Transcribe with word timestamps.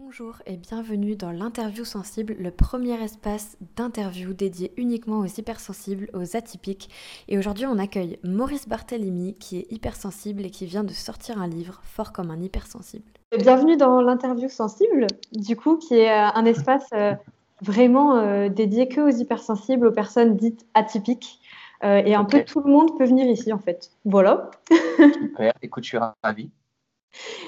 Bonjour 0.00 0.36
et 0.46 0.56
bienvenue 0.56 1.16
dans 1.16 1.32
l'interview 1.32 1.84
sensible, 1.84 2.36
le 2.38 2.52
premier 2.52 3.02
espace 3.02 3.56
d'interview 3.74 4.32
dédié 4.32 4.72
uniquement 4.76 5.18
aux 5.18 5.26
hypersensibles, 5.26 6.08
aux 6.14 6.36
atypiques. 6.36 6.88
Et 7.26 7.36
aujourd'hui, 7.36 7.66
on 7.66 7.78
accueille 7.78 8.20
Maurice 8.22 8.68
Barthélémy 8.68 9.34
qui 9.34 9.58
est 9.58 9.72
hypersensible 9.72 10.44
et 10.46 10.50
qui 10.50 10.66
vient 10.66 10.84
de 10.84 10.92
sortir 10.92 11.42
un 11.42 11.48
livre 11.48 11.80
fort 11.82 12.12
comme 12.12 12.30
un 12.30 12.40
hypersensible. 12.40 13.10
Bienvenue 13.36 13.76
dans 13.76 14.00
l'interview 14.00 14.48
sensible, 14.48 15.08
du 15.32 15.56
coup, 15.56 15.78
qui 15.78 15.94
est 15.94 16.12
euh, 16.12 16.30
un 16.32 16.44
espace 16.44 16.86
euh, 16.92 17.14
vraiment 17.60 18.18
euh, 18.18 18.48
dédié 18.48 18.86
que 18.86 19.00
aux 19.00 19.16
hypersensibles, 19.16 19.88
aux 19.88 19.92
personnes 19.92 20.36
dites 20.36 20.64
atypiques. 20.74 21.40
et 21.82 22.14
un 22.14 22.24
peu 22.24 22.44
tout 22.44 22.60
le 22.60 22.70
monde 22.70 22.96
peut 22.96 23.04
venir 23.04 23.26
ici 23.26 23.52
en 23.52 23.58
fait. 23.58 23.90
Voilà. 24.04 24.52
Super, 24.98 25.52
écoute, 25.60 25.82
je 25.82 25.88
suis 25.88 25.98
ravi. 26.22 26.50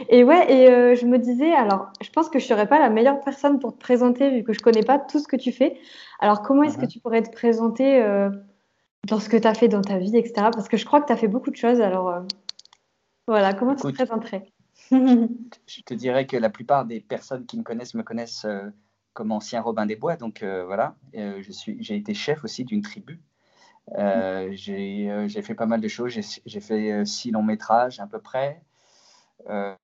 Et 0.08 0.24
ouais, 0.24 0.52
et 0.52 0.70
euh, 0.70 0.94
je 0.94 1.06
me 1.06 1.18
disais, 1.18 1.52
alors, 1.52 1.92
je 2.00 2.10
pense 2.10 2.28
que 2.28 2.38
je 2.38 2.46
serais 2.46 2.66
pas 2.66 2.78
la 2.78 2.90
meilleure 2.90 3.20
personne 3.20 3.58
pour 3.58 3.74
te 3.74 3.78
présenter 3.78 4.30
vu 4.30 4.42
que 4.42 4.52
je 4.52 4.60
connais 4.60 4.82
pas 4.82 4.98
tout 4.98 5.18
ce 5.18 5.28
que 5.28 5.36
tu 5.36 5.52
fais. 5.52 5.78
Alors, 6.18 6.42
comment 6.42 6.62
est-ce 6.62 6.76
que 6.76 6.82
mhm. 6.82 6.88
tu 6.88 7.00
pourrais 7.00 7.22
te 7.22 7.30
présenter 7.30 8.02
euh, 8.02 8.30
dans 9.06 9.20
ce 9.20 9.28
que 9.28 9.36
tu 9.36 9.46
as 9.46 9.54
fait 9.54 9.68
dans 9.68 9.82
ta 9.82 9.98
vie, 9.98 10.16
etc. 10.16 10.48
Parce 10.52 10.68
que 10.68 10.76
je 10.76 10.84
crois 10.84 11.00
que 11.00 11.06
tu 11.06 11.12
as 11.12 11.16
fait 11.16 11.28
beaucoup 11.28 11.50
de 11.50 11.56
choses. 11.56 11.80
Alors, 11.80 12.08
euh, 12.08 12.20
voilà, 13.26 13.54
comment 13.54 13.74
tu 13.74 13.82
te 13.82 13.92
présenterais? 13.92 14.46
Je 14.90 15.82
te 15.84 15.94
dirais 15.94 16.26
que 16.26 16.36
la 16.36 16.50
plupart 16.50 16.84
des 16.84 17.00
personnes 17.00 17.46
qui 17.46 17.56
me 17.56 17.62
connaissent 17.62 17.94
me 17.94 18.02
connaissent 18.02 18.46
comme 19.12 19.30
ancien 19.30 19.60
Robin 19.60 19.86
des 19.86 19.94
Bois. 19.94 20.16
Donc, 20.16 20.42
voilà, 20.42 20.96
je 21.14 21.52
suis, 21.52 21.80
j'ai 21.80 21.96
été 21.96 22.12
chef 22.12 22.42
aussi 22.42 22.64
d'une 22.64 22.82
tribu. 22.82 23.20
j'ai 23.96 25.42
fait 25.42 25.54
pas 25.54 25.66
mal 25.66 25.80
de 25.80 25.86
choses. 25.86 26.18
J'ai 26.44 26.60
fait 26.60 27.04
six 27.04 27.30
longs 27.30 27.44
métrages 27.44 28.00
à 28.00 28.08
peu 28.08 28.18
près. 28.18 28.60
Euh, 29.48 29.74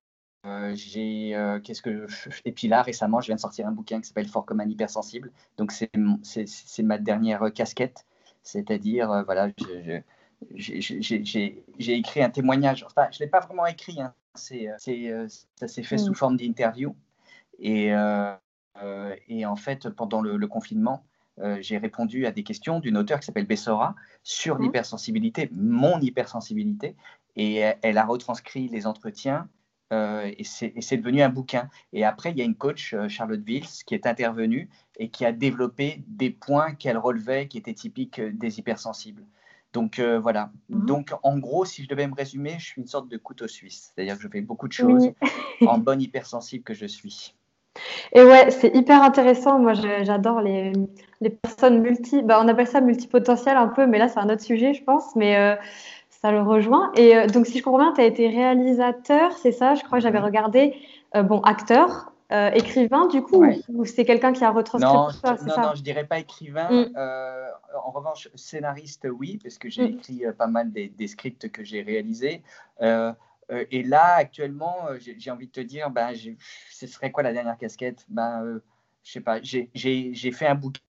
euh, 0.45 0.75
j'ai 0.75 1.35
euh, 1.35 1.59
qu'est-ce 1.59 1.81
que 1.81 2.05
et 2.45 2.51
puis 2.51 2.67
là 2.67 2.81
récemment 2.81 3.19
je 3.21 3.27
viens 3.27 3.35
de 3.35 3.41
sortir 3.41 3.67
un 3.67 3.71
bouquin 3.71 3.99
qui 3.99 4.07
s'appelle 4.07 4.27
Fort 4.27 4.45
comme 4.45 4.59
un 4.59 4.69
hypersensible 4.69 5.31
donc 5.57 5.71
c'est 5.71 5.89
c'est 6.23 6.83
ma 6.83 6.99
dernière 6.99 7.51
casquette 7.53 8.05
c'est-à-dire 8.43 9.23
voilà 9.25 9.49
j'ai 10.53 11.93
écrit 11.97 12.21
un 12.21 12.29
témoignage 12.29 12.85
enfin 12.85 13.07
je 13.11 13.19
l'ai 13.19 13.27
pas 13.27 13.39
vraiment 13.39 13.65
écrit 13.65 13.99
hein. 13.99 14.13
c'est 14.35 14.69
ça 15.55 15.67
s'est 15.67 15.83
fait 15.83 15.97
sous 15.97 16.11
mm. 16.11 16.15
forme 16.15 16.37
d'interview 16.37 16.95
et 17.59 17.87
et 19.27 19.45
en 19.45 19.55
fait 19.55 19.89
pendant 19.89 20.21
le, 20.21 20.47
confinement 20.47 21.03
j'ai 21.59 21.79
répondu 21.79 22.27
à 22.27 22.31
des 22.31 22.43
questions 22.43 22.79
d'une 22.79 22.95
auteure 22.95 23.19
qui 23.19 23.25
s'appelle 23.25 23.47
Bessora 23.47 23.95
sur 24.23 24.59
mm. 24.59 24.61
l'hypersensibilité, 24.61 25.49
mon 25.51 25.99
hypersensibilité, 25.99 26.95
et 27.37 27.63
elle 27.81 27.97
a 27.97 28.05
retranscrit 28.05 28.67
les 28.67 28.85
entretiens 28.87 29.47
euh, 29.93 30.29
et 30.37 30.43
c'est 30.43 30.97
devenu 30.97 31.21
un 31.21 31.29
bouquin. 31.29 31.69
Et 31.93 32.03
après, 32.03 32.31
il 32.31 32.37
y 32.37 32.41
a 32.41 32.45
une 32.45 32.55
coach, 32.55 32.93
euh, 32.93 33.07
Charlotte 33.07 33.41
Vils, 33.41 33.67
qui 33.85 33.93
est 33.93 34.05
intervenue 34.05 34.69
et 34.97 35.09
qui 35.09 35.25
a 35.25 35.31
développé 35.31 36.03
des 36.07 36.29
points 36.29 36.73
qu'elle 36.73 36.97
relevait 36.97 37.47
qui 37.47 37.57
étaient 37.57 37.73
typiques 37.73 38.19
euh, 38.19 38.31
des 38.33 38.59
hypersensibles. 38.59 39.23
Donc 39.73 39.99
voilà. 39.99 40.49
Mhm. 40.69 40.85
Donc 40.85 41.11
en 41.21 41.37
gros, 41.37 41.63
si 41.63 41.83
je 41.83 41.89
devais 41.89 42.07
me 42.07 42.15
résumer, 42.15 42.55
je 42.57 42.65
suis 42.65 42.81
une 42.81 42.87
sorte 42.87 43.09
de 43.09 43.17
couteau 43.17 43.47
suisse. 43.47 43.91
C'est-à-dire 43.93 44.15
que 44.15 44.23
je 44.23 44.27
fais 44.27 44.41
beaucoup 44.41 44.67
de 44.67 44.73
choses 44.73 45.11
en 45.67 45.77
bonne 45.77 46.01
hypersensible 46.01 46.63
que 46.63 46.73
je 46.73 46.87
suis. 46.87 47.35
Et 48.13 48.23
ouais, 48.23 48.49
c'est 48.49 48.75
hyper 48.75 49.03
intéressant. 49.03 49.59
Moi, 49.59 49.73
j'adore 49.73 50.41
les, 50.41 50.73
les, 51.21 51.29
personnes 51.29 51.81
multi. 51.81 52.23
Bah, 52.23 52.39
on 52.41 52.47
appelle 52.47 52.65
ça 52.65 52.81
multipotentiel 52.81 53.55
un 53.55 53.67
peu, 53.67 53.85
mais 53.85 53.99
là, 53.99 54.07
c'est 54.07 54.19
un 54.19 54.29
autre 54.29 54.41
sujet, 54.41 54.73
je 54.73 54.83
pense. 54.83 55.15
Mais 55.15 55.59
ça 56.21 56.31
le 56.31 56.41
rejoint. 56.41 56.91
Et 56.95 57.15
euh, 57.15 57.27
donc, 57.27 57.45
si 57.45 57.59
je 57.59 57.63
comprends 57.63 57.79
bien, 57.79 57.93
tu 57.93 58.01
as 58.01 58.05
été 58.05 58.27
réalisateur, 58.27 59.31
c'est 59.33 59.51
ça 59.51 59.75
Je 59.75 59.83
crois 59.83 59.99
que 59.99 60.03
j'avais 60.03 60.19
regardé. 60.19 60.75
Euh, 61.15 61.23
bon, 61.23 61.41
acteur, 61.41 62.11
euh, 62.31 62.49
écrivain, 62.51 63.07
du 63.07 63.21
coup, 63.21 63.45
ou 63.69 63.85
c'est 63.85 64.03
quelqu'un 64.03 64.33
qui 64.33 64.43
a 64.43 64.51
retranscrit 64.51 64.91
non, 64.91 65.09
ça, 65.09 65.37
non, 65.41 65.53
ça 65.53 65.61
non, 65.61 65.75
je 65.75 65.81
dirais 65.81 66.05
pas 66.05 66.19
écrivain. 66.19 66.69
Mm. 66.69 66.97
en 67.85 67.91
revanche, 67.91 68.29
scénariste, 68.35 69.07
oui, 69.09 69.39
parce 69.41 69.57
que 69.57 69.69
j'ai 69.69 69.83
mm. 69.83 69.93
écrit 69.93 70.23
pas 70.37 70.47
mal 70.47 70.71
des, 70.71 71.07
scripts 71.07 71.49
que 71.51 71.63
j'ai 71.63 71.81
réalisés. 71.81 72.43
et 72.81 73.83
là, 73.83 74.15
actuellement, 74.15 74.87
j'ai 74.99 75.31
envie 75.31 75.47
de 75.47 75.51
te 75.51 75.61
dire, 75.61 75.89
ben, 75.89 76.11
ce 76.71 76.87
serait 76.87 77.11
quoi 77.11 77.23
la 77.23 77.33
dernière 77.33 77.57
casquette? 77.57 78.05
Ben, 78.09 78.59
Je 79.03 79.11
sais 79.11 79.21
pas, 79.21 79.39
j'ai 79.41 80.31
fait 80.31 80.47
un 80.47 80.55
bouquin 80.55 80.81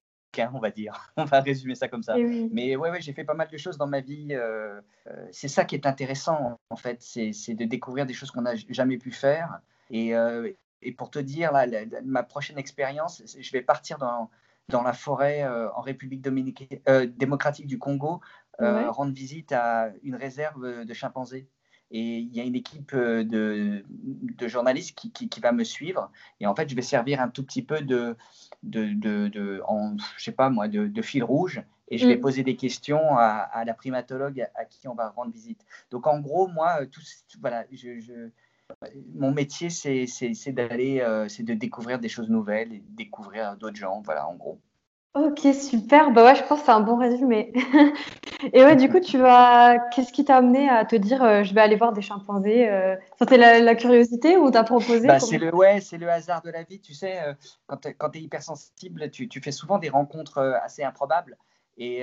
on 0.54 0.58
va 0.58 0.70
dire. 0.70 1.12
On 1.16 1.24
va 1.24 1.40
résumer 1.40 1.74
ça 1.74 1.88
comme 1.88 2.02
ça. 2.02 2.14
Eh 2.18 2.48
Mais 2.52 2.76
ouais, 2.76 2.90
ouais 2.90 3.00
j'ai 3.00 3.12
fait 3.12 3.24
pas 3.24 3.34
mal 3.34 3.48
de 3.48 3.56
choses 3.56 3.76
dans 3.76 3.86
ma 3.86 4.00
vie. 4.00 4.28
Euh, 4.30 4.80
euh, 5.08 5.26
c'est 5.32 5.48
ça 5.48 5.64
qui 5.64 5.74
est 5.74 5.86
intéressant, 5.86 6.58
en 6.70 6.76
fait, 6.76 7.02
c'est 7.02 7.54
de 7.54 7.64
découvrir 7.64 8.06
des 8.06 8.14
choses 8.14 8.30
qu'on 8.30 8.42
n'a 8.42 8.54
jamais 8.68 8.98
pu 8.98 9.10
faire. 9.10 9.60
Et, 9.90 10.14
euh, 10.14 10.50
et 10.82 10.92
pour 10.92 11.10
te 11.10 11.18
dire, 11.18 11.52
là, 11.52 11.66
ma 12.04 12.22
prochaine 12.22 12.58
expérience, 12.58 13.22
je 13.38 13.52
vais 13.52 13.62
partir 13.62 13.98
dans, 13.98 14.30
dans 14.68 14.82
la 14.82 14.92
forêt 14.92 15.44
en 15.46 15.80
République 15.80 16.22
démocratique 16.22 17.66
du 17.66 17.78
Congo, 17.78 18.20
rendre 18.58 19.12
visite 19.12 19.52
à 19.52 19.90
une 20.02 20.14
réserve 20.14 20.84
de 20.84 20.94
chimpanzés. 20.94 21.48
Et 21.90 22.18
il 22.18 22.34
y 22.34 22.40
a 22.40 22.44
une 22.44 22.54
équipe 22.54 22.94
de, 22.94 23.82
de 23.88 24.48
journalistes 24.48 24.96
qui, 24.96 25.10
qui, 25.10 25.40
va 25.40 25.52
me 25.52 25.64
suivre. 25.64 26.10
Et 26.40 26.46
en 26.46 26.54
fait, 26.54 26.68
je 26.68 26.74
vais 26.74 26.82
servir 26.82 27.20
un 27.20 27.28
tout 27.28 27.42
petit 27.42 27.62
peu 27.62 27.80
de, 27.80 28.16
de, 28.62 28.92
de, 28.92 29.28
de 29.28 29.62
en, 29.66 29.96
je 30.16 30.24
sais 30.24 30.32
pas 30.32 30.50
moi, 30.50 30.68
de, 30.68 31.02
fil 31.02 31.24
rouge 31.24 31.62
et 31.90 31.96
je 31.96 32.06
vais 32.06 32.16
mm. 32.16 32.20
poser 32.20 32.42
des 32.42 32.56
questions 32.56 33.16
à, 33.16 33.64
la 33.64 33.72
primatologue 33.72 34.46
à, 34.54 34.64
qui 34.66 34.86
on 34.88 34.94
va 34.94 35.08
rendre 35.08 35.32
visite. 35.32 35.64
Donc 35.90 36.06
en 36.06 36.20
gros, 36.20 36.46
moi, 36.48 36.84
tout, 36.86 37.00
voilà, 37.40 37.64
je, 37.72 38.30
mon 39.14 39.32
métier, 39.32 39.70
c'est 39.70 40.52
d'aller, 40.52 41.00
euh, 41.00 41.28
c'est 41.28 41.42
de 41.42 41.54
découvrir 41.54 41.98
des 41.98 42.08
choses 42.08 42.28
nouvelles 42.28 42.72
et 42.72 42.82
découvrir 42.90 43.56
d'autres 43.56 43.76
gens, 43.76 44.02
voilà, 44.02 44.28
en 44.28 44.34
gros. 44.34 44.60
Ok, 45.18 45.40
super. 45.54 46.12
Bah 46.12 46.24
ouais, 46.24 46.36
je 46.36 46.44
pense 46.44 46.60
que 46.60 46.66
c'est 46.66 46.72
un 46.72 46.80
bon 46.80 46.96
résumé. 46.96 47.52
Et 48.52 48.62
ouais, 48.62 48.76
du 48.76 48.88
coup, 48.88 49.00
tu 49.00 49.18
vas. 49.18 49.78
Qu'est-ce 49.90 50.12
qui 50.12 50.24
t'a 50.24 50.36
amené 50.36 50.68
à 50.68 50.84
te 50.84 50.94
dire, 50.94 51.22
euh, 51.22 51.42
je 51.42 51.52
vais 51.54 51.60
aller 51.60 51.74
voir 51.74 51.92
des 51.92 52.02
chimpanzés 52.02 52.68
euh... 52.68 52.94
C'était 53.18 53.36
la, 53.36 53.74
curiosité 53.74 54.36
ou 54.36 54.50
t'as 54.50 54.62
proposé 54.62 55.08
bah, 55.08 55.18
C'est 55.18 55.38
le 55.38 55.52
ouais, 55.52 55.80
c'est 55.80 55.98
le 55.98 56.08
hasard 56.08 56.42
de 56.42 56.50
la 56.50 56.62
vie. 56.62 56.80
Tu 56.80 56.94
sais, 56.94 57.20
euh, 57.20 57.34
quand 57.66 58.10
tu 58.10 58.18
es 58.18 58.22
hypersensible, 58.22 59.10
tu, 59.10 59.28
tu 59.28 59.40
fais 59.40 59.50
souvent 59.50 59.78
des 59.78 59.88
rencontres 59.88 60.38
euh, 60.38 60.54
assez 60.62 60.84
improbables. 60.84 61.36
Et, 61.78 62.02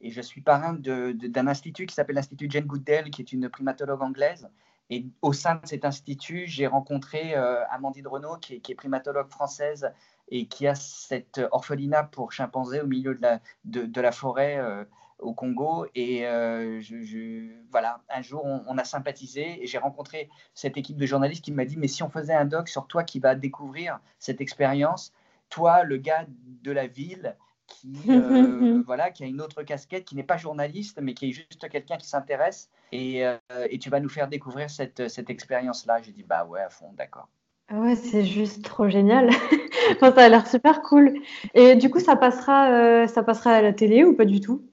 et 0.00 0.10
je 0.10 0.20
suis 0.20 0.40
parrain 0.40 0.74
d'un 0.74 1.46
institut 1.46 1.86
qui 1.86 1.94
s'appelle 1.94 2.16
l'Institut 2.16 2.48
Jane 2.50 2.64
Goodell, 2.64 3.10
qui 3.10 3.22
est 3.22 3.32
une 3.32 3.48
primatologue 3.48 4.02
anglaise. 4.02 4.48
Et 4.90 5.06
au 5.22 5.32
sein 5.32 5.60
de 5.62 5.66
cet 5.66 5.84
institut, 5.84 6.46
j'ai 6.46 6.66
rencontré 6.66 7.36
Amandine 7.70 8.08
Renaud, 8.08 8.36
qui 8.38 8.56
est, 8.56 8.58
qui 8.58 8.72
est 8.72 8.74
primatologue 8.74 9.30
française 9.30 9.92
et 10.30 10.46
qui 10.46 10.66
a 10.66 10.74
cette 10.74 11.40
orphelinat 11.52 12.04
pour 12.04 12.32
chimpanzés 12.32 12.80
au 12.80 12.86
milieu 12.86 13.14
de 13.14 13.22
la, 13.22 13.40
de, 13.64 14.00
la 14.00 14.12
forêt 14.12 14.58
euh, 14.58 14.84
au 15.18 15.32
Congo. 15.32 15.86
Et 15.94 16.26
euh, 16.26 16.80
je, 16.80 17.50
voilà, 17.70 18.02
un 18.08 18.22
jour, 18.22 18.44
on, 18.44 18.78
a 18.78 18.84
sympathisé 18.84 19.62
et 19.62 19.66
j'ai 19.66 19.78
rencontré 19.78 20.28
cette 20.54 20.76
équipe 20.76 20.96
de 20.96 21.06
journalistes 21.06 21.44
qui 21.44 21.52
m'a 21.52 21.64
dit, 21.64 21.76
mais 21.76 21.88
si 21.88 22.02
on 22.02 22.10
faisait 22.10 22.34
un 22.34 22.44
doc 22.44 22.68
sur 22.68 22.86
toi 22.86 23.04
qui 23.04 23.20
va 23.20 23.34
découvrir 23.34 24.00
cette 24.18 24.40
expérience, 24.40 25.12
toi, 25.48 25.82
le 25.82 25.96
gars 25.96 26.26
de 26.28 26.72
la 26.72 26.86
ville, 26.86 27.36
qui, 27.66 27.98
euh, 28.08 28.82
voilà, 28.86 29.10
qui 29.10 29.24
a 29.24 29.26
une 29.26 29.40
autre 29.40 29.62
casquette, 29.62 30.04
qui 30.04 30.14
n'est 30.14 30.22
pas 30.22 30.36
journaliste, 30.36 30.98
mais 31.00 31.14
qui 31.14 31.30
est 31.30 31.32
juste 31.32 31.68
quelqu'un 31.68 31.96
qui 31.96 32.06
s'intéresse, 32.06 32.70
et, 32.92 33.22
et, 33.68 33.78
tu 33.78 33.90
vas 33.90 34.00
nous 34.00 34.08
faire 34.08 34.28
découvrir 34.28 34.70
cette, 34.70 35.08
cette 35.08 35.28
expérience-là. 35.28 36.00
J'ai 36.00 36.12
dit, 36.12 36.22
bah 36.22 36.46
ouais, 36.46 36.62
à 36.62 36.70
fond, 36.70 36.90
d'accord. 36.94 37.28
Ouais, 37.70 37.96
c'est 37.96 38.24
juste 38.24 38.64
trop 38.64 38.88
génial. 38.88 39.30
ça 40.00 40.06
a 40.06 40.28
l'air 40.28 40.46
super 40.46 40.80
cool. 40.82 41.20
Et 41.54 41.76
du 41.76 41.90
coup, 41.90 42.00
ça 42.00 42.16
passera, 42.16 42.70
euh, 42.72 43.06
ça 43.06 43.22
passera 43.22 43.52
à 43.52 43.62
la 43.62 43.72
télé 43.72 44.04
ou 44.04 44.14
pas 44.16 44.24
du 44.24 44.40
tout? 44.40 44.64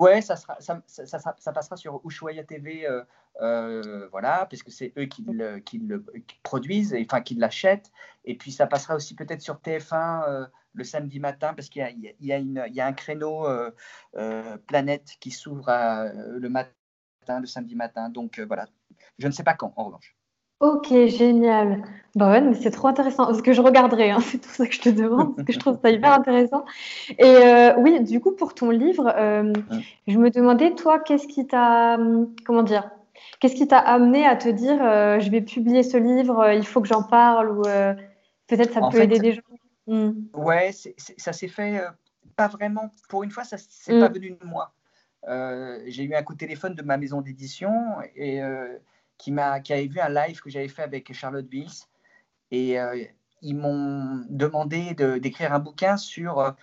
Ouais, 0.00 0.22
ça, 0.22 0.34
sera, 0.34 0.56
ça, 0.58 0.82
ça, 0.88 1.52
passera 1.52 1.76
sur 1.76 2.00
Ushuaia 2.04 2.42
TV, 2.42 2.84
euh, 2.84 3.04
euh, 3.40 4.08
voilà, 4.10 4.46
puisque 4.46 4.72
c'est 4.72 4.92
eux 4.98 5.04
qui 5.04 5.22
le, 5.22 5.60
qui 5.60 5.78
le 5.78 6.04
produisent, 6.42 6.94
et, 6.94 7.06
enfin 7.08 7.20
qui 7.20 7.36
l'achètent. 7.36 7.92
Et 8.24 8.36
puis 8.36 8.50
ça 8.50 8.66
passera 8.66 8.96
aussi 8.96 9.14
peut-être 9.14 9.40
sur 9.40 9.56
TF1 9.56 10.48
le 10.72 10.84
samedi 10.84 11.20
matin, 11.20 11.54
parce 11.54 11.68
qu'il 11.68 11.86
y, 12.20 12.26
y, 12.26 12.80
a 12.80 12.86
un 12.86 12.92
créneau 12.92 13.46
planète 14.66 15.10
qui 15.20 15.30
s'ouvre 15.30 15.70
le 16.16 16.48
matin, 16.48 17.40
le 17.40 17.46
samedi 17.46 17.76
matin. 17.76 18.08
Donc 18.08 18.40
voilà, 18.40 18.66
je 19.18 19.28
ne 19.28 19.32
sais 19.32 19.44
pas 19.44 19.54
quand, 19.54 19.72
en 19.76 19.84
revanche. 19.84 20.17
Ok, 20.60 20.88
génial. 20.88 21.84
Bah 22.16 22.32
ouais, 22.32 22.40
mais 22.40 22.54
c'est 22.54 22.72
trop 22.72 22.88
intéressant. 22.88 23.26
Parce 23.26 23.42
que 23.42 23.52
je 23.52 23.60
regarderai, 23.60 24.10
hein, 24.10 24.18
c'est 24.22 24.38
tout 24.38 24.48
ça 24.48 24.66
que 24.66 24.74
je 24.74 24.80
te 24.80 24.88
demande, 24.88 25.36
parce 25.36 25.46
que 25.46 25.52
je 25.52 25.58
trouve 25.58 25.78
ça 25.80 25.90
hyper 25.90 26.12
intéressant. 26.12 26.64
Et 27.10 27.24
euh, 27.24 27.74
oui, 27.78 28.02
du 28.02 28.20
coup, 28.20 28.32
pour 28.32 28.54
ton 28.54 28.70
livre, 28.70 29.12
euh, 29.16 29.52
je 30.08 30.18
me 30.18 30.30
demandais, 30.30 30.74
toi, 30.74 30.98
qu'est-ce 30.98 31.28
qui 31.28 31.46
t'a, 31.46 31.96
comment 32.44 32.64
dire, 32.64 32.90
qu'est-ce 33.38 33.54
qui 33.54 33.68
t'a 33.68 33.78
amené 33.78 34.26
à 34.26 34.34
te 34.34 34.48
dire, 34.48 34.78
euh, 34.82 35.20
je 35.20 35.30
vais 35.30 35.42
publier 35.42 35.84
ce 35.84 35.96
livre, 35.96 36.50
il 36.52 36.66
faut 36.66 36.80
que 36.80 36.88
j'en 36.88 37.04
parle, 37.04 37.50
ou 37.50 37.62
peut-être 38.48 38.72
ça 38.72 38.80
peut 38.90 39.00
aider 39.00 39.20
des 39.20 39.32
gens? 39.32 39.42
Hmm. 39.86 40.12
Ouais, 40.34 40.72
ça 40.72 41.32
s'est 41.32 41.48
fait 41.48 41.80
pas 42.36 42.48
vraiment. 42.48 42.90
Pour 43.08 43.22
une 43.22 43.30
fois, 43.30 43.44
ça 43.44 43.56
c'est 43.58 43.98
pas 43.98 44.08
hmm. 44.08 44.12
venu 44.12 44.30
de 44.30 44.44
moi. 44.44 44.72
J'ai 45.86 46.02
eu 46.02 46.14
un 46.14 46.22
coup 46.24 46.32
de 46.32 46.38
téléphone 46.38 46.74
de 46.74 46.82
ma 46.82 46.96
maison 46.96 47.20
d'édition 47.20 47.70
et 48.16 48.40
qui, 49.18 49.32
m'a, 49.32 49.60
qui 49.60 49.72
avait 49.72 49.86
vu 49.86 50.00
un 50.00 50.08
live 50.08 50.40
que 50.40 50.50
j'avais 50.50 50.68
fait 50.68 50.82
avec 50.82 51.12
Charlotte 51.12 51.46
Bills. 51.46 51.84
Et 52.50 52.80
euh, 52.80 53.04
ils 53.42 53.56
m'ont 53.56 54.24
demandé 54.28 54.94
d'écrire 54.94 55.52
un 55.52 55.58
bouquin 55.58 55.96
sur 55.96 56.54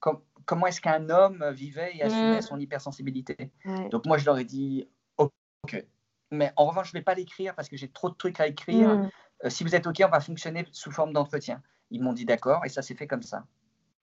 comment 0.00 0.66
est-ce 0.66 0.80
qu'un 0.80 1.10
homme 1.10 1.44
vivait 1.50 1.96
et 1.96 2.02
assumait 2.02 2.38
mmh. 2.38 2.42
son 2.42 2.58
hypersensibilité. 2.58 3.50
Donc 3.90 4.06
moi, 4.06 4.18
je 4.18 4.24
leur 4.24 4.38
ai 4.38 4.44
dit, 4.44 4.88
OK. 5.18 5.84
Mais 6.30 6.52
en 6.56 6.66
revanche, 6.66 6.90
je 6.90 6.96
ne 6.96 7.00
vais 7.00 7.04
pas 7.04 7.14
l'écrire 7.14 7.54
parce 7.54 7.68
que 7.68 7.76
j'ai 7.76 7.88
trop 7.88 8.10
de 8.10 8.14
trucs 8.14 8.40
à 8.40 8.46
écrire. 8.46 8.88
Mmh. 8.88 9.10
si 9.50 9.64
vous 9.64 9.74
êtes 9.74 9.86
OK, 9.86 10.02
on 10.04 10.08
va 10.08 10.20
fonctionner 10.20 10.66
sous 10.72 10.90
forme 10.90 11.12
d'entretien. 11.12 11.62
Ils 11.90 12.02
m'ont 12.02 12.12
dit 12.12 12.24
d'accord 12.24 12.64
et 12.64 12.68
ça 12.68 12.82
s'est 12.82 12.94
fait 12.94 13.06
comme 13.06 13.22
ça. 13.22 13.44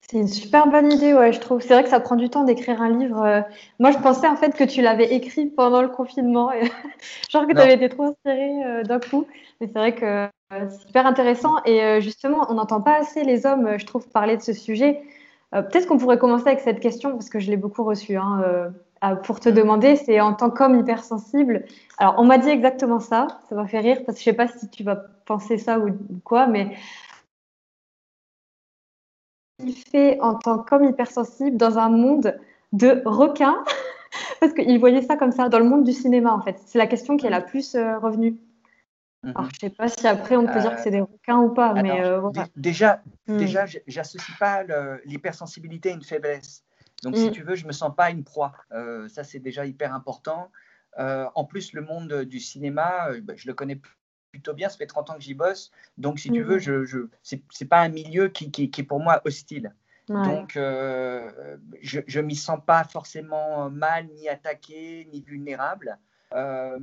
C'est 0.09 0.17
une 0.17 0.27
super 0.27 0.67
bonne 0.67 0.91
idée, 0.91 1.13
ouais, 1.13 1.31
je 1.31 1.39
trouve. 1.39 1.61
C'est 1.61 1.73
vrai 1.73 1.83
que 1.83 1.89
ça 1.89 1.99
prend 1.99 2.15
du 2.15 2.29
temps 2.29 2.43
d'écrire 2.43 2.81
un 2.81 2.89
livre. 2.89 3.21
Euh. 3.23 3.41
Moi, 3.79 3.91
je 3.91 3.97
pensais 3.99 4.27
en 4.27 4.35
fait 4.35 4.55
que 4.55 4.63
tu 4.63 4.81
l'avais 4.81 5.13
écrit 5.13 5.45
pendant 5.45 5.81
le 5.81 5.87
confinement, 5.87 6.51
genre 7.29 7.47
que 7.47 7.53
tu 7.53 7.59
avais 7.59 7.75
été 7.75 7.87
trop 7.87 8.03
inspirée 8.03 8.65
euh, 8.65 8.83
d'un 8.83 8.99
coup. 8.99 9.25
Mais 9.59 9.67
c'est 9.67 9.79
vrai 9.79 9.95
que 9.95 10.05
euh, 10.05 10.27
c'est 10.69 10.81
super 10.87 11.05
intéressant. 11.05 11.55
Et 11.65 12.01
justement, 12.01 12.47
on 12.49 12.55
n'entend 12.55 12.81
pas 12.81 12.97
assez 12.97 13.23
les 13.23 13.45
hommes, 13.45 13.77
je 13.77 13.85
trouve, 13.85 14.07
parler 14.09 14.35
de 14.35 14.41
ce 14.41 14.53
sujet. 14.53 15.01
Peut-être 15.51 15.85
qu'on 15.85 15.97
pourrait 15.97 16.17
commencer 16.17 16.47
avec 16.47 16.61
cette 16.61 16.79
question, 16.79 17.11
parce 17.11 17.29
que 17.29 17.39
je 17.39 17.49
l'ai 17.49 17.57
beaucoup 17.57 17.83
reçue, 17.83 18.15
hein, 18.15 18.41
pour 19.23 19.41
te 19.41 19.49
demander, 19.49 19.97
c'est 19.97 20.21
en 20.21 20.33
tant 20.33 20.49
qu'homme 20.49 20.79
hypersensible. 20.79 21.65
Alors, 21.97 22.15
on 22.17 22.23
m'a 22.23 22.37
dit 22.37 22.49
exactement 22.49 22.99
ça, 22.99 23.27
ça 23.49 23.55
m'a 23.55 23.67
fait 23.67 23.79
rire, 23.79 23.97
parce 24.05 24.17
que 24.17 24.23
je 24.23 24.29
sais 24.29 24.33
pas 24.33 24.47
si 24.47 24.69
tu 24.69 24.83
vas 24.83 24.95
penser 25.25 25.57
ça 25.57 25.77
ou 25.79 25.89
quoi, 26.23 26.47
mais 26.47 26.71
fait 29.69 30.19
en 30.21 30.35
tant 30.35 30.59
qu'homme 30.59 30.85
hypersensible 30.85 31.57
dans 31.57 31.77
un 31.77 31.89
monde 31.89 32.39
de 32.71 33.01
requins 33.05 33.63
Parce 34.39 34.53
qu'il 34.53 34.79
voyait 34.79 35.01
ça 35.01 35.15
comme 35.15 35.31
ça, 35.31 35.49
dans 35.49 35.59
le 35.59 35.65
monde 35.65 35.83
du 35.83 35.93
cinéma, 35.93 36.33
en 36.33 36.41
fait. 36.41 36.59
C'est 36.65 36.77
la 36.77 36.87
question 36.87 37.17
qui 37.17 37.25
est 37.25 37.29
la 37.29 37.41
plus 37.41 37.75
euh, 37.75 37.97
revenue. 37.99 38.37
Mhm. 39.23 39.33
Alors, 39.35 39.49
je 39.53 39.59
sais 39.59 39.69
pas 39.69 39.87
si 39.87 40.07
après 40.07 40.35
on 40.35 40.47
peut 40.47 40.59
dire 40.59 40.75
que 40.75 40.81
c'est 40.81 40.91
des 40.91 41.01
requins 41.01 41.39
ou 41.39 41.53
pas, 41.53 41.73
mais 41.73 42.03
euh, 42.03 42.21
Déjà, 42.55 43.03
hmm. 43.27 43.37
déjà 43.37 43.65
j'associe 43.85 44.35
pas 44.39 44.63
l'hypersensibilité 45.05 45.91
à 45.91 45.93
une 45.93 46.01
faiblesse. 46.01 46.63
Donc, 47.03 47.15
si 47.15 47.29
hmm. 47.29 47.31
tu 47.31 47.43
veux, 47.43 47.55
je 47.55 47.67
me 47.67 47.71
sens 47.71 47.95
pas 47.95 48.09
une 48.09 48.23
proie. 48.23 48.53
Euh, 48.71 49.07
ça, 49.09 49.23
c'est 49.23 49.39
déjà 49.39 49.65
hyper 49.65 49.93
important. 49.93 50.49
en 50.97 51.45
plus, 51.45 51.73
le 51.73 51.81
monde 51.81 52.23
du 52.23 52.39
cinéma, 52.39 53.09
bah, 53.21 53.33
je 53.35 53.47
le 53.47 53.53
connais 53.53 53.79
plutôt 54.31 54.53
bien, 54.53 54.69
ça 54.69 54.77
fait 54.77 54.87
30 54.87 55.09
ans 55.11 55.15
que 55.15 55.21
j'y 55.21 55.33
bosse. 55.33 55.71
Donc, 55.97 56.19
si 56.19 56.31
tu 56.31 56.41
veux, 56.41 56.57
mmh. 56.57 56.59
je, 56.59 56.85
je 56.85 56.99
c'est 57.21 57.65
pas 57.65 57.81
un 57.81 57.89
milieu 57.89 58.29
qui, 58.29 58.49
qui, 58.51 58.81
est 58.81 58.83
pour 58.83 58.99
moi 58.99 59.21
hostile. 59.25 59.73
Donc, 60.07 60.57
euh, 60.57 61.57
je 61.81 62.19
ne 62.19 62.25
m'y 62.25 62.35
sens 62.35 62.59
pas 62.65 62.83
forcément 62.83 63.69
mal, 63.69 64.07
ni 64.07 64.27
attaqué, 64.27 65.07
ni 65.13 65.21
vulnérable. 65.21 65.97
Euh, 66.33 66.77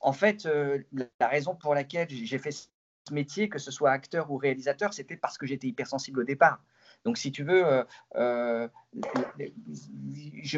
en 0.00 0.12
fait, 0.12 0.46
euh, 0.46 0.78
la 1.20 1.28
raison 1.28 1.54
pour 1.54 1.74
laquelle 1.74 2.08
j'ai 2.08 2.38
fait 2.38 2.52
ce 2.52 2.68
métier, 3.10 3.50
que 3.50 3.58
ce 3.58 3.70
soit 3.70 3.90
acteur 3.90 4.30
ou 4.30 4.38
réalisateur, 4.38 4.94
c'était 4.94 5.16
parce 5.16 5.36
que 5.36 5.46
j'étais 5.46 5.66
hypersensible 5.66 6.20
au 6.20 6.24
départ. 6.24 6.62
Donc, 7.04 7.18
si 7.18 7.30
tu 7.30 7.44
veux, 7.44 7.84
je 8.14 8.68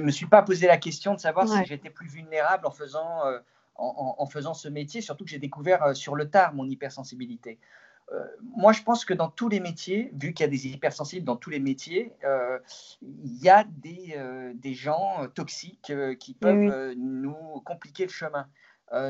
ne 0.00 0.04
me 0.04 0.10
suis 0.10 0.26
pas 0.26 0.42
posé 0.42 0.68
la 0.68 0.76
question 0.76 1.14
de 1.14 1.20
savoir 1.20 1.48
si 1.48 1.64
j'étais 1.64 1.90
plus 1.90 2.06
vulnérable 2.06 2.64
en 2.66 2.70
faisant 2.70 3.22
en, 3.80 4.26
faisant 4.26 4.54
ce 4.54 4.68
métier, 4.68 5.00
surtout 5.00 5.24
que 5.24 5.30
j'ai 5.30 5.38
découvert 5.38 5.82
euh, 5.82 5.94
sur 5.94 6.14
le 6.14 6.28
tard 6.28 6.54
mon 6.54 6.68
hypersensibilité. 6.68 7.58
Euh, 8.12 8.24
moi, 8.56 8.72
je 8.72 8.82
pense 8.82 9.04
que 9.04 9.14
dans 9.14 9.28
tous 9.28 9.48
les 9.48 9.60
métiers, 9.60 10.10
vu 10.14 10.32
qu'il 10.32 10.44
y 10.44 10.48
a 10.48 10.50
des 10.50 10.66
hypersensibles 10.66 11.24
dans 11.24 11.36
tous 11.36 11.50
les 11.50 11.60
métiers, 11.60 12.12
euh, 12.24 12.58
il 13.02 13.40
y 13.40 13.48
a 13.48 13.64
des, 13.64 14.18
des 14.54 14.74
gens 14.74 15.26
toxiques 15.34 15.92
qui 16.18 16.34
peuvent 16.34 16.94
nous 16.96 17.60
compliquer 17.64 18.04
le 18.04 18.10
chemin. 18.10 18.48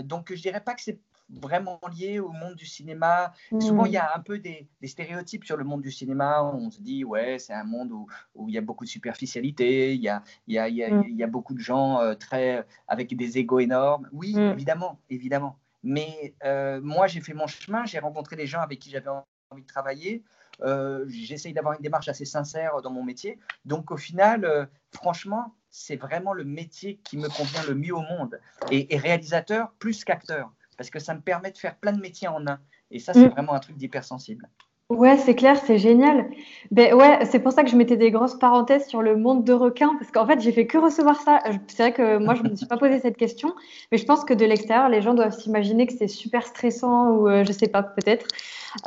donc, 0.02 0.34
je 0.34 0.40
dirais 0.40 0.60
pas 0.60 0.74
que 0.74 0.82
c'est 0.82 1.00
vraiment 1.30 1.80
lié 1.96 2.18
au 2.18 2.32
monde 2.32 2.54
du 2.54 2.66
cinéma. 2.66 3.32
Souvent, 3.60 3.86
il 3.86 3.92
y 3.92 3.96
a 3.96 4.12
un 4.14 4.20
peu 4.20 4.38
des, 4.38 4.68
stéréotypes 4.84 5.44
sur 5.44 5.56
le 5.56 5.64
monde 5.64 5.82
du 5.82 5.90
cinéma. 5.90 6.42
On 6.42 6.70
se 6.70 6.80
dit, 6.80 7.04
ouais, 7.04 7.38
c'est 7.38 7.54
un 7.54 7.64
monde 7.64 7.92
où, 7.92 8.06
où, 8.34 8.48
il 8.48 8.54
y 8.54 8.58
a 8.58 8.62
beaucoup 8.62 8.84
de 8.84 8.90
superficialité, 8.90 9.94
il 9.94 10.00
y 10.00 10.08
a, 10.08 10.22
il 10.46 10.54
y 10.54 10.58
a, 10.58 10.68
il 10.68 10.76
y 10.76 10.84
a, 10.84 10.88
il 10.88 11.16
y 11.16 11.22
a 11.22 11.26
beaucoup 11.26 11.54
de 11.54 11.60
gens 11.60 12.00
euh, 12.00 12.14
très, 12.14 12.66
avec 12.88 13.16
des 13.16 13.38
égos 13.38 13.60
énormes. 13.60 14.08
Oui, 14.12 14.34
mm. 14.34 14.52
évidemment, 14.52 14.98
évidemment. 15.08 15.58
Mais 15.82 16.34
euh, 16.44 16.80
moi, 16.82 17.06
j'ai 17.06 17.20
fait 17.20 17.34
mon 17.34 17.46
chemin, 17.46 17.84
j'ai 17.84 17.98
rencontré 17.98 18.36
des 18.36 18.46
gens 18.46 18.60
avec 18.60 18.78
qui 18.78 18.90
j'avais 18.90 19.10
envie 19.50 19.62
de 19.62 19.66
travailler. 19.66 20.22
Euh, 20.62 21.04
J'essaye 21.08 21.52
d'avoir 21.52 21.74
une 21.74 21.82
démarche 21.82 22.08
assez 22.08 22.24
sincère 22.24 22.82
dans 22.82 22.90
mon 22.90 23.02
métier. 23.02 23.38
Donc, 23.64 23.90
au 23.90 23.96
final, 23.96 24.44
euh, 24.44 24.66
franchement, 24.92 25.54
c'est 25.70 25.96
vraiment 25.96 26.32
le 26.34 26.44
métier 26.44 27.00
qui 27.04 27.16
me 27.16 27.28
convient 27.28 27.62
le 27.66 27.74
mieux 27.74 27.94
au 27.94 28.02
monde. 28.02 28.40
Et, 28.70 28.94
et 28.94 28.98
réalisateur 28.98 29.72
plus 29.78 30.04
qu'acteur 30.04 30.52
parce 30.80 30.88
que 30.88 30.98
ça 30.98 31.12
me 31.12 31.20
permet 31.20 31.50
de 31.50 31.58
faire 31.58 31.76
plein 31.76 31.92
de 31.92 32.00
métiers 32.00 32.26
en 32.26 32.46
un. 32.46 32.58
Et 32.90 33.00
ça, 33.00 33.12
c'est 33.12 33.26
mm. 33.26 33.32
vraiment 33.32 33.52
un 33.52 33.58
truc 33.58 33.76
d'hypersensible. 33.76 34.48
Ouais, 34.88 35.18
c'est 35.18 35.34
clair, 35.34 35.60
c'est 35.66 35.76
génial. 35.76 36.30
Ben 36.70 36.94
ouais, 36.94 37.26
c'est 37.26 37.38
pour 37.38 37.52
ça 37.52 37.62
que 37.62 37.68
je 37.68 37.76
mettais 37.76 37.98
des 37.98 38.10
grosses 38.10 38.38
parenthèses 38.38 38.86
sur 38.86 39.02
le 39.02 39.14
monde 39.14 39.44
de 39.44 39.52
requins, 39.52 39.94
parce 39.98 40.10
qu'en 40.10 40.26
fait, 40.26 40.40
j'ai 40.40 40.52
fait 40.52 40.66
que 40.66 40.78
recevoir 40.78 41.20
ça. 41.20 41.38
C'est 41.68 41.82
vrai 41.82 41.92
que 41.92 42.16
moi, 42.16 42.34
je 42.34 42.42
ne 42.42 42.48
me 42.48 42.56
suis 42.56 42.66
pas 42.66 42.78
posé 42.78 42.98
cette 42.98 43.18
question, 43.18 43.54
mais 43.92 43.98
je 43.98 44.06
pense 44.06 44.24
que 44.24 44.32
de 44.32 44.44
l'extérieur, 44.46 44.88
les 44.88 45.02
gens 45.02 45.12
doivent 45.12 45.38
s'imaginer 45.38 45.86
que 45.86 45.92
c'est 45.92 46.08
super 46.08 46.46
stressant 46.46 47.10
ou 47.10 47.28
je 47.28 47.32
euh, 47.32 47.44
je 47.44 47.52
sais 47.52 47.68
pas, 47.68 47.82
peut-être. 47.82 48.26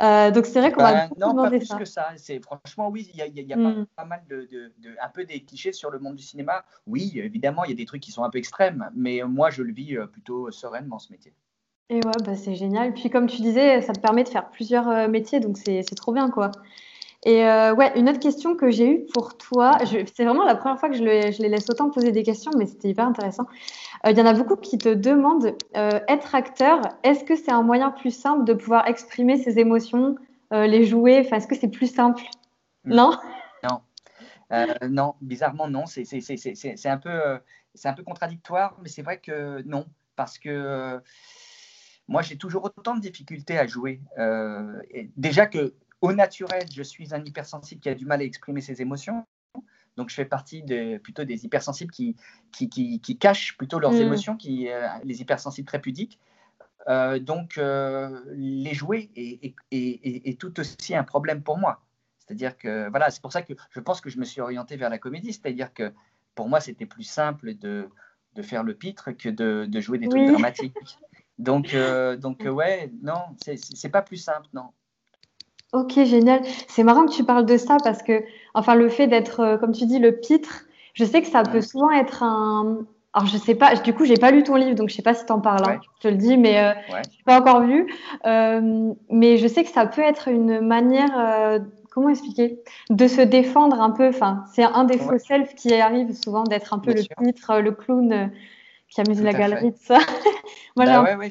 Euh, 0.00 0.30
donc 0.30 0.46
c'est 0.46 0.60
vrai 0.60 0.72
qu'on 0.72 0.82
va 0.82 1.06
ben, 1.06 1.10
non, 1.16 1.34
pas 1.34 1.48
plus 1.48 1.68
que 1.68 1.84
ça. 1.84 2.08
C'est 2.16 2.40
franchement 2.40 2.88
oui, 2.88 3.08
il 3.12 3.18
y 3.18 3.22
a, 3.22 3.26
y 3.26 3.52
a 3.52 3.56
mm. 3.56 3.86
pas, 3.94 4.04
mal 4.04 4.22
de, 4.28 4.48
de, 4.50 4.96
un 5.00 5.08
peu 5.10 5.24
des 5.24 5.44
clichés 5.44 5.72
sur 5.72 5.90
le 5.90 6.00
monde 6.00 6.16
du 6.16 6.22
cinéma. 6.22 6.64
Oui, 6.86 7.12
évidemment, 7.14 7.64
il 7.64 7.70
y 7.70 7.72
a 7.72 7.76
des 7.76 7.84
trucs 7.86 8.02
qui 8.02 8.10
sont 8.10 8.24
un 8.24 8.30
peu 8.30 8.38
extrêmes, 8.38 8.90
mais 8.94 9.22
moi, 9.22 9.50
je 9.50 9.62
le 9.62 9.72
vis 9.72 9.96
euh, 9.96 10.06
plutôt 10.06 10.50
sereinement 10.50 10.98
ce 10.98 11.12
métier. 11.12 11.32
Et 11.90 11.96
ouais, 11.96 12.12
bah, 12.24 12.34
c'est 12.34 12.54
génial. 12.54 12.94
Puis 12.94 13.10
comme 13.10 13.26
tu 13.26 13.42
disais, 13.42 13.82
ça 13.82 13.92
te 13.92 14.00
permet 14.00 14.24
de 14.24 14.28
faire 14.28 14.48
plusieurs 14.48 14.88
euh, 14.88 15.08
métiers, 15.08 15.40
donc 15.40 15.58
c'est 15.58 15.84
trop 15.94 16.12
bien, 16.12 16.30
quoi. 16.30 16.50
Et 17.26 17.44
euh, 17.46 17.74
ouais, 17.74 17.98
une 17.98 18.08
autre 18.08 18.20
question 18.20 18.54
que 18.54 18.70
j'ai 18.70 18.88
eue 18.88 19.06
pour 19.12 19.36
toi, 19.36 19.78
c'est 20.14 20.24
vraiment 20.24 20.44
la 20.44 20.54
première 20.54 20.78
fois 20.78 20.90
que 20.90 20.96
je, 20.96 21.02
je, 21.02 21.42
les 21.42 21.48
laisse 21.48 21.68
autant 21.70 21.90
poser 21.90 22.12
des 22.12 22.22
questions, 22.22 22.50
mais 22.58 22.66
c'était 22.66 22.88
hyper 22.88 23.06
intéressant. 23.06 23.44
Euh, 24.06 24.10
il 24.10 24.18
y 24.18 24.20
en 24.20 24.26
a 24.26 24.34
beaucoup 24.34 24.56
qui 24.56 24.76
te 24.76 24.90
demandent, 24.90 25.54
être 25.74 26.34
acteur, 26.34 26.80
est-ce 27.02 27.24
que 27.24 27.34
c'est 27.36 27.52
un 27.52 27.62
moyen 27.62 27.90
plus 27.90 28.14
simple 28.14 28.44
de 28.44 28.52
pouvoir 28.52 28.86
exprimer 28.88 29.38
ses 29.38 29.58
émotions, 29.58 30.16
les 30.50 30.84
jouer? 30.84 31.20
Enfin, 31.24 31.36
est-ce 31.36 31.46
que 31.46 31.56
c'est 31.56 31.68
plus 31.68 31.92
simple? 31.92 32.22
Hmm. 32.84 32.94
Non? 32.94 33.18
Non. 33.62 33.80
non, 34.88 35.14
bizarrement 35.22 35.68
non. 35.68 35.84
C'est 35.86 36.86
un, 36.86 36.98
peu, 36.98 37.38
c'est 37.74 37.88
un 37.88 37.94
peu 37.94 38.02
contradictoire, 38.02 38.76
mais 38.82 38.88
c'est 38.90 39.02
vrai 39.02 39.18
que 39.18 39.62
non, 39.62 39.86
parce 40.14 40.38
que 40.38 41.00
moi, 42.08 42.22
j'ai 42.22 42.36
toujours 42.36 42.64
autant 42.64 42.94
de 42.94 43.00
difficultés 43.00 43.58
à 43.58 43.66
jouer. 43.66 44.00
Euh, 44.18 44.80
déjà 45.16 45.46
que 45.46 45.74
au 46.00 46.12
naturel, 46.12 46.66
je 46.70 46.82
suis 46.82 47.14
un 47.14 47.24
hypersensible 47.24 47.80
qui 47.80 47.88
a 47.88 47.94
du 47.94 48.04
mal 48.04 48.20
à 48.20 48.24
exprimer 48.24 48.60
ses 48.60 48.82
émotions. 48.82 49.24
Donc, 49.96 50.10
je 50.10 50.14
fais 50.14 50.24
partie 50.24 50.62
de, 50.62 50.98
plutôt 50.98 51.24
des 51.24 51.44
hypersensibles 51.44 51.92
qui, 51.92 52.16
qui, 52.52 52.68
qui, 52.68 53.18
cachent 53.18 53.56
plutôt 53.56 53.78
leurs 53.78 53.92
mm. 53.92 54.00
émotions, 54.02 54.36
qui, 54.36 54.68
euh, 54.68 54.86
les 55.04 55.22
hypersensibles 55.22 55.66
très 55.66 55.80
pudiques. 55.80 56.18
Euh, 56.88 57.18
donc, 57.18 57.56
les 57.56 58.74
jouer 58.74 59.10
est, 59.16 59.54
est, 59.70 60.40
tout 60.40 60.60
aussi 60.60 60.94
un 60.94 61.04
problème 61.04 61.42
pour 61.42 61.56
moi. 61.56 61.80
C'est-à-dire 62.18 62.58
que, 62.58 62.90
voilà, 62.90 63.10
c'est 63.10 63.22
pour 63.22 63.32
ça 63.32 63.42
que 63.42 63.54
je 63.70 63.80
pense 63.80 64.00
que 64.00 64.10
je 64.10 64.18
me 64.18 64.24
suis 64.24 64.40
orienté 64.40 64.76
vers 64.76 64.90
la 64.90 64.98
comédie. 64.98 65.32
C'est-à-dire 65.32 65.72
que 65.72 65.92
pour 66.34 66.48
moi, 66.48 66.60
c'était 66.60 66.86
plus 66.86 67.04
simple 67.04 67.54
de, 67.54 67.88
de, 68.34 68.42
faire 68.42 68.62
le 68.62 68.74
pitre 68.74 69.12
que 69.12 69.28
de, 69.28 69.66
de 69.66 69.80
jouer 69.80 69.98
des 69.98 70.08
trucs 70.08 70.26
dramatiques. 70.26 70.74
Donc, 71.38 71.70
euh, 71.74 72.16
donc 72.16 72.44
euh, 72.44 72.50
ouais, 72.50 72.90
non, 73.02 73.22
c'est 73.56 73.88
pas 73.88 74.02
plus 74.02 74.16
simple, 74.16 74.46
non. 74.52 74.66
Ok, 75.72 75.92
génial. 76.04 76.40
C'est 76.68 76.84
marrant 76.84 77.04
que 77.04 77.12
tu 77.12 77.24
parles 77.24 77.46
de 77.46 77.56
ça 77.56 77.78
parce 77.82 78.02
que, 78.02 78.22
enfin, 78.54 78.76
le 78.76 78.88
fait 78.88 79.08
d'être, 79.08 79.40
euh, 79.40 79.56
comme 79.56 79.72
tu 79.72 79.86
dis, 79.86 79.98
le 79.98 80.12
pitre, 80.12 80.66
je 80.92 81.04
sais 81.04 81.20
que 81.20 81.26
ça 81.26 81.42
peut 81.42 81.60
souvent 81.60 81.90
être 81.90 82.22
un. 82.22 82.86
Alors, 83.12 83.28
je 83.28 83.36
sais 83.36 83.54
pas, 83.54 83.74
du 83.76 83.92
coup, 83.92 84.04
j'ai 84.04 84.16
pas 84.16 84.32
lu 84.32 84.42
ton 84.42 84.56
livre, 84.56 84.74
donc 84.74 84.88
je 84.88 84.94
sais 84.94 85.02
pas 85.02 85.14
si 85.14 85.24
tu 85.24 85.32
en 85.32 85.40
parles, 85.40 85.62
hein. 85.68 85.80
je 85.96 86.00
te 86.00 86.08
le 86.08 86.16
dis, 86.16 86.36
mais 86.36 86.58
euh, 86.58 86.72
ouais. 86.92 87.02
je 87.16 87.24
pas 87.24 87.40
encore 87.40 87.62
vu. 87.62 87.86
mais 88.24 89.36
je 89.36 89.46
sais 89.46 89.62
que 89.62 89.70
ça 89.70 89.86
peut 89.86 90.02
être 90.02 90.28
une 90.28 90.60
manière, 90.60 91.60
comment 91.90 92.08
expliquer, 92.08 92.60
de 92.90 93.06
se 93.06 93.20
défendre 93.20 93.80
un 93.80 93.90
peu. 93.90 94.08
Enfin, 94.08 94.44
c'est 94.52 94.64
un 94.64 94.82
des 94.82 94.98
faux 94.98 95.18
self 95.18 95.54
qui 95.54 95.74
arrive 95.74 96.12
souvent 96.12 96.42
d'être 96.42 96.74
un 96.74 96.80
peu 96.80 96.92
le 96.92 97.02
pitre, 97.24 97.60
le 97.60 97.70
clown 97.70 98.30
qui 98.88 99.00
amuse 99.00 99.22
la 99.22 99.32
galerie 99.32 99.72
de 99.72 99.78
ça. 99.78 99.98
Moi, 100.76 100.86
bah 100.86 101.28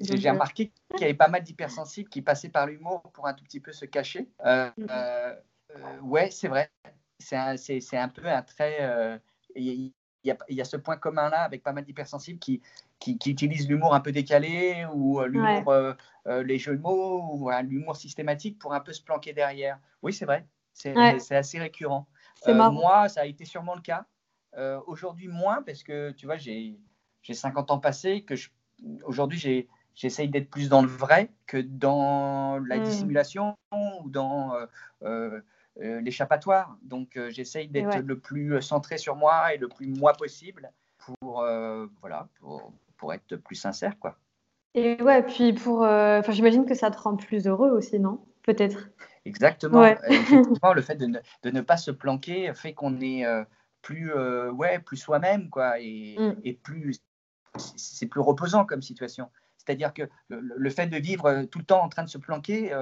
j'ai 0.00 0.30
remarqué 0.30 0.70
qu'il 0.90 1.00
y 1.00 1.04
avait 1.04 1.14
pas 1.14 1.28
mal 1.28 1.42
d'hypersensibles 1.42 2.10
qui 2.10 2.20
passaient 2.20 2.50
par 2.50 2.66
l'humour 2.66 3.02
pour 3.14 3.26
un 3.26 3.32
tout 3.32 3.44
petit 3.44 3.60
peu 3.60 3.72
se 3.72 3.86
cacher. 3.86 4.28
Euh, 4.44 4.70
mm. 4.76 4.86
euh, 4.90 5.34
euh 5.76 6.00
ouais, 6.02 6.30
c'est 6.30 6.48
vrai. 6.48 6.70
C'est 7.18 7.36
un, 7.36 7.54
un, 7.54 8.08
peu 8.08 8.26
un 8.26 8.42
trait. 8.42 9.18
Il 9.54 9.92
y, 10.24 10.30
a, 10.30 10.36
y, 10.48 10.60
a 10.60 10.64
ce 10.64 10.76
point 10.76 10.96
commun-là 10.96 11.42
avec 11.42 11.62
pas 11.62 11.72
mal 11.72 11.84
d'hypersensibles 11.84 12.38
qui, 12.38 12.60
qui, 12.98 13.16
qui, 13.16 13.30
utilisent 13.30 13.68
l'humour 13.68 13.94
un 13.94 14.00
peu 14.00 14.12
décalé 14.12 14.86
ou 14.92 15.22
l'humour, 15.22 15.74
les 16.26 16.58
jeux 16.58 16.76
de 16.76 16.82
mots 16.82 17.34
ou 17.34 17.50
l'humour 17.62 17.96
systématique 17.96 18.58
pour 18.58 18.74
un 18.74 18.80
peu 18.80 18.92
se 18.92 19.02
planquer 19.02 19.32
derrière. 19.32 19.78
Oui, 20.02 20.12
c'est 20.12 20.26
vrai. 20.26 20.46
C'est 20.74 20.94
assez 21.34 21.58
récurrent. 21.58 22.06
moi, 22.46 23.08
ça 23.08 23.22
a 23.22 23.26
été 23.26 23.46
sûrement 23.46 23.74
le 23.74 23.80
cas. 23.82 24.04
Aujourd'hui, 24.86 25.28
moins 25.28 25.62
parce 25.62 25.82
que 25.82 26.10
tu 26.10 26.26
vois, 26.26 26.36
j'ai 26.36 26.78
j'ai 27.22 27.34
50 27.34 27.70
ans 27.70 27.78
passés, 27.78 28.22
que 28.22 28.34
aujourd'hui 29.04 29.66
j'essaye 29.94 30.28
d'être 30.28 30.50
plus 30.50 30.68
dans 30.68 30.82
le 30.82 30.88
vrai 30.88 31.30
que 31.46 31.58
dans 31.58 32.58
la 32.58 32.78
hmm. 32.78 32.82
dissimulation 32.82 33.56
ou 33.72 34.08
dans 34.10 34.54
l'échappatoire. 35.76 36.76
Donc, 36.82 37.18
j'essaye 37.28 37.68
d'être 37.68 37.98
le 37.98 38.18
plus 38.18 38.60
centré 38.62 38.98
sur 38.98 39.16
moi 39.16 39.54
et 39.54 39.58
le 39.58 39.68
plus 39.68 39.86
moi 39.86 40.12
possible 40.12 40.70
pour, 40.98 41.44
voilà, 42.00 42.28
pour, 42.40 42.72
pour, 42.96 43.12
être 43.12 43.36
plus 43.36 43.56
sincère, 43.56 43.98
quoi. 43.98 44.16
Et 44.74 45.02
ouais, 45.02 45.22
puis 45.22 45.52
pour, 45.52 45.80
enfin, 45.80 46.32
j'imagine 46.32 46.64
que 46.64 46.74
ça 46.74 46.90
te 46.90 46.98
rend 46.98 47.16
plus 47.16 47.46
heureux 47.46 47.70
aussi, 47.70 47.98
non? 47.98 48.24
Peut-être. 48.42 48.88
Exactement. 49.24 49.84
Effectivement, 49.84 50.72
le 50.72 50.82
fait 50.82 50.96
de 50.96 51.06
ne, 51.06 51.18
de 51.42 51.50
ne, 51.50 51.60
pas 51.60 51.76
se 51.76 51.90
planquer 51.90 52.52
fait 52.54 52.72
qu'on 52.72 53.00
est 53.00 53.24
plus, 53.82 54.12
ouais, 54.50 54.78
plus 54.78 54.96
soi-même, 54.96 55.50
quoi, 55.50 55.78
et, 55.80 56.16
mm. 56.18 56.36
et 56.44 56.54
plus, 56.54 57.00
c'est 57.56 58.06
plus 58.06 58.20
reposant 58.20 58.64
comme 58.64 58.82
situation. 58.82 59.30
C'est-à-dire 59.58 59.94
que 59.94 60.02
le, 60.28 60.70
fait 60.70 60.86
de 60.86 60.96
vivre 60.96 61.44
tout 61.44 61.58
le 61.60 61.64
temps 61.64 61.82
en 61.82 61.88
train 61.88 62.02
de 62.02 62.08
se 62.08 62.18
planquer, 62.18 62.74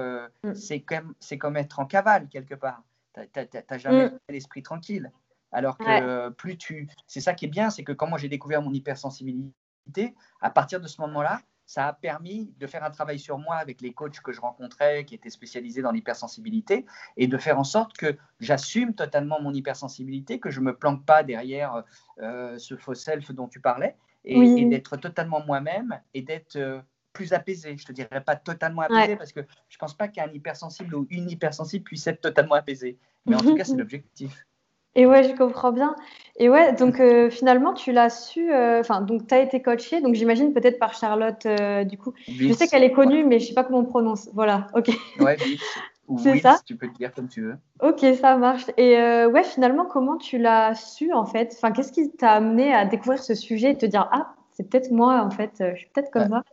mm. 0.43 0.55
c'est 0.55 0.81
comme, 0.81 1.13
comme 1.39 1.57
être 1.57 1.79
en 1.79 1.85
cavale 1.85 2.27
quelque 2.27 2.55
part. 2.55 2.83
Tu 3.13 3.21
n'as 3.69 3.77
jamais 3.77 4.07
mm. 4.07 4.19
l'esprit 4.29 4.63
tranquille. 4.63 5.11
Alors 5.51 5.77
que 5.77 6.29
plus 6.29 6.57
tu. 6.57 6.87
C'est 7.07 7.21
ça 7.21 7.33
qui 7.33 7.45
est 7.45 7.49
bien, 7.49 7.69
c'est 7.69 7.83
que 7.83 7.91
quand 7.91 8.07
moi 8.07 8.17
j'ai 8.17 8.29
découvert 8.29 8.61
mon 8.61 8.73
hypersensibilité, 8.73 10.15
à 10.39 10.49
partir 10.49 10.79
de 10.79 10.87
ce 10.87 11.01
moment-là, 11.01 11.41
ça 11.65 11.87
a 11.87 11.93
permis 11.93 12.53
de 12.59 12.67
faire 12.67 12.83
un 12.83 12.91
travail 12.91 13.17
sur 13.17 13.37
moi 13.37 13.55
avec 13.55 13.79
les 13.79 13.93
coachs 13.93 14.19
que 14.19 14.33
je 14.33 14.41
rencontrais 14.41 15.05
qui 15.05 15.15
étaient 15.15 15.29
spécialisés 15.29 15.81
dans 15.81 15.91
l'hypersensibilité 15.91 16.85
et 17.15 17.27
de 17.27 17.37
faire 17.37 17.57
en 17.57 17.63
sorte 17.63 17.95
que 17.95 18.17
j'assume 18.41 18.93
totalement 18.93 19.41
mon 19.41 19.53
hypersensibilité, 19.53 20.39
que 20.39 20.49
je 20.49 20.59
ne 20.59 20.65
me 20.65 20.75
planque 20.75 21.05
pas 21.05 21.23
derrière 21.23 21.83
euh, 22.19 22.57
ce 22.57 22.75
faux 22.75 22.93
self 22.93 23.31
dont 23.31 23.47
tu 23.47 23.61
parlais 23.61 23.95
et, 24.25 24.65
d'être 24.65 24.97
totalement 24.97 25.43
moi-même 25.45 25.99
et 26.13 26.21
d'être 26.21 26.55
euh, 26.55 26.81
plus 27.13 27.33
apaisé. 27.33 27.77
Je 27.77 27.83
ne 27.83 27.87
te 27.87 27.91
dirais 27.91 28.23
pas 28.23 28.35
totalement 28.35 28.83
apaisé 28.83 29.15
parce 29.15 29.31
que 29.31 29.41
je 29.69 29.75
ne 29.75 29.79
pense 29.79 29.95
pas 29.95 30.07
qu'un 30.07 30.31
hypersensible 30.31 30.95
ou 30.95 31.07
une 31.09 31.29
hypersensible 31.29 31.83
puisse 31.83 32.07
être 32.07 32.21
totalement 32.21 32.55
apaisé. 32.55 32.97
Mais 33.25 33.35
en 33.35 33.39
tout 33.39 33.55
cas, 33.55 33.63
c'est 33.63 33.75
l'objectif. 33.77 34.45
Et 34.93 35.05
ouais, 35.05 35.23
je 35.23 35.33
comprends 35.35 35.71
bien. 35.71 35.95
Et 36.37 36.49
ouais, 36.49 36.73
donc 36.73 36.99
euh, 36.99 37.29
finalement, 37.29 37.73
tu 37.73 37.93
l'as 37.93 38.09
su, 38.09 38.51
euh, 38.51 38.81
enfin, 38.81 39.01
donc 39.01 39.25
tu 39.27 39.33
as 39.33 39.39
été 39.39 39.61
coachée, 39.61 40.01
donc 40.01 40.15
j'imagine 40.15 40.53
peut-être 40.53 40.79
par 40.79 40.93
Charlotte, 40.93 41.45
euh, 41.45 41.85
du 41.85 41.97
coup. 41.97 42.13
Je 42.27 42.51
sais 42.51 42.67
qu'elle 42.67 42.83
est 42.83 42.91
connue, 42.91 43.23
mais 43.23 43.39
je 43.39 43.47
sais 43.47 43.53
pas 43.53 43.63
comment 43.63 43.79
on 43.79 43.85
prononce. 43.85 44.29
Voilà, 44.33 44.67
ok. 44.73 44.89
Ouais, 45.19 45.37
C'est 46.17 46.39
ça 46.39 46.59
tu 46.65 46.75
peux 46.75 46.87
le 46.87 46.93
dire 46.93 47.13
comme 47.13 47.27
tu 47.27 47.41
veux. 47.41 47.57
Ok, 47.81 48.05
ça 48.19 48.37
marche. 48.37 48.65
Et 48.77 48.95
ouais, 49.25 49.43
finalement, 49.43 49.85
comment 49.85 50.17
tu 50.17 50.37
l'as 50.37 50.75
su 50.75 51.13
en 51.13 51.25
fait? 51.25 51.53
Enfin, 51.55 51.71
qu'est-ce 51.71 51.91
qui 51.91 52.11
t'a 52.11 52.33
amené 52.33 52.73
à 52.73 52.85
découvrir 52.85 53.21
ce 53.21 53.35
sujet 53.35 53.71
et 53.71 53.77
te 53.77 53.85
dire 53.85 54.09
ah, 54.11 54.33
c'est 54.51 54.69
peut-être 54.69 54.91
moi 54.91 55.21
en 55.21 55.31
fait, 55.31 55.51
je 55.59 55.75
suis 55.75 55.89
peut-être 55.89 56.11
comme 56.11 56.29
ça. 56.29 56.43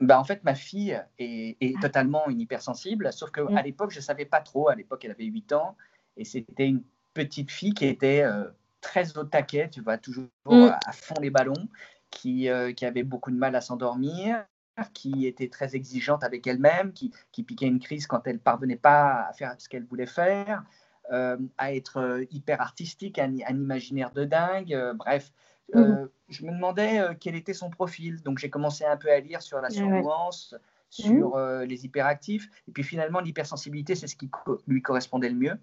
Bah, 0.00 0.18
en 0.18 0.24
fait, 0.24 0.42
ma 0.44 0.54
fille 0.54 1.00
est, 1.18 1.56
est 1.60 1.80
totalement 1.80 2.28
une 2.28 2.40
hypersensible, 2.40 3.12
sauf 3.12 3.30
qu'à 3.30 3.44
mm. 3.44 3.62
l'époque, 3.64 3.90
je 3.90 3.98
ne 3.98 4.02
savais 4.02 4.24
pas 4.24 4.40
trop. 4.40 4.68
À 4.68 4.74
l'époque, 4.74 5.04
elle 5.04 5.12
avait 5.12 5.24
8 5.24 5.52
ans 5.52 5.76
et 6.16 6.24
c'était 6.24 6.66
une 6.66 6.82
petite 7.14 7.50
fille 7.50 7.74
qui 7.74 7.86
était 7.86 8.22
euh, 8.22 8.44
très 8.80 9.16
au 9.16 9.24
taquet, 9.24 9.70
tu 9.70 9.80
vois, 9.80 9.98
toujours 9.98 10.26
mm. 10.46 10.72
à 10.86 10.92
fond 10.92 11.14
les 11.20 11.30
ballons, 11.30 11.68
qui, 12.10 12.48
euh, 12.48 12.72
qui 12.72 12.84
avait 12.84 13.02
beaucoup 13.02 13.30
de 13.30 13.36
mal 13.36 13.54
à 13.54 13.60
s'endormir, 13.60 14.44
qui 14.92 15.26
était 15.26 15.48
très 15.48 15.74
exigeante 15.74 16.24
avec 16.24 16.46
elle-même, 16.46 16.92
qui, 16.92 17.12
qui, 17.32 17.42
piquait 17.42 17.66
une 17.66 17.80
crise 17.80 18.06
quand 18.06 18.26
elle 18.26 18.38
parvenait 18.38 18.76
pas 18.76 19.26
à 19.28 19.32
faire 19.32 19.54
ce 19.58 19.68
qu'elle 19.68 19.84
voulait 19.84 20.06
faire, 20.06 20.64
euh, 21.12 21.36
à 21.58 21.74
être 21.74 22.24
hyper 22.30 22.60
artistique, 22.60 23.18
un, 23.18 23.34
imaginaire 23.34 24.10
de 24.10 24.24
dingue, 24.24 24.76
bref. 24.96 25.32
Mm. 25.72 26.08
je 26.28 26.44
me 26.44 26.52
demandais 26.52 27.00
quel 27.20 27.34
était 27.34 27.54
son 27.54 27.70
profil, 27.70 28.20
donc 28.22 28.38
j'ai 28.38 28.50
commencé 28.50 28.84
un 28.84 28.98
peu 28.98 29.10
à 29.10 29.18
lire 29.20 29.40
sur 29.40 29.60
la 29.60 29.70
surdouance, 29.70 30.54
sur 30.90 31.36
mm. 31.36 31.62
les 31.62 31.84
hyperactifs, 31.84 32.50
et 32.68 32.72
puis 32.72 32.82
finalement 32.82 33.20
l'hypersensibilité, 33.20 33.94
c'est 33.94 34.06
ce 34.06 34.16
qui 34.16 34.30
lui 34.66 34.82
correspondait 34.82 35.30
le 35.30 35.36
mieux. 35.36 35.58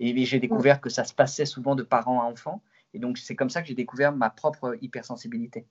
Et 0.00 0.24
j'ai 0.24 0.40
découvert 0.40 0.80
que 0.80 0.90
ça 0.90 1.04
se 1.04 1.14
passait 1.14 1.46
souvent 1.46 1.76
de 1.76 1.84
parents 1.84 2.20
à 2.20 2.24
enfants. 2.24 2.60
Et 2.94 2.98
donc, 2.98 3.18
c'est 3.18 3.36
comme 3.36 3.50
ça 3.50 3.62
que 3.62 3.68
j'ai 3.68 3.74
découvert 3.74 4.12
ma 4.12 4.30
propre 4.30 4.76
hypersensibilité. 4.80 5.66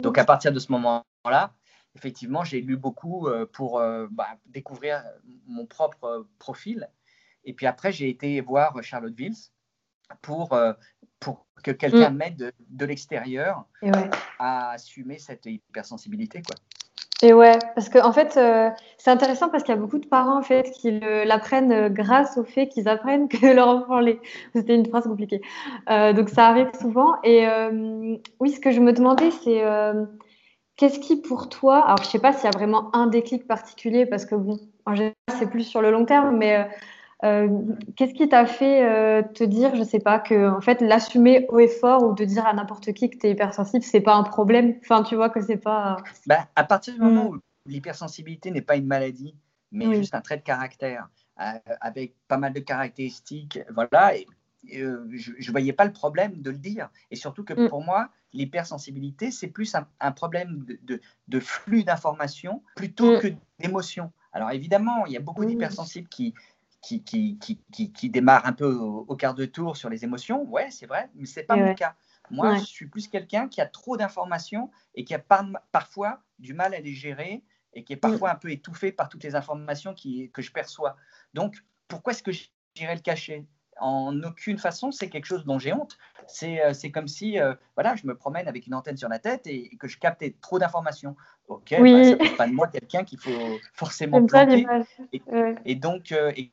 Donc, 0.00 0.18
à 0.18 0.24
partir 0.24 0.52
de 0.52 0.58
ce 0.58 0.72
moment-là, 0.72 1.52
effectivement, 1.94 2.44
j'ai 2.44 2.60
lu 2.60 2.76
beaucoup 2.76 3.28
euh, 3.28 3.46
pour 3.46 3.78
euh, 3.78 4.06
bah, 4.10 4.36
découvrir 4.46 5.02
mon 5.46 5.66
propre 5.66 6.26
profil. 6.38 6.88
Et 7.44 7.52
puis 7.52 7.66
après, 7.66 7.92
j'ai 7.92 8.08
été 8.08 8.40
voir 8.40 8.82
Charlotte 8.82 9.14
Vils 9.14 9.52
pour, 10.22 10.52
euh, 10.52 10.72
pour 11.20 11.46
que 11.62 11.70
quelqu'un 11.70 12.10
mm. 12.10 12.16
m'aide 12.16 12.36
de, 12.36 12.52
de 12.68 12.84
l'extérieur 12.84 13.66
à 14.38 14.70
assumer 14.70 15.18
cette 15.18 15.46
hypersensibilité. 15.46 16.42
Quoi. 16.42 16.56
Et 17.24 17.32
ouais, 17.32 17.58
parce 17.74 17.88
que 17.88 17.98
en 17.98 18.12
fait, 18.12 18.36
euh, 18.36 18.68
c'est 18.98 19.10
intéressant 19.10 19.48
parce 19.48 19.62
qu'il 19.62 19.74
y 19.74 19.78
a 19.78 19.80
beaucoup 19.80 19.98
de 19.98 20.06
parents 20.06 20.38
en 20.38 20.42
fait 20.42 20.70
qui 20.72 21.00
l'apprennent 21.24 21.72
euh, 21.72 21.88
grâce 21.88 22.36
au 22.36 22.44
fait 22.44 22.68
qu'ils 22.68 22.86
apprennent 22.86 23.28
que 23.28 23.46
leur 23.46 23.68
enfant 23.68 24.00
l'est. 24.00 24.20
C'était 24.54 24.74
une 24.74 24.86
phrase 24.86 25.04
compliquée. 25.04 25.40
Euh, 25.88 26.12
donc 26.12 26.28
ça 26.28 26.48
arrive 26.48 26.70
souvent. 26.78 27.14
Et 27.22 27.46
oui, 28.40 28.50
ce 28.50 28.60
que 28.60 28.72
je 28.72 28.80
me 28.80 28.92
demandais, 28.92 29.30
c'est 29.30 29.62
qu'est-ce 30.76 30.98
qui 31.00 31.16
pour 31.16 31.48
toi, 31.48 31.84
alors 31.84 32.02
je 32.02 32.08
sais 32.08 32.18
pas 32.18 32.32
s'il 32.32 32.44
y 32.44 32.48
a 32.48 32.50
vraiment 32.50 32.94
un 32.94 33.06
déclic 33.06 33.46
particulier 33.46 34.06
parce 34.06 34.26
que 34.26 34.34
bon, 34.34 34.58
en 34.86 34.94
général 34.94 35.14
c'est 35.38 35.50
plus 35.50 35.64
sur 35.64 35.82
le 35.82 35.90
long 35.90 36.04
terme, 36.04 36.36
mais 36.36 36.68
euh, 37.24 37.48
qu'est-ce 37.96 38.12
qui 38.12 38.28
t'a 38.28 38.44
fait 38.44 38.84
euh, 38.84 39.22
te 39.22 39.44
dire, 39.44 39.74
je 39.76 39.82
sais 39.82 39.98
pas, 39.98 40.18
que 40.18 40.50
en 40.50 40.60
fait 40.60 40.82
l'assumer 40.82 41.46
haut 41.48 41.58
et 41.58 41.68
fort 41.68 42.04
ou 42.04 42.12
de 42.14 42.24
dire 42.24 42.46
à 42.46 42.52
n'importe 42.52 42.92
qui 42.92 43.08
que 43.08 43.16
tu 43.16 43.26
es 43.26 43.30
hypersensible, 43.30 43.82
c'est 43.82 44.02
pas 44.02 44.14
un 44.14 44.24
problème? 44.24 44.76
Enfin, 44.82 45.02
tu 45.02 45.14
vois 45.14 45.30
que 45.30 45.40
c'est 45.40 45.56
pas. 45.56 45.96
Bah, 46.26 46.48
à 46.54 46.64
partir 46.64 46.94
du 46.94 47.00
moment 47.00 47.24
mm. 47.24 47.36
où 47.36 47.38
l'hypersensibilité 47.66 48.50
n'est 48.50 48.62
pas 48.62 48.76
une 48.76 48.86
maladie, 48.86 49.34
mais 49.72 49.94
juste 49.94 50.14
un 50.14 50.20
trait 50.20 50.36
de 50.36 50.42
caractère 50.42 51.08
euh, 51.40 51.52
avec 51.80 52.14
pas 52.28 52.36
mal 52.36 52.52
de 52.52 52.60
caractéristiques, 52.60 53.58
voilà. 53.74 54.16
Et, 54.16 54.26
je 54.66 54.86
ne 54.86 55.50
voyais 55.50 55.74
pas 55.74 55.84
le 55.84 55.92
problème 55.92 56.40
de 56.40 56.50
le 56.50 56.56
dire. 56.56 56.88
Et 57.10 57.16
surtout 57.16 57.44
que 57.44 57.52
mm. 57.52 57.68
pour 57.68 57.82
moi, 57.82 58.08
l'hypersensibilité, 58.34 59.30
c'est 59.30 59.48
plus 59.48 59.74
un, 59.74 60.12
problème 60.12 60.66
de, 60.82 61.00
de, 61.28 61.40
flux 61.40 61.84
d'informations 61.84 62.62
plutôt 62.76 63.16
mm. 63.16 63.20
que 63.20 63.28
d'émotions. 63.58 64.12
Alors 64.32 64.50
évidemment, 64.50 65.06
il 65.06 65.12
y 65.12 65.16
a 65.16 65.20
beaucoup 65.20 65.44
d'hypersensibles 65.44 66.08
qui, 66.08 66.34
qui, 66.82 67.02
qui, 67.02 67.38
qui, 67.72 67.92
qui, 67.92 68.10
démarre 68.10 68.44
un 68.46 68.52
peu 68.52 68.74
au, 68.74 69.16
quart 69.16 69.34
de 69.34 69.46
tour 69.46 69.76
sur 69.76 69.88
les 69.88 70.04
émotions. 70.04 70.44
Ouais, 70.44 70.70
c'est 70.70 70.86
vrai, 70.86 71.08
mais 71.14 71.26
c'est 71.26 71.44
pas 71.44 71.56
mon 71.56 71.74
cas. 71.74 71.94
Moi, 72.30 72.56
je 72.56 72.64
suis 72.64 72.86
plus 72.86 73.08
quelqu'un 73.08 73.48
qui 73.48 73.60
a 73.60 73.66
trop 73.66 73.96
d'informations 73.96 74.70
et 74.94 75.04
qui 75.04 75.14
a 75.14 75.22
parfois 75.72 76.22
du 76.38 76.54
mal 76.54 76.74
à 76.74 76.80
les 76.80 76.94
gérer 76.94 77.42
et 77.74 77.84
qui 77.84 77.92
est 77.92 77.96
parfois 77.96 78.30
un 78.32 78.36
peu 78.36 78.50
étouffé 78.50 78.92
par 78.92 79.08
toutes 79.08 79.24
les 79.24 79.34
informations 79.34 79.94
qui, 79.94 80.30
que 80.30 80.42
je 80.42 80.52
perçois. 80.52 80.96
Donc, 81.34 81.56
pourquoi 81.88 82.12
est-ce 82.12 82.22
que 82.22 82.32
j'irais 82.32 82.94
le 82.94 83.00
cacher? 83.00 83.46
En 83.80 84.22
aucune 84.22 84.58
façon, 84.58 84.92
c'est 84.92 85.08
quelque 85.08 85.26
chose 85.26 85.44
dont 85.44 85.58
j'ai 85.58 85.72
honte. 85.72 85.98
C'est 86.28 86.62
euh, 86.64 86.72
comme 86.92 87.08
si 87.08 87.38
euh, 87.38 87.54
voilà, 87.76 87.96
je 87.96 88.06
me 88.06 88.14
promène 88.14 88.48
avec 88.48 88.66
une 88.66 88.74
antenne 88.74 88.96
sur 88.96 89.08
la 89.08 89.18
tête 89.18 89.46
et, 89.46 89.70
que 89.78 89.88
je 89.88 89.98
captais 89.98 90.34
trop 90.40 90.58
d'informations. 90.58 91.16
Ok, 91.48 91.74
oui. 91.78 92.16
bah, 92.16 92.26
ça 92.26 92.36
pas 92.36 92.46
de 92.48 92.52
moi 92.52 92.68
quelqu'un 92.68 93.04
qu'il 93.04 93.18
faut 93.18 93.58
forcément 93.72 94.24
planter. 94.24 94.66
Et, 95.12 95.22
et, 95.64 95.74
donc, 95.74 96.12
euh, 96.12 96.32
et 96.36 96.52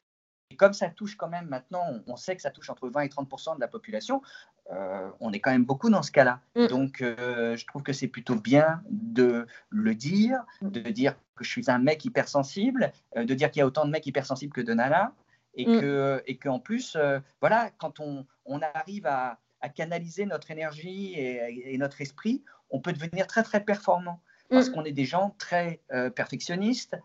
comme 0.58 0.74
ça 0.74 0.90
touche 0.90 1.16
quand 1.16 1.30
même 1.30 1.48
maintenant, 1.48 1.86
on 2.08 2.16
sait 2.16 2.36
que 2.36 2.42
ça 2.42 2.52
touche 2.52 2.70
entre 2.70 2.90
20 2.90 3.02
et 3.02 3.08
30% 3.08 3.56
de 3.56 3.62
la 3.62 3.68
population, 3.68 4.22
euh, 4.72 5.10
on 5.20 5.34
est 5.34 5.40
quand 5.40 5.52
même 5.52 5.66
beaucoup 5.66 5.90
dans 5.90 6.04
ce 6.04 6.12
cas-là. 6.12 6.40
Mm. 6.56 6.68
Donc, 6.68 7.02
euh, 7.02 7.56
je 7.58 7.66
trouve 7.66 7.84
que 7.84 7.94
c'est 7.94 8.08
plutôt 8.08 8.36
bien 8.36 8.82
de 8.90 9.46
le 9.70 9.96
dire, 9.96 10.44
de 10.62 10.80
dire 10.80 11.16
que 11.36 11.44
je 11.44 11.50
suis 11.50 11.70
un 11.70 11.80
mec 11.80 12.06
hypersensible, 12.06 12.92
euh, 13.18 13.26
de 13.26 13.34
dire 13.34 13.52
qu'il 13.52 13.60
y 13.60 13.64
a 13.64 13.68
autant 13.68 13.86
de 13.86 13.92
mecs 13.92 14.06
hypersensibles 14.06 14.54
que 14.54 14.62
de 14.62 14.74
nanas, 14.74 15.12
et 15.56 15.66
mm. 15.66 15.82
que 15.82 16.24
et 16.28 16.38
qu'en 16.38 16.60
plus, 16.60 16.98
voilà, 17.42 17.72
quand 17.78 18.00
on, 18.00 18.26
arrive 18.74 19.06
à, 19.08 19.40
canaliser 19.70 20.26
notre 20.26 20.52
énergie 20.52 21.14
et, 21.16 21.78
notre 21.78 22.02
esprit, 22.02 22.44
on 22.70 22.80
peut 22.80 22.94
devenir 22.94 23.28
très 23.28 23.44
très 23.44 23.64
performant 23.64 24.22
parce 24.50 24.70
mm. 24.70 24.74
qu'on 24.74 24.84
est 24.86 24.92
des 24.92 25.06
gens 25.06 25.36
très 25.38 25.82
perfectionnistes, 26.16 26.96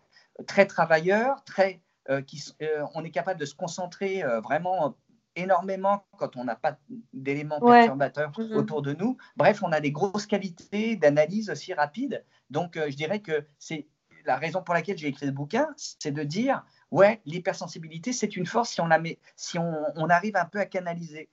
très 0.45 0.65
travailleurs, 0.65 1.43
très 1.43 1.81
euh, 2.09 2.21
euh, 2.61 2.85
on 2.95 3.03
est 3.03 3.11
capable 3.11 3.39
de 3.39 3.45
se 3.45 3.55
concentrer 3.55 4.23
euh, 4.23 4.39
vraiment 4.39 4.95
énormément 5.35 6.05
quand 6.17 6.35
on 6.35 6.45
n'a 6.45 6.55
pas 6.55 6.77
d'éléments 7.13 7.59
perturbateurs 7.59 8.31
mm-hmm. 8.31 8.53
autour 8.55 8.81
de 8.81 8.93
nous. 8.93 9.17
Bref, 9.35 9.61
on 9.61 9.71
a 9.71 9.79
des 9.79 9.91
grosses 9.91 10.25
qualités 10.25 10.95
d'analyse 10.95 11.49
aussi 11.49 11.73
rapide. 11.73 12.25
Donc, 12.49 12.75
je 12.75 12.95
dirais 12.95 13.19
que 13.19 13.45
c'est 13.59 13.87
la 14.25 14.37
raison 14.37 14.63
pour 14.63 14.73
laquelle 14.73 14.97
j'ai 14.97 15.07
écrit 15.07 15.27
ce 15.27 15.31
bouquin, 15.31 15.67
c'est 15.77 16.11
de 16.11 16.23
dire, 16.23 16.65
ouais, 16.91 17.21
l'hypersensibilité, 17.25 18.13
c'est 18.13 18.35
une 18.35 18.47
force 18.47 18.71
si 18.71 18.81
on, 18.81 18.87
la 18.87 18.99
met, 18.99 19.19
si 19.35 19.59
on, 19.59 20.09
arrive 20.09 20.35
un 20.35 20.45
peu 20.45 20.59
à 20.59 20.65
canaliser. 20.65 21.29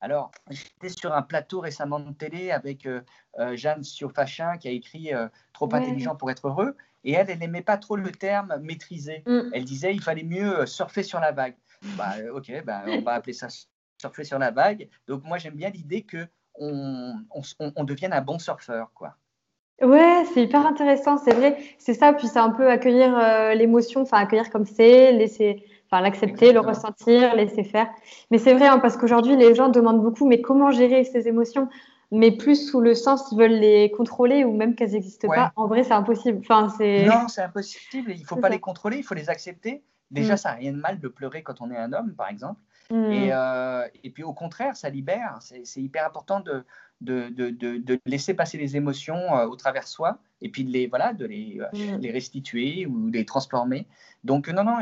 Alors, 0.00 0.30
j'étais 0.48 0.88
sur 0.88 1.12
un 1.12 1.22
plateau 1.22 1.60
récemment 1.60 2.00
de 2.00 2.12
télé 2.12 2.50
avec 2.50 2.88
Jeanne 3.52 3.84
Siofachin 3.84 4.56
qui 4.56 4.68
a 4.68 4.70
écrit 4.70 5.10
Trop 5.52 5.74
intelligent 5.74 6.16
pour 6.16 6.30
être 6.30 6.48
heureux. 6.48 6.76
Et 7.04 7.12
elle, 7.12 7.30
elle 7.30 7.38
n'aimait 7.38 7.62
pas 7.62 7.78
trop 7.78 7.96
le 7.96 8.10
terme 8.10 8.58
maîtriser. 8.62 9.22
Mm. 9.26 9.50
Elle 9.52 9.64
disait 9.64 9.94
il 9.94 10.02
fallait 10.02 10.24
mieux 10.24 10.60
euh, 10.60 10.66
surfer 10.66 11.02
sur 11.02 11.20
la 11.20 11.32
vague. 11.32 11.56
Bah, 11.96 12.14
euh, 12.18 12.36
ok, 12.36 12.62
bah, 12.64 12.82
on 12.86 13.00
va 13.00 13.12
appeler 13.12 13.32
ça 13.32 13.48
surfer 13.98 14.24
sur 14.24 14.38
la 14.38 14.50
vague. 14.50 14.88
Donc 15.06 15.24
moi, 15.24 15.38
j'aime 15.38 15.54
bien 15.54 15.70
l'idée 15.70 16.02
que 16.02 16.26
on, 16.56 17.14
on, 17.58 17.84
devienne 17.84 18.12
un 18.12 18.20
bon 18.20 18.38
surfeur, 18.38 18.90
quoi. 18.92 19.16
Ouais, 19.80 20.24
c'est 20.34 20.42
hyper 20.42 20.66
intéressant, 20.66 21.16
c'est 21.16 21.32
vrai. 21.32 21.56
C'est 21.78 21.94
ça, 21.94 22.12
puis 22.12 22.28
c'est 22.28 22.38
un 22.38 22.50
peu 22.50 22.68
accueillir 22.68 23.16
euh, 23.16 23.54
l'émotion, 23.54 24.02
enfin 24.02 24.18
accueillir 24.18 24.50
comme 24.50 24.66
c'est, 24.66 25.12
laisser, 25.12 25.64
enfin 25.90 26.02
l'accepter, 26.02 26.52
le 26.52 26.60
ressentir, 26.60 27.34
laisser 27.34 27.64
faire. 27.64 27.88
Mais 28.30 28.38
c'est 28.38 28.54
vrai, 28.54 28.66
hein, 28.66 28.78
parce 28.78 28.96
qu'aujourd'hui, 28.96 29.36
les 29.36 29.54
gens 29.54 29.68
demandent 29.68 30.02
beaucoup, 30.02 30.26
mais 30.26 30.40
comment 30.40 30.70
gérer 30.70 31.04
ces 31.04 31.26
émotions? 31.26 31.68
Mais 32.12 32.32
plus 32.32 32.70
sous 32.70 32.80
le 32.80 32.94
sens, 32.94 33.30
ils 33.30 33.38
veulent 33.38 33.52
les 33.52 33.90
contrôler 33.90 34.44
ou 34.44 34.52
même 34.52 34.74
qu'elles 34.74 34.92
n'existent 34.92 35.28
pas. 35.28 35.52
En 35.56 35.66
vrai, 35.66 35.84
c'est 35.84 35.92
impossible. 35.92 36.38
Enfin, 36.40 36.68
c'est... 36.76 37.04
Non, 37.04 37.28
c'est 37.28 37.42
impossible. 37.42 38.12
Il 38.12 38.20
ne 38.20 38.26
faut 38.26 38.36
pas 38.36 38.48
les 38.48 38.58
contrôler, 38.58 38.98
il 38.98 39.04
faut 39.04 39.14
les 39.14 39.30
accepter. 39.30 39.84
Déjà, 40.10 40.34
mm. 40.34 40.36
ça 40.38 40.48
n'a 40.50 40.54
rien 40.56 40.72
de 40.72 40.78
mal 40.78 40.98
de 40.98 41.08
pleurer 41.08 41.42
quand 41.42 41.60
on 41.60 41.70
est 41.70 41.76
un 41.76 41.92
homme, 41.92 42.14
par 42.14 42.28
exemple. 42.28 42.60
Mm. 42.90 43.12
Et, 43.12 43.30
euh, 43.32 43.86
et, 44.02 44.10
puis 44.10 44.24
au 44.24 44.32
contraire, 44.32 44.76
ça 44.76 44.90
libère. 44.90 45.38
C'est 45.40 45.80
hyper 45.80 46.04
important 46.04 46.40
de, 46.40 46.64
de, 47.00 47.28
de, 47.28 47.50
de, 47.50 48.00
laisser 48.04 48.34
passer 48.34 48.58
les 48.58 48.76
émotions 48.76 49.36
euh, 49.36 49.46
au 49.46 49.56
travers 49.56 49.88
soi 49.88 50.18
et 50.42 50.50
puis 50.50 50.64
de 50.64 50.70
les, 50.70 50.86
voilà, 50.86 51.12
de 51.12 51.24
les, 51.24 51.60
euh, 51.60 51.96
mm. 51.96 52.00
les 52.00 52.10
restituer 52.10 52.86
ou 52.86 53.08
les 53.08 53.24
transformer. 53.24 53.86
Donc 54.24 54.48
non, 54.48 54.64
non, 54.64 54.78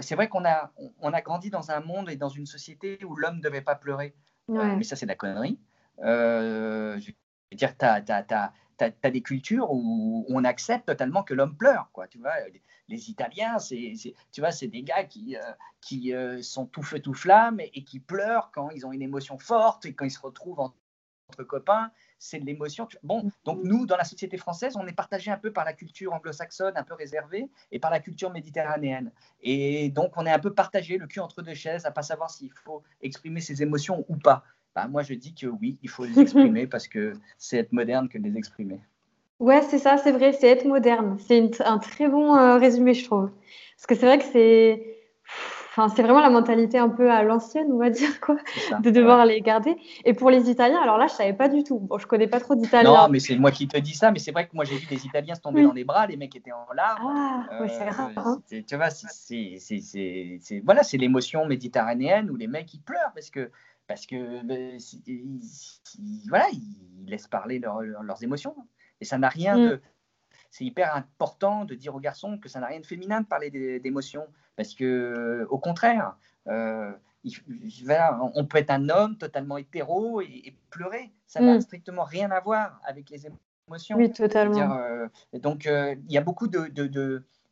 c'est 0.00 0.14
vrai 0.14 0.28
qu'on 0.28 0.44
a, 0.44 0.72
on 1.00 1.12
a 1.12 1.20
grandi 1.22 1.50
dans 1.50 1.70
un 1.70 1.80
monde 1.80 2.10
et 2.10 2.16
dans 2.16 2.28
une 2.28 2.46
société 2.46 2.98
où 3.04 3.16
l'homme 3.16 3.36
ne 3.38 3.42
devait 3.42 3.62
pas 3.62 3.74
pleurer. 3.74 4.14
mais 4.48 4.84
ça, 4.84 4.96
c'est 4.96 5.06
de 5.06 5.10
la 5.10 5.16
connerie. 5.16 5.58
je 5.98 7.06
veux 7.06 7.56
dire, 7.56 7.76
tu 7.78 7.84
as, 7.84 8.50
as, 8.80 9.10
des 9.10 9.22
cultures 9.22 9.70
où 9.70 10.26
on 10.28 10.44
accepte 10.44 10.86
totalement 10.86 11.22
que 11.22 11.32
l'homme 11.32 11.56
pleure. 11.56 11.88
Quoi, 11.92 12.08
tu 12.08 12.18
vois 12.18 12.34
les 12.88 13.10
Italiens, 13.10 13.58
c'est, 13.58 13.94
tu 14.32 14.40
vois, 14.40 14.50
c'est 14.50 14.68
des 14.68 14.82
gars 14.82 15.04
qui, 15.04 15.36
euh, 15.36 15.52
qui 15.80 16.14
euh, 16.14 16.42
sont 16.42 16.66
tout 16.66 16.82
feu, 16.82 17.00
tout 17.00 17.14
flamme 17.14 17.60
et, 17.60 17.84
qui 17.84 18.00
pleurent 18.00 18.50
quand 18.52 18.70
ils 18.70 18.86
ont 18.86 18.92
une 18.92 19.02
émotion 19.02 19.38
forte 19.38 19.86
et 19.86 19.94
quand 19.94 20.04
ils 20.04 20.10
se 20.10 20.20
retrouvent 20.20 20.70
entre 21.28 21.44
copains. 21.44 21.90
C'est 22.18 22.38
de 22.38 22.46
l'émotion. 22.46 22.88
Bon, 23.02 23.30
donc 23.44 23.60
nous, 23.64 23.86
dans 23.86 23.96
la 23.96 24.04
société 24.04 24.36
française, 24.36 24.76
on 24.76 24.86
est 24.86 24.92
partagé 24.92 25.30
un 25.30 25.36
peu 25.36 25.52
par 25.52 25.64
la 25.64 25.72
culture 25.72 26.12
anglo-saxonne, 26.12 26.74
un 26.76 26.82
peu 26.82 26.94
réservée, 26.94 27.48
et 27.70 27.78
par 27.78 27.90
la 27.90 28.00
culture 28.00 28.30
méditerranéenne. 28.30 29.10
Et 29.42 29.90
donc, 29.90 30.12
on 30.16 30.24
est 30.26 30.32
un 30.32 30.38
peu 30.38 30.54
partagé, 30.54 30.96
le 30.96 31.06
cul 31.06 31.20
entre 31.20 31.42
deux 31.42 31.54
chaises, 31.54 31.84
à 31.84 31.90
pas 31.90 32.02
savoir 32.02 32.30
s'il 32.30 32.52
faut 32.64 32.82
exprimer 33.02 33.40
ses 33.40 33.62
émotions 33.62 34.04
ou 34.08 34.16
pas. 34.16 34.44
Bah, 34.74 34.88
moi, 34.88 35.02
je 35.02 35.14
dis 35.14 35.34
que 35.34 35.46
oui, 35.46 35.78
il 35.82 35.88
faut 35.88 36.04
les 36.04 36.18
exprimer 36.18 36.66
parce 36.66 36.88
que 36.88 37.12
c'est 37.38 37.58
être 37.58 37.72
moderne 37.72 38.08
que 38.08 38.18
de 38.18 38.24
les 38.24 38.36
exprimer. 38.36 38.80
Ouais, 39.40 39.62
c'est 39.62 39.78
ça, 39.78 39.98
c'est 39.98 40.12
vrai, 40.12 40.32
c'est 40.32 40.48
être 40.48 40.64
moderne. 40.64 41.18
C'est 41.18 41.60
un 41.60 41.78
très 41.78 42.08
bon 42.08 42.36
euh, 42.36 42.56
résumé, 42.56 42.94
je 42.94 43.04
trouve. 43.04 43.30
Parce 43.76 43.86
que 43.86 43.94
c'est 43.94 44.06
vrai 44.06 44.18
que 44.18 44.24
c'est, 44.24 44.93
enfin, 45.76 45.92
c'est 45.94 46.02
vraiment 46.02 46.20
la 46.20 46.30
mentalité 46.30 46.78
un 46.78 46.88
peu 46.88 47.10
à 47.10 47.22
l'ancienne, 47.22 47.72
on 47.72 47.78
va 47.78 47.90
dire 47.90 48.20
quoi, 48.20 48.36
de 48.80 48.90
devoir 48.90 49.26
les 49.26 49.40
garder. 49.40 49.76
Et 50.04 50.14
pour 50.14 50.30
les 50.30 50.48
Italiens, 50.48 50.80
alors 50.80 50.98
là, 50.98 51.06
je 51.08 51.14
savais 51.14 51.32
pas 51.32 51.48
du 51.48 51.64
tout. 51.64 51.80
Bon, 51.80 51.98
je 51.98 52.06
connais 52.06 52.28
pas 52.28 52.40
trop 52.40 52.54
d'Italiens. 52.54 52.92
Non, 52.92 53.08
mais 53.08 53.18
c'est 53.18 53.36
moi 53.36 53.50
qui 53.50 53.66
te 53.66 53.76
dis 53.78 53.94
ça, 53.94 54.10
mais 54.12 54.18
c'est 54.18 54.32
vrai 54.32 54.46
que 54.46 54.54
moi 54.54 54.64
j'ai 54.64 54.76
vu 54.76 54.86
des 54.86 55.04
Italiens 55.04 55.34
se 55.34 55.40
tomber 55.40 55.62
dans 55.62 55.72
les 55.72 55.84
bras, 55.84 56.06
les 56.06 56.16
mecs 56.16 56.34
étaient 56.36 56.52
en 56.52 56.72
larmes. 56.74 57.46
Ah, 57.50 57.60
ouais, 57.60 57.68
c'est 57.68 57.88
rare. 57.88 58.10
Hein. 58.16 58.40
Tu 58.48 58.76
vois, 58.76 58.90
c'est, 58.90 59.58
voilà, 60.64 60.82
c'est 60.82 60.96
l'émotion 60.96 61.46
méditerranéenne 61.46 62.30
où 62.30 62.36
les 62.36 62.46
mecs 62.46 62.72
ils 62.72 62.80
pleurent 62.80 63.12
parce 63.14 63.30
que 63.30 63.50
parce 63.86 64.06
que 64.06 64.42
ben, 64.44 64.78
voilà, 66.28 66.46
ils 66.52 67.04
laissent 67.06 67.28
parler 67.28 67.58
leurs 67.58 68.22
émotions. 68.22 68.54
Et 69.00 69.04
ça 69.04 69.18
n'a 69.18 69.28
rien 69.28 69.56
mm. 69.56 69.68
de. 69.68 69.80
C'est 70.50 70.64
hyper 70.64 70.94
important 70.94 71.64
de 71.64 71.74
dire 71.74 71.94
aux 71.94 72.00
garçons 72.00 72.38
que 72.38 72.48
ça 72.48 72.60
n'a 72.60 72.68
rien 72.68 72.80
de 72.80 72.86
féminin 72.86 73.20
de 73.20 73.26
parler 73.26 73.50
d'émotions, 73.80 74.26
parce 74.56 74.74
que 74.74 75.46
au 75.50 75.58
contraire, 75.58 76.16
euh, 76.48 76.92
on 78.34 78.44
peut 78.44 78.58
être 78.58 78.70
un 78.70 78.88
homme 78.88 79.16
totalement 79.16 79.56
hétéro 79.56 80.20
et, 80.20 80.54
pleurer. 80.70 81.12
Ça 81.26 81.40
n'a 81.40 81.56
mm. 81.56 81.60
strictement 81.60 82.04
rien 82.04 82.30
à 82.30 82.40
voir 82.40 82.80
avec 82.84 83.10
les 83.10 83.26
émotions. 83.68 83.96
Oui, 83.96 84.12
totalement. 84.12 84.76
Euh, 84.76 85.06
donc, 85.34 85.66
euh, 85.66 85.94
il 86.08 86.12
y 86.12 86.18
a 86.18 86.20
beaucoup 86.20 86.48
de, 86.48 86.68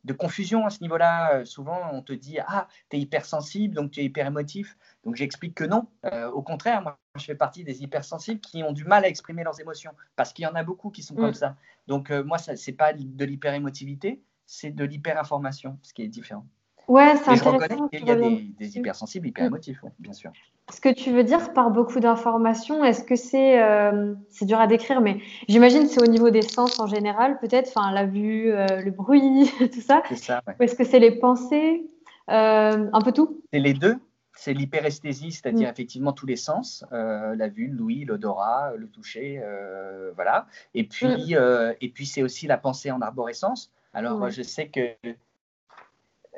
de 0.03 0.13
confusion 0.13 0.65
à 0.65 0.69
ce 0.69 0.81
niveau-là. 0.81 1.35
Euh, 1.35 1.45
souvent, 1.45 1.79
on 1.91 2.01
te 2.01 2.13
dit 2.13 2.37
Ah, 2.47 2.67
tu 2.89 2.97
es 2.97 2.99
hypersensible, 2.99 3.73
donc 3.73 3.91
tu 3.91 4.01
es 4.01 4.05
hyper 4.05 4.27
émotif. 4.27 4.77
Donc, 5.03 5.15
j'explique 5.15 5.55
que 5.55 5.63
non. 5.63 5.87
Euh, 6.05 6.29
au 6.31 6.41
contraire, 6.41 6.81
moi, 6.81 6.97
je 7.17 7.25
fais 7.25 7.35
partie 7.35 7.63
des 7.63 7.83
hypersensibles 7.83 8.41
qui 8.41 8.63
ont 8.63 8.73
du 8.73 8.85
mal 8.85 9.05
à 9.05 9.07
exprimer 9.07 9.43
leurs 9.43 9.59
émotions 9.59 9.91
parce 10.15 10.33
qu'il 10.33 10.43
y 10.43 10.47
en 10.47 10.55
a 10.55 10.63
beaucoup 10.63 10.89
qui 10.89 11.03
sont 11.03 11.15
comme 11.15 11.29
mm. 11.29 11.35
ça. 11.35 11.55
Donc, 11.87 12.11
euh, 12.11 12.23
moi, 12.23 12.37
ce 12.37 12.51
n'est 12.51 12.77
pas 12.77 12.93
de 12.93 13.25
l'hyperémotivité, 13.25 14.21
c'est 14.45 14.71
de 14.71 14.83
l'hyperinformation, 14.83 15.79
ce 15.81 15.93
qui 15.93 16.03
est 16.03 16.07
différent. 16.07 16.45
Ouais, 16.87 17.15
c'est 17.23 17.35
je 17.35 17.43
reconnais 17.43 17.77
qu'il 17.91 18.07
y 18.07 18.11
a 18.11 18.15
des, 18.15 18.47
des 18.59 18.77
hypersensibles, 18.77 19.27
hyperémotifs, 19.27 19.79
bien 19.99 20.13
sûr. 20.13 20.31
Ce 20.71 20.79
que 20.79 20.93
tu 20.93 21.11
veux 21.11 21.23
dire 21.23 21.53
par 21.53 21.71
beaucoup 21.71 21.99
d'informations, 21.99 22.83
est-ce 22.83 23.03
que 23.03 23.15
c'est 23.15 23.61
euh, 23.61 24.13
c'est 24.29 24.45
dur 24.45 24.59
à 24.59 24.67
décrire, 24.67 25.01
mais 25.01 25.19
j'imagine 25.49 25.87
c'est 25.87 26.01
au 26.01 26.09
niveau 26.09 26.29
des 26.29 26.41
sens 26.41 26.79
en 26.79 26.87
général, 26.87 27.37
peut-être, 27.39 27.67
enfin 27.67 27.91
la 27.91 28.05
vue, 28.05 28.51
euh, 28.51 28.81
le 28.81 28.91
bruit, 28.91 29.51
tout 29.73 29.81
ça. 29.81 30.03
C'est 30.07 30.15
ça. 30.15 30.41
Ou 30.59 30.63
est-ce 30.63 30.75
que 30.75 30.85
c'est 30.85 30.99
les 30.99 31.11
pensées, 31.11 31.85
euh, 32.29 32.89
un 32.91 33.01
peu 33.01 33.11
tout? 33.11 33.41
C'est 33.51 33.59
les 33.59 33.73
deux. 33.73 33.97
C'est 34.35 34.53
l'hyperesthésie, 34.53 35.31
c'est-à-dire 35.31 35.67
mm. 35.67 35.71
effectivement 35.71 36.11
tous 36.11 36.25
les 36.25 36.37
sens, 36.37 36.83
la 36.91 37.47
vue, 37.49 37.67
l'ouïe, 37.67 38.03
l'odorat, 38.03 38.73
le 38.75 38.87
toucher, 38.87 39.39
voilà. 40.15 40.47
Et 40.73 40.85
puis, 40.85 41.35
mm. 41.35 41.75
et 41.79 41.89
puis 41.89 42.07
c'est 42.07 42.23
aussi 42.23 42.47
la 42.47 42.57
pensée 42.57 42.89
en 42.89 42.99
arborescence. 43.01 43.71
Alors, 43.93 44.29
je 44.31 44.41
sais 44.41 44.69
que 44.69 44.95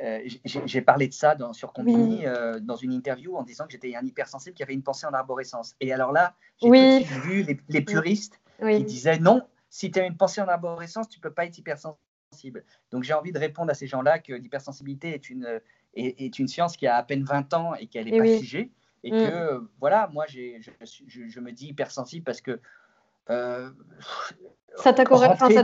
euh, 0.03 0.27
j'ai 0.43 0.81
parlé 0.81 1.07
de 1.07 1.13
ça 1.13 1.35
dans, 1.35 1.53
sur 1.53 1.71
Combini 1.71 2.25
euh, 2.25 2.59
dans 2.59 2.75
une 2.75 2.91
interview 2.91 3.37
en 3.37 3.43
disant 3.43 3.65
que 3.65 3.71
j'étais 3.71 3.95
un 3.95 4.05
hypersensible 4.05 4.53
qui 4.53 4.63
avait 4.63 4.73
une 4.73 4.83
pensée 4.83 5.07
en 5.07 5.13
arborescence. 5.13 5.75
Et 5.79 5.93
alors 5.93 6.11
là, 6.11 6.35
j'ai 6.61 7.03
vu 7.23 7.43
les, 7.69 7.81
puristes 7.81 8.41
qui 8.59 8.83
disaient 8.83 9.19
non, 9.19 9.41
si 9.69 9.91
tu 9.91 9.99
as 9.99 10.05
une 10.05 10.17
pensée 10.17 10.41
en 10.41 10.47
arborescence, 10.47 11.07
tu 11.07 11.19
peux 11.19 11.31
pas 11.31 11.45
être 11.45 11.57
hypersensible. 11.57 12.65
Donc 12.91 13.03
j'ai 13.03 13.13
envie 13.13 13.31
de 13.31 13.39
répondre 13.39 13.71
à 13.71 13.73
ces 13.73 13.87
gens-là 13.87 14.19
que 14.19 14.33
l'hypersensibilité 14.33 15.13
est 15.13 15.29
une, 15.29 15.61
est, 15.93 16.39
une 16.39 16.47
science 16.49 16.75
qui 16.75 16.87
a 16.87 16.97
à 16.97 17.03
peine 17.03 17.23
20 17.23 17.53
ans 17.53 17.75
et 17.75 17.87
qu'elle 17.87 18.05
n'est 18.05 18.17
pas 18.17 18.25
figée. 18.25 18.71
Et 19.03 19.11
mm. 19.11 19.15
que 19.15 19.69
voilà, 19.79 20.09
moi 20.11 20.25
je, 20.27 20.59
je, 20.59 21.27
je, 21.27 21.39
me 21.39 21.51
dis 21.51 21.67
hypersensible 21.67 22.25
parce 22.25 22.41
que 22.41 22.59
euh, 23.29 23.69
ça 24.77 24.93
t'a 24.93 25.05
correspondu 25.05 25.55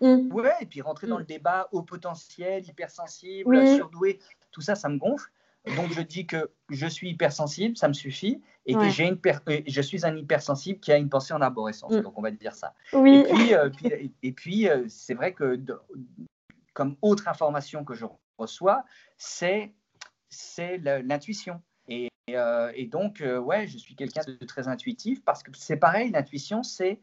mmh. 0.00 0.32
Ouais, 0.32 0.52
et 0.60 0.66
puis 0.66 0.80
rentrer 0.80 1.06
dans 1.06 1.16
mmh. 1.16 1.20
le 1.20 1.24
débat 1.24 1.68
au 1.72 1.82
potentiel, 1.82 2.66
hypersensible, 2.66 3.66
surdoué, 3.76 4.18
tout 4.50 4.60
ça, 4.60 4.74
ça 4.74 4.88
me 4.88 4.98
gonfle. 4.98 5.30
Donc 5.76 5.92
je 5.92 6.00
dis 6.00 6.26
que 6.26 6.50
je 6.70 6.86
suis 6.86 7.10
hypersensible, 7.10 7.76
ça 7.76 7.88
me 7.88 7.92
suffit, 7.92 8.40
et 8.64 8.74
que 8.74 8.88
j'ai 8.88 9.06
une 9.06 9.18
euh, 9.26 9.60
je 9.66 9.80
suis 9.82 10.06
un 10.06 10.16
hypersensible 10.16 10.80
qui 10.80 10.92
a 10.92 10.96
une 10.96 11.08
pensée 11.08 11.34
en 11.34 11.40
arborescence. 11.40 11.92
Mmh. 11.92 12.00
Donc 12.00 12.18
on 12.18 12.22
va 12.22 12.30
dire 12.30 12.54
ça. 12.54 12.74
Oui. 12.92 13.18
Et 13.18 13.34
puis, 13.34 13.54
euh, 13.54 13.70
et 14.22 14.32
puis 14.32 14.68
c'est 14.88 15.14
vrai 15.14 15.32
que 15.34 15.60
comme 16.72 16.96
autre 17.02 17.28
information 17.28 17.84
que 17.84 17.94
je 17.94 18.06
reçois, 18.38 18.84
c'est 19.16 19.74
c'est 20.30 20.78
l'intuition. 20.78 21.60
Euh, 22.36 22.72
et, 22.74 22.86
donc, 22.86 23.20
euh, 23.20 23.38
ouais, 23.38 23.66
je 23.66 23.78
suis 23.78 23.94
quelqu'un 23.94 24.22
de 24.26 24.44
très 24.44 24.68
intuitif 24.68 25.24
parce 25.24 25.42
que 25.42 25.50
c'est 25.54 25.76
pareil, 25.76 26.10
l'intuition, 26.10 26.62
c'est 26.62 27.00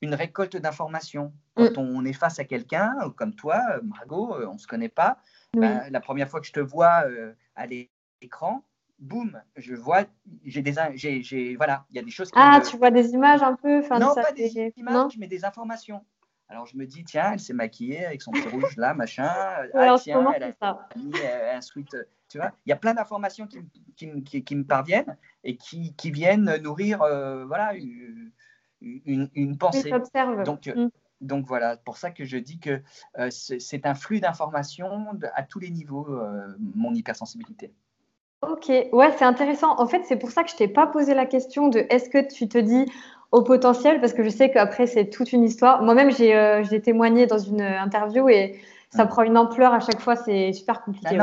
une 0.00 0.14
récolte 0.14 0.56
d'informations. 0.56 1.32
Quand 1.56 1.82
mm. 1.82 1.96
on 1.96 2.04
est 2.04 2.12
face 2.12 2.38
à 2.38 2.44
quelqu'un, 2.44 2.94
comme 3.16 3.34
toi, 3.34 3.60
Margot, 3.82 4.34
euh, 4.34 4.46
on 4.46 4.54
ne 4.54 4.58
se 4.58 4.66
connaît 4.66 4.88
pas, 4.88 5.18
bah, 5.56 5.88
la 5.90 6.00
première 6.00 6.28
fois 6.28 6.40
que 6.40 6.46
je 6.46 6.52
te 6.52 6.60
vois 6.60 7.04
à 7.56 7.66
l'écran, 7.66 8.64
boum, 8.98 9.40
je 9.56 9.74
vois, 9.74 10.04
j'ai 10.44 10.62
des, 10.62 10.74
j'ai, 10.94 11.56
voilà, 11.56 11.84
il 11.90 11.96
y 11.96 11.98
a 11.98 12.02
des 12.02 12.10
choses. 12.10 12.30
Qui 12.30 12.38
ah, 12.40 12.60
tu 12.60 12.76
vois 12.76 12.90
des 12.90 13.10
images 13.10 13.42
un 13.42 13.54
peu, 13.54 13.80
non, 13.98 14.14
pas 14.14 14.32
des 14.32 14.72
images, 14.76 15.18
mais 15.18 15.26
des 15.26 15.44
informations. 15.44 16.04
Alors 16.50 16.64
je 16.64 16.76
me 16.78 16.86
dis, 16.86 17.04
tiens, 17.04 17.32
elle 17.32 17.40
s'est 17.40 17.52
maquillée 17.52 18.06
avec 18.06 18.22
son 18.22 18.30
petit 18.30 18.48
rouge 18.48 18.76
là, 18.76 18.94
machin. 18.94 19.28
ah, 19.74 19.96
tiens, 19.98 20.32
elle 20.34 20.54
a 20.60 20.88
mis 20.96 21.12
un 21.54 21.60
sweat 21.60 21.94
tu 22.28 22.38
vois, 22.38 22.52
il 22.66 22.70
y 22.70 22.72
a 22.72 22.76
plein 22.76 22.94
d'informations 22.94 23.46
qui, 23.46 23.58
qui, 23.96 24.44
qui, 24.44 24.56
me 24.56 24.64
parviennent 24.64 25.16
et 25.44 25.56
qui, 25.56 26.10
viennent 26.10 26.56
nourrir 26.58 27.02
euh, 27.02 27.46
voilà, 27.46 27.72
une, 28.80 29.28
une, 29.34 29.58
pensée. 29.58 29.90
Donc, 30.44 30.68
euh, 30.68 30.86
mm. 30.86 30.90
donc 31.20 31.46
voilà, 31.46 31.76
pour 31.76 31.96
ça 31.96 32.10
que 32.10 32.24
je 32.24 32.36
dis 32.36 32.58
que 32.58 32.80
euh, 33.18 33.28
c'est 33.30 33.86
un 33.86 33.94
flux 33.94 34.20
d'informations 34.20 35.08
à 35.34 35.42
tous 35.42 35.58
les 35.58 35.70
niveaux, 35.70 36.08
mon 36.74 36.94
hypersensibilité. 36.94 37.72
Ok, 38.42 38.68
ouais, 38.68 39.12
c'est 39.18 39.24
intéressant. 39.24 39.80
En 39.80 39.86
fait, 39.86 40.02
c'est 40.06 40.16
pour 40.16 40.30
ça 40.30 40.44
que 40.44 40.50
je 40.50 40.56
t'ai 40.56 40.68
pas 40.68 40.86
posé 40.86 41.12
la 41.14 41.26
question 41.26 41.68
de 41.68 41.86
est-ce 41.90 42.08
que 42.08 42.32
tu 42.32 42.48
te 42.48 42.58
dis 42.58 42.86
au 43.32 43.42
potentiel, 43.42 44.00
parce 44.00 44.12
que 44.12 44.22
je 44.22 44.30
sais 44.30 44.50
qu'après, 44.50 44.86
c'est 44.86 45.10
toute 45.10 45.32
une 45.32 45.42
histoire. 45.42 45.82
Moi-même, 45.82 46.10
j'ai 46.10 46.80
témoigné 46.82 47.26
dans 47.26 47.38
une 47.38 47.60
interview 47.60 48.28
et 48.28 48.60
ça 48.90 49.06
prend 49.06 49.22
une 49.22 49.36
ampleur 49.36 49.74
à 49.74 49.80
chaque 49.80 50.00
fois, 50.00 50.16
c'est 50.16 50.52
super 50.52 50.82
compliqué. 50.82 51.18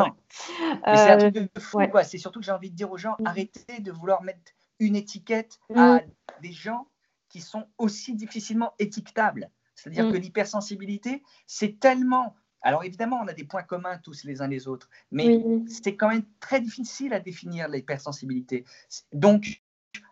Ah 0.83 0.95
c'est 0.97 1.11
un 1.11 1.17
truc 1.17 1.33
de 1.33 1.59
fou, 1.59 1.79
C'est 2.03 2.17
surtout 2.17 2.39
que 2.39 2.45
j'ai 2.45 2.51
envie 2.51 2.69
de 2.69 2.75
dire 2.75 2.91
aux 2.91 2.97
gens, 2.97 3.15
mm. 3.19 3.27
arrêtez 3.27 3.79
de 3.79 3.91
vouloir 3.91 4.21
mettre 4.23 4.51
une 4.79 4.95
étiquette 4.95 5.59
à 5.75 5.95
mm. 5.95 6.01
des 6.41 6.51
gens 6.51 6.87
qui 7.35 7.41
sont 7.41 7.65
aussi 7.77 8.15
difficilement 8.15 8.71
étiquetables. 8.79 9.51
C'est-à-dire 9.75 10.05
mm. 10.05 10.13
que 10.13 10.17
l'hypersensibilité, 10.17 11.21
c'est 11.47 11.81
tellement... 11.81 12.33
Alors 12.61 12.85
évidemment, 12.85 13.19
on 13.21 13.27
a 13.27 13.33
des 13.33 13.43
points 13.43 13.61
communs 13.61 13.97
tous 13.97 14.23
les 14.23 14.41
uns 14.41 14.47
les 14.47 14.69
autres, 14.69 14.89
mais 15.11 15.43
c'est 15.67 15.97
quand 15.97 16.07
même 16.07 16.23
très 16.39 16.61
difficile 16.61 17.13
à 17.13 17.19
définir 17.19 17.67
l'hypersensibilité. 17.67 18.63
Donc, 19.11 19.61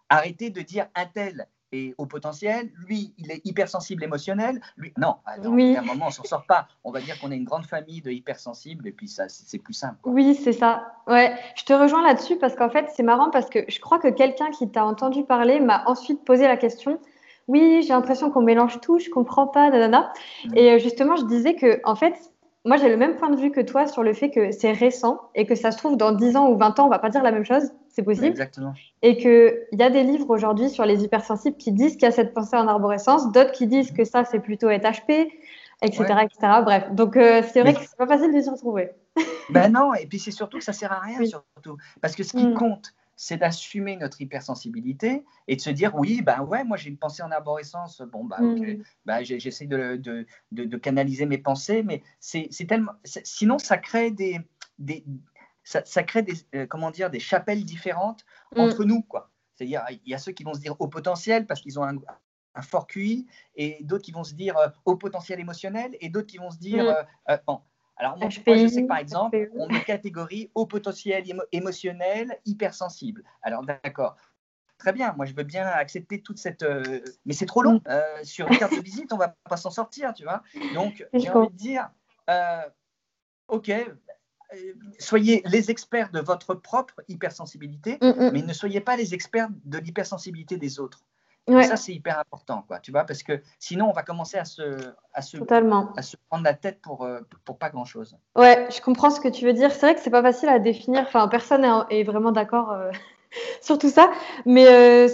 arrêtez 0.10 0.50
de 0.50 0.60
dire 0.60 0.88
un 0.96 1.06
tel 1.06 1.48
est 1.74 1.96
au 1.98 2.06
potentiel, 2.06 2.72
lui, 2.88 3.14
il 3.18 3.32
est 3.32 3.42
hypersensible 3.46 4.04
émotionnel. 4.04 4.62
Lui, 4.78 4.94
non, 4.98 5.16
à 5.26 5.36
un 5.36 5.82
moment, 5.82 6.08
on 6.08 6.12
s'en 6.12 6.24
sort 6.24 6.46
pas. 6.46 6.68
On 6.84 6.92
va 6.92 7.02
dire 7.02 7.20
qu'on 7.20 7.32
est 7.32 7.38
une 7.38 7.44
grande 7.44 7.66
famille 7.66 8.02
de 8.02 8.12
hypersensibles 8.12 8.88
et 8.88 8.92
puis 8.92 9.08
ça, 9.08 9.28
c'est 9.30 9.60
plus 9.60 9.74
simple. 9.74 9.98
Oui, 10.04 10.36
c'est 10.36 10.54
ça. 10.54 10.94
Ouais, 11.08 11.36
je 11.56 11.64
te 11.64 11.74
rejoins 11.74 12.04
là-dessus 12.04 12.38
parce 12.38 12.56
qu'en 12.56 12.70
fait, 12.70 12.88
c'est 12.96 13.04
marrant 13.04 13.30
parce 13.32 13.50
que 13.50 13.60
je 13.68 13.80
crois 13.80 14.00
que 14.00 14.10
quelqu'un 14.10 14.52
qui 14.52 14.70
t'a 14.70 14.86
entendu 14.86 15.24
parler 15.24 15.60
m'a 15.60 15.84
ensuite 15.88 16.24
posé 16.24 16.48
la 16.48 16.58
question. 16.58 17.00
Oui, 17.48 17.82
j'ai 17.82 17.94
l'impression 17.94 18.32
qu'on 18.32 18.42
mélange 18.42 18.80
tout, 18.80 19.00
je 19.00 19.10
comprends 19.10 19.48
pas, 19.48 19.70
nanana. 19.70 20.14
Et 20.56 20.72
euh, 20.72 20.80
justement, 20.80 21.16
je 21.16 21.26
disais 21.26 21.56
que, 21.56 21.82
en 21.84 21.96
fait, 21.96 22.16
moi, 22.66 22.78
j'ai 22.78 22.88
le 22.88 22.96
même 22.96 23.18
point 23.18 23.30
de 23.30 23.36
vue 23.36 23.52
que 23.52 23.60
toi 23.60 23.88
sur 23.88 24.04
le 24.04 24.14
fait 24.14 24.32
que 24.32 24.52
c'est 24.52 24.72
récent 24.72 25.20
et 25.36 25.46
que 25.46 25.54
ça 25.54 25.72
se 25.72 25.78
trouve 25.78 25.98
dans 25.98 26.14
10 26.14 26.38
ans 26.38 26.50
ou 26.50 26.58
20 26.58 26.80
ans, 26.80 26.86
on 26.86 26.90
va 26.90 27.00
pas 27.00 27.10
dire 27.10 27.22
la 27.22 27.32
même 27.32 27.44
chose, 27.44 27.72
c'est 27.90 28.04
possible. 28.04 28.28
Exactement. 28.28 28.74
Et 29.02 29.18
qu'il 29.18 29.68
y 29.74 29.84
a 29.84 29.90
des 29.90 30.04
livres 30.04 30.30
aujourd'hui 30.30 30.70
sur 30.70 30.86
les 30.86 31.04
hypersensibles 31.04 31.58
qui 31.58 31.74
disent 31.74 31.94
qu'il 31.94 32.04
y 32.04 32.06
a 32.06 32.12
cette 32.12 32.34
pensée 32.34 32.56
en 32.56 32.68
arborescence, 32.68 33.32
d'autres 33.34 33.52
qui 33.52 33.68
disent 33.68 33.92
que 33.92 34.06
ça, 34.06 34.24
c'est 34.24 34.40
plutôt 34.40 34.70
être 34.70 34.86
HP, 34.86 35.30
etc. 35.82 36.04
etc. 36.24 36.54
Bref, 36.64 36.86
donc 36.92 37.18
euh, 37.18 37.42
c'est 37.52 37.62
vrai 37.62 37.74
que 37.74 37.82
c'est 37.82 37.98
pas 37.98 38.08
facile 38.08 38.34
de 38.34 38.40
s'y 38.40 38.50
retrouver. 38.50 38.92
ben 39.50 39.70
non, 39.70 39.94
et 39.94 40.06
puis 40.06 40.20
c'est 40.20 40.32
surtout 40.32 40.58
que 40.58 40.64
ça 40.64 40.74
sert 40.74 40.92
à 40.92 41.00
rien, 41.00 41.24
surtout. 41.26 41.78
Parce 42.02 42.16
que 42.16 42.24
ce 42.24 42.32
qui 42.32 42.48
mm. 42.48 42.54
compte, 42.54 42.94
c'est 43.16 43.38
d'assumer 43.38 43.96
notre 43.96 44.22
hypersensibilité 44.22 45.24
et 45.48 45.56
de 45.56 45.62
se 45.62 45.70
dire 45.70 45.96
oui, 45.96 46.22
ben 46.22 46.42
ouais, 46.42 46.64
moi 46.64 46.78
j'ai 46.78 46.90
une 46.90 46.98
pensée 46.98 47.24
en 47.24 47.32
arborescence, 47.32 48.02
bon, 48.02 48.26
bah, 48.26 48.38
ok, 48.42 48.78
ben, 49.06 49.24
j'essaie 49.24 49.68
de, 49.68 49.96
de, 49.98 50.26
de, 50.52 50.78
canaliser 50.78 51.26
mes 51.26 51.38
pensées, 51.38 51.84
mais 51.84 52.04
c'est 52.20 52.50
tellement. 52.68 52.94
Sinon, 53.04 53.60
ça 53.60 53.78
crée 53.78 54.12
des. 54.12 54.40
des 54.80 55.06
ça, 55.64 56.04
crée 56.04 56.24
des, 56.24 56.34
euh, 56.56 56.66
comment 56.68 56.92
dire, 56.92 57.10
des 57.10 57.22
chapelles 57.22 57.64
différentes 57.64 58.26
mm. 58.56 58.60
entre 58.60 58.84
nous, 58.84 59.02
quoi. 59.02 59.32
C'est-à-dire, 59.56 59.84
il 59.90 60.10
y 60.10 60.14
a 60.14 60.18
ceux 60.18 60.34
qui 60.34 60.44
vont 60.44 60.54
se 60.54 60.60
dire 60.60 60.76
au 60.80 60.88
potentiel 60.88 61.46
parce 61.46 61.62
qu'ils 61.62 61.80
ont 61.80 61.84
un, 61.84 61.98
un, 62.56 62.62
fort 62.62 62.86
QI, 62.86 63.28
et 63.56 63.78
d'autres 63.84 64.04
qui 64.04 64.12
vont 64.12 64.26
se 64.26 64.34
dire 64.34 64.58
euh, 64.58 64.68
au 64.84 64.98
potentiel 64.98 65.40
émotionnel, 65.40 65.96
et 66.02 66.10
d'autres 66.10 66.28
qui 66.28 66.38
vont 66.38 66.52
se 66.52 66.58
dire. 66.58 66.84
Mm. 66.84 67.06
Euh, 67.30 67.38
bon, 67.48 67.62
alors, 67.98 68.18
moi, 68.18 68.30
je 68.30 68.40
sais 68.68 68.82
que 68.82 68.88
par 68.88 68.98
exemple, 68.98 69.50
on 69.56 69.68
me 69.68 69.80
catégorie 69.86 70.50
au 70.56 70.66
potentiel 70.66 71.24
émotionnel, 71.52 72.40
hypersensible. 72.46 73.24
Alors, 73.42 73.64
d'accord. 73.64 74.16
Très 74.80 74.92
bien, 74.92 75.14
moi 75.16 75.26
je 75.26 75.34
veux 75.34 75.44
bien 75.44 75.66
accepter 75.66 76.22
toute 76.22 76.40
cette. 76.40 76.64
Euh, 76.64 77.00
mais 77.26 77.34
c'est 77.34 77.46
trop 77.46 77.62
long. 77.62 77.76
Mm. 77.76 77.82
Euh, 77.88 78.24
sur 78.24 78.52
une 78.52 78.58
carte 78.58 78.76
de 78.76 78.82
visite, 78.82 79.14
on 79.14 79.18
va 79.18 79.36
pas 79.50 79.56
s'en 79.56 79.70
sortir, 79.70 80.14
tu 80.14 80.24
vois. 80.24 80.42
Donc, 80.74 81.08
j'ai 81.14 81.30
envie 81.30 81.50
de 81.50 81.56
dire, 81.56 81.90
euh, 82.30 82.64
ok, 83.48 83.72
soyez 85.00 85.42
les 85.46 85.72
experts 85.72 86.12
de 86.12 86.20
votre 86.20 86.54
propre 86.56 86.96
hypersensibilité, 87.08 87.98
mm, 88.02 88.08
mm. 88.08 88.32
mais 88.34 88.42
ne 88.42 88.54
soyez 88.54 88.82
pas 88.82 88.98
les 88.98 89.14
experts 89.14 89.50
de 89.64 89.78
l'hypersensibilité 89.78 90.58
des 90.58 90.80
autres. 90.80 91.06
Et 91.48 91.64
ça, 91.64 91.76
c'est 91.76 91.94
hyper 91.94 92.20
important, 92.20 92.64
quoi, 92.68 92.80
tu 92.80 92.92
vois, 92.92 93.04
parce 93.04 93.22
que 93.22 93.42
sinon, 93.60 93.90
on 93.90 93.92
va 93.92 94.04
commencer 94.04 94.38
à 94.38 94.46
se, 94.46 94.62
à 95.14 95.22
se, 95.22 95.38
à 95.38 96.02
se 96.02 96.16
prendre 96.30 96.44
la 96.44 96.54
tête 96.54 96.82
pour, 96.82 97.04
euh, 97.04 97.20
pour 97.44 97.58
pas 97.58 97.70
grand-chose. 97.70 98.18
Ouais, 98.36 98.68
je 98.74 98.80
comprends 98.80 99.10
ce 99.10 99.20
que 99.20 99.28
tu 99.28 99.46
veux 99.46 99.54
dire. 99.54 99.72
C'est 99.72 99.82
vrai 99.82 99.96
que 99.96 100.02
c'est 100.02 100.10
pas 100.10 100.22
facile 100.22 100.48
à 100.48 100.60
définir. 100.60 101.02
Enfin, 101.02 101.28
personne 101.28 101.66
est 101.90 102.04
vraiment 102.04 102.32
d'accord 102.32 102.72
euh, 102.72 102.92
sur 103.62 103.78
tout 103.78 103.90
ça, 103.90 104.12
mais 104.46 104.68
euh, 104.68 105.08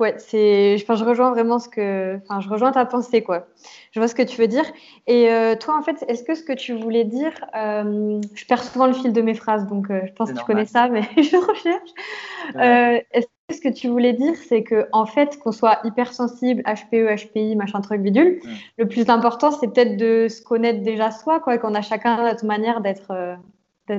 ouais, 0.00 0.14
c'est. 0.18 0.76
Enfin, 0.82 0.94
je 0.94 1.04
rejoins 1.04 1.30
vraiment 1.30 1.58
ce 1.58 1.68
que. 1.68 2.18
Enfin, 2.22 2.40
je 2.40 2.48
rejoins 2.48 2.72
ta 2.72 2.84
pensée, 2.84 3.22
quoi. 3.22 3.46
Je 3.92 4.00
vois 4.00 4.08
ce 4.08 4.14
que 4.14 4.22
tu 4.22 4.40
veux 4.40 4.48
dire. 4.48 4.64
Et 5.06 5.28
toi, 5.60 5.76
en 5.76 5.82
fait, 5.82 6.02
est-ce 6.08 6.24
que 6.24 6.34
ce 6.34 6.42
que 6.42 6.54
tu 6.54 6.72
voulais 6.74 7.04
dire, 7.04 7.32
je 7.54 8.46
perds 8.46 8.64
souvent 8.64 8.86
le 8.86 8.94
fil 8.94 9.12
de 9.12 9.20
mes 9.20 9.34
phrases, 9.34 9.66
donc 9.66 9.88
je 9.90 10.12
pense 10.12 10.32
que 10.32 10.38
tu 10.38 10.44
connais 10.44 10.64
ça, 10.64 10.88
mais 10.88 11.02
je 11.16 11.36
recherche. 11.36 13.04
est-ce 13.12 13.26
ce 13.52 13.60
que 13.60 13.68
tu 13.68 13.88
voulais 13.88 14.12
dire, 14.12 14.34
c'est 14.36 14.62
que 14.62 14.86
en 14.92 15.06
fait, 15.06 15.38
qu'on 15.38 15.52
soit 15.52 15.80
hypersensible, 15.84 16.62
HPE, 16.62 17.14
HPI, 17.16 17.56
machin 17.56 17.80
truc 17.80 18.00
bidule, 18.02 18.40
mm. 18.42 18.48
le 18.78 18.88
plus 18.88 19.08
important, 19.08 19.50
c'est 19.50 19.68
peut-être 19.68 19.96
de 19.96 20.26
se 20.28 20.42
connaître 20.42 20.82
déjà 20.82 21.10
soi, 21.10 21.40
quoi, 21.40 21.58
qu'on 21.58 21.74
a 21.74 21.82
chacun 21.82 22.22
notre 22.22 22.46
manière 22.46 22.80
d'être 22.80 23.10
euh, 23.10 23.36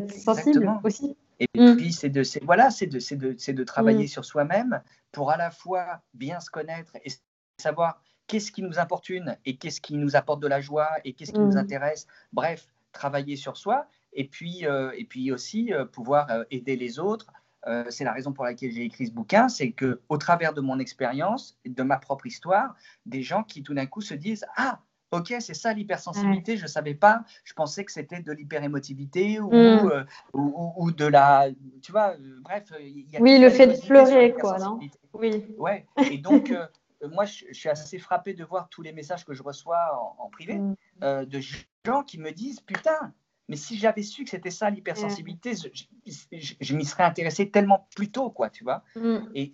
sensible 0.10 0.72
aussi. 0.84 1.16
Et 1.40 1.48
mm. 1.56 1.76
puis, 1.78 1.94
c'est 1.94 2.10
de, 2.10 2.24
voilà, 2.44 2.70
c'est 2.72 2.88
de, 2.88 3.00
de, 3.16 3.52
de, 3.52 3.64
travailler 3.64 4.06
mm. 4.06 4.10
sur 4.10 4.26
soi-même 4.26 4.82
pour 5.12 5.32
à 5.32 5.38
la 5.38 5.52
fois 5.52 6.02
bien 6.14 6.40
se 6.40 6.50
connaître 6.50 6.96
et 7.04 7.12
savoir 7.58 8.02
qu'est-ce 8.28 8.52
qui 8.52 8.62
nous 8.62 8.80
importune 8.80 9.38
et 9.46 9.58
qu'est-ce 9.58 9.82
qui 9.82 9.96
nous 9.96 10.16
apporte 10.16 10.42
de 10.42 10.48
la 10.48 10.62
joie 10.62 10.90
et 11.04 11.14
qu'est-ce 11.14 11.32
qui 11.32 11.40
nous 11.40 11.58
intéresse. 11.58 12.08
Bref, 12.32 12.68
travailler 12.92 13.36
sur 13.36 13.58
soi 13.58 13.88
et 14.14 14.28
puis, 14.28 14.66
euh, 14.66 14.92
et 14.96 15.06
puis 15.06 15.32
aussi 15.32 15.74
euh, 15.74 15.86
pouvoir 15.86 16.28
aider 16.52 16.76
les 16.76 17.00
autres 17.00 17.32
euh, 17.68 17.86
c'est 17.90 18.04
la 18.04 18.12
raison 18.12 18.34
pour 18.34 18.44
laquelle 18.44 18.72
j'ai 18.72 18.84
écrit 18.84 19.08
ce 19.08 19.12
bouquin, 19.12 19.48
c'est 19.48 19.72
que 19.72 20.02
au 20.10 20.18
travers 20.18 20.54
de 20.54 20.62
mon 20.62 20.80
expérience, 20.80 21.58
de 21.66 21.84
ma 21.84 21.98
propre 21.98 22.26
histoire, 22.26 22.76
des 23.06 23.22
gens 23.22 23.44
qui 23.44 23.64
tout 23.64 23.74
d'un 23.74 23.86
coup 23.86 24.02
se 24.02 24.14
disent 24.14 24.46
ah 24.58 24.82
ok 25.14 25.36
c'est 25.40 25.54
ça 25.54 25.74
l'hypersensibilité, 25.74 26.58
je 26.58 26.64
ne 26.64 26.68
savais 26.68 26.96
pas, 26.96 27.24
je 27.44 27.54
pensais 27.54 27.86
que 27.86 27.92
c'était 27.92 28.22
de 28.22 28.32
l'hyperémotivité 28.32 29.40
ou, 29.40 29.50
mm. 29.50 29.54
euh, 29.54 30.04
ou, 30.34 30.92
de 30.92 31.06
la 31.06 31.48
tu 31.82 31.92
vois 31.92 32.14
euh, 32.14 32.40
bref 32.42 32.72
y 32.80 33.18
a 33.18 33.22
oui 33.22 33.40
le 33.40 33.50
fait 33.50 33.68
de 33.68 33.88
pleurer 33.88 34.34
quoi 34.34 34.58
non 34.60 34.80
oui 35.14 35.46
ouais 35.58 35.86
et 36.12 36.18
donc 36.18 36.54
moi, 37.12 37.26
je, 37.26 37.46
suis 37.52 37.70
assez 37.70 38.00
frappé 38.00 38.34
de 38.34 38.44
voir 38.44 38.70
tous 38.70 38.82
les 38.82 38.94
messages 38.94 39.26
que 39.26 39.34
je 39.34 39.44
reçois 39.44 40.16
en, 40.18 40.30
privé 40.30 40.56
mm. 40.56 41.26
de 41.26 41.40
gens 41.86 42.04
qui 42.04 42.18
me 42.18 42.32
disent 42.32 42.62
Putain, 42.62 43.14
mais 43.50 43.56
si 43.56 43.78
j'avais 43.78 44.04
su 44.04 44.24
que 44.24 44.30
c'était 44.30 44.52
ça 44.52 44.70
l'hypersensibilité, 44.70 45.54
je, 45.56 46.76
m'y 46.76 46.86
serais 46.86 47.04
intéressé 47.04 47.50
tellement 47.50 47.88
plus 47.96 48.10
tôt, 48.10 48.30
quoi, 48.30 48.50
tu 48.50 48.64
vois. 48.64 48.84
Mm. 48.96 49.18
Et, 49.36 49.52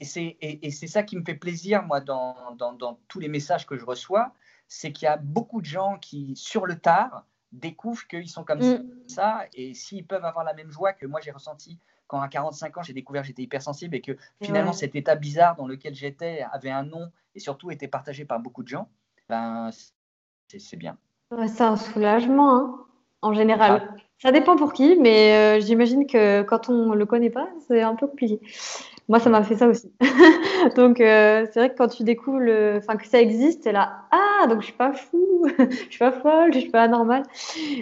et 0.62 0.72
c'est 0.72 0.88
ça 0.88 1.04
qui 1.04 1.18
me 1.18 1.24
fait 1.24 1.36
plaisir, 1.36 1.84
moi, 1.84 2.00
dans, 2.02 2.56
dans, 2.56 2.74
dans 2.74 3.00
tous 3.08 3.20
les 3.20 3.30
messages 3.30 3.66
que 3.66 3.78
je 3.78 3.86
reçois, 3.86 4.34
c'est 4.70 4.94
qu'il 4.94 5.08
y 5.08 5.10
a 5.10 5.18
beaucoup 5.18 5.60
de 5.60 5.66
gens 5.66 5.98
qui, 5.98 6.38
sur 6.38 6.66
le 6.66 6.80
tard, 6.80 7.26
découvrent 7.52 8.08
qu'ils 8.08 8.30
sont 8.30 8.46
comme 8.46 8.60
mm. 8.60 8.90
ça, 9.08 9.42
et 9.54 9.74
s'ils 9.74 10.06
peuvent 10.06 10.24
avoir 10.24 10.46
la 10.46 10.54
même 10.54 10.72
joie 10.72 10.94
que 10.94 11.06
moi 11.06 11.20
j'ai 11.20 11.32
ressenti 11.32 11.78
quand 12.08 12.22
à 12.22 12.28
45 12.28 12.78
ans 12.78 12.84
j'ai 12.84 12.94
découvert 12.94 13.24
que 13.24 13.28
j'étais 13.28 13.44
hypersensible 13.44 13.96
et 13.96 14.02
que 14.02 14.18
finalement 14.42 14.74
cet 14.74 14.96
état 14.96 15.16
bizarre 15.16 15.56
dans 15.56 15.68
lequel 15.68 15.94
j'étais 15.94 16.46
avait 16.52 16.72
un 16.72 16.84
nom 16.84 17.12
et 17.36 17.40
surtout 17.40 17.70
était 17.70 17.88
partagé 17.88 18.24
par 18.24 18.40
beaucoup 18.40 18.64
de 18.64 18.68
gens, 18.68 18.88
ben 19.28 19.70
c'est 20.48 20.78
bien. 20.78 20.98
c'est 21.48 21.62
un 21.62 21.76
soulagement. 21.76 22.56
Hein 22.56 22.86
en 23.22 23.34
général. 23.34 23.96
Ça 24.22 24.34
dépend 24.34 24.58
pour 24.58 24.74
qui, 24.74 24.98
mais 24.98 25.34
euh, 25.34 25.62
j'imagine 25.62 26.06
que 26.06 26.42
quand 26.42 26.68
on 26.68 26.94
le 26.94 27.06
connaît 27.06 27.30
pas, 27.30 27.48
c'est 27.68 27.82
un 27.82 27.96
peu 27.96 28.06
compliqué. 28.06 28.42
Moi, 29.08 29.18
ça 29.20 29.30
m'a 29.30 29.44
fait 29.44 29.56
ça 29.56 29.68
aussi. 29.68 29.94
donc, 30.76 31.00
euh, 31.00 31.46
c'est 31.52 31.60
vrai 31.60 31.70
que 31.70 31.78
quand 31.78 31.88
tu 31.88 32.04
découvres 32.04 32.42
enfin, 32.78 32.98
que 32.98 33.08
ça 33.08 33.22
existe, 33.22 33.66
es 33.66 33.72
là, 33.72 34.02
ah, 34.12 34.46
donc 34.48 34.60
je 34.60 34.66
suis 34.66 34.74
pas 34.74 34.92
fou, 34.92 35.48
je 35.58 35.90
suis 35.90 36.00
pas 36.00 36.12
folle, 36.12 36.54
je 36.54 36.60
suis 36.60 36.70
pas 36.70 36.84
anormale. 36.84 37.24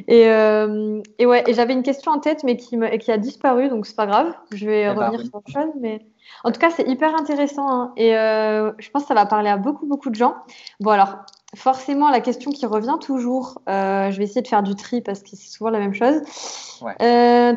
Et, 0.07 0.29
euh, 0.29 1.01
et 1.17 1.25
ouais, 1.25 1.43
et 1.47 1.55
j'avais 1.55 1.73
une 1.73 1.81
question 1.81 2.11
en 2.11 2.19
tête, 2.19 2.43
mais 2.43 2.55
qui, 2.55 2.77
me, 2.77 2.95
qui 2.97 3.11
a 3.11 3.17
disparu, 3.17 3.69
donc 3.69 3.87
c'est 3.87 3.95
pas 3.95 4.05
grave. 4.05 4.31
Je 4.51 4.67
vais 4.67 4.83
eh 4.83 4.93
ben, 4.93 5.07
revenir 5.07 5.21
sur 5.21 5.35
autre 5.35 5.51
chose, 5.51 5.73
mais 5.79 6.05
en 6.43 6.51
tout 6.51 6.59
cas, 6.59 6.69
c'est 6.69 6.87
hyper 6.87 7.15
intéressant. 7.15 7.67
Hein. 7.67 7.93
et 7.97 8.11
je 8.11 8.89
pense 8.91 9.01
que 9.03 9.07
ça 9.07 9.15
va 9.15 9.25
parler 9.25 9.49
à 9.49 9.57
beaucoup, 9.57 9.87
beaucoup 9.87 10.11
de 10.11 10.15
gens. 10.15 10.35
Bon, 10.79 10.91
alors, 10.91 11.17
forcément, 11.55 12.09
la 12.09 12.19
question 12.19 12.51
qui 12.51 12.65
revient 12.65 12.97
toujours, 13.01 13.61
euh, 13.69 14.11
je 14.11 14.17
vais 14.17 14.25
essayer 14.25 14.41
de 14.41 14.47
faire 14.47 14.63
du 14.63 14.75
tri 14.75 15.01
parce 15.01 15.21
que 15.21 15.29
c'est 15.29 15.49
souvent 15.49 15.69
la 15.69 15.79
même 15.79 15.93
chose. 15.93 16.21
Euh, 17.01 17.55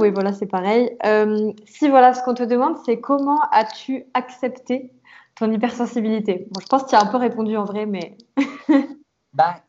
oui, 0.00 0.10
voilà, 0.10 0.32
c'est 0.32 0.46
pareil. 0.46 0.96
Euh, 1.04 1.52
si 1.66 1.88
voilà, 1.88 2.14
ce 2.14 2.22
qu'on 2.22 2.34
te 2.34 2.42
demande, 2.42 2.76
c'est 2.84 3.00
comment 3.00 3.40
as-tu 3.52 4.04
accepté 4.14 4.92
ton 5.36 5.50
hypersensibilité? 5.50 6.48
Bon, 6.50 6.60
je 6.60 6.66
pense 6.66 6.84
que 6.84 6.90
tu 6.90 6.94
as 6.96 7.02
un 7.02 7.06
peu 7.06 7.16
répondu 7.16 7.56
en 7.56 7.64
vrai, 7.64 7.86
mais. 7.86 8.16
bah, 9.32 9.62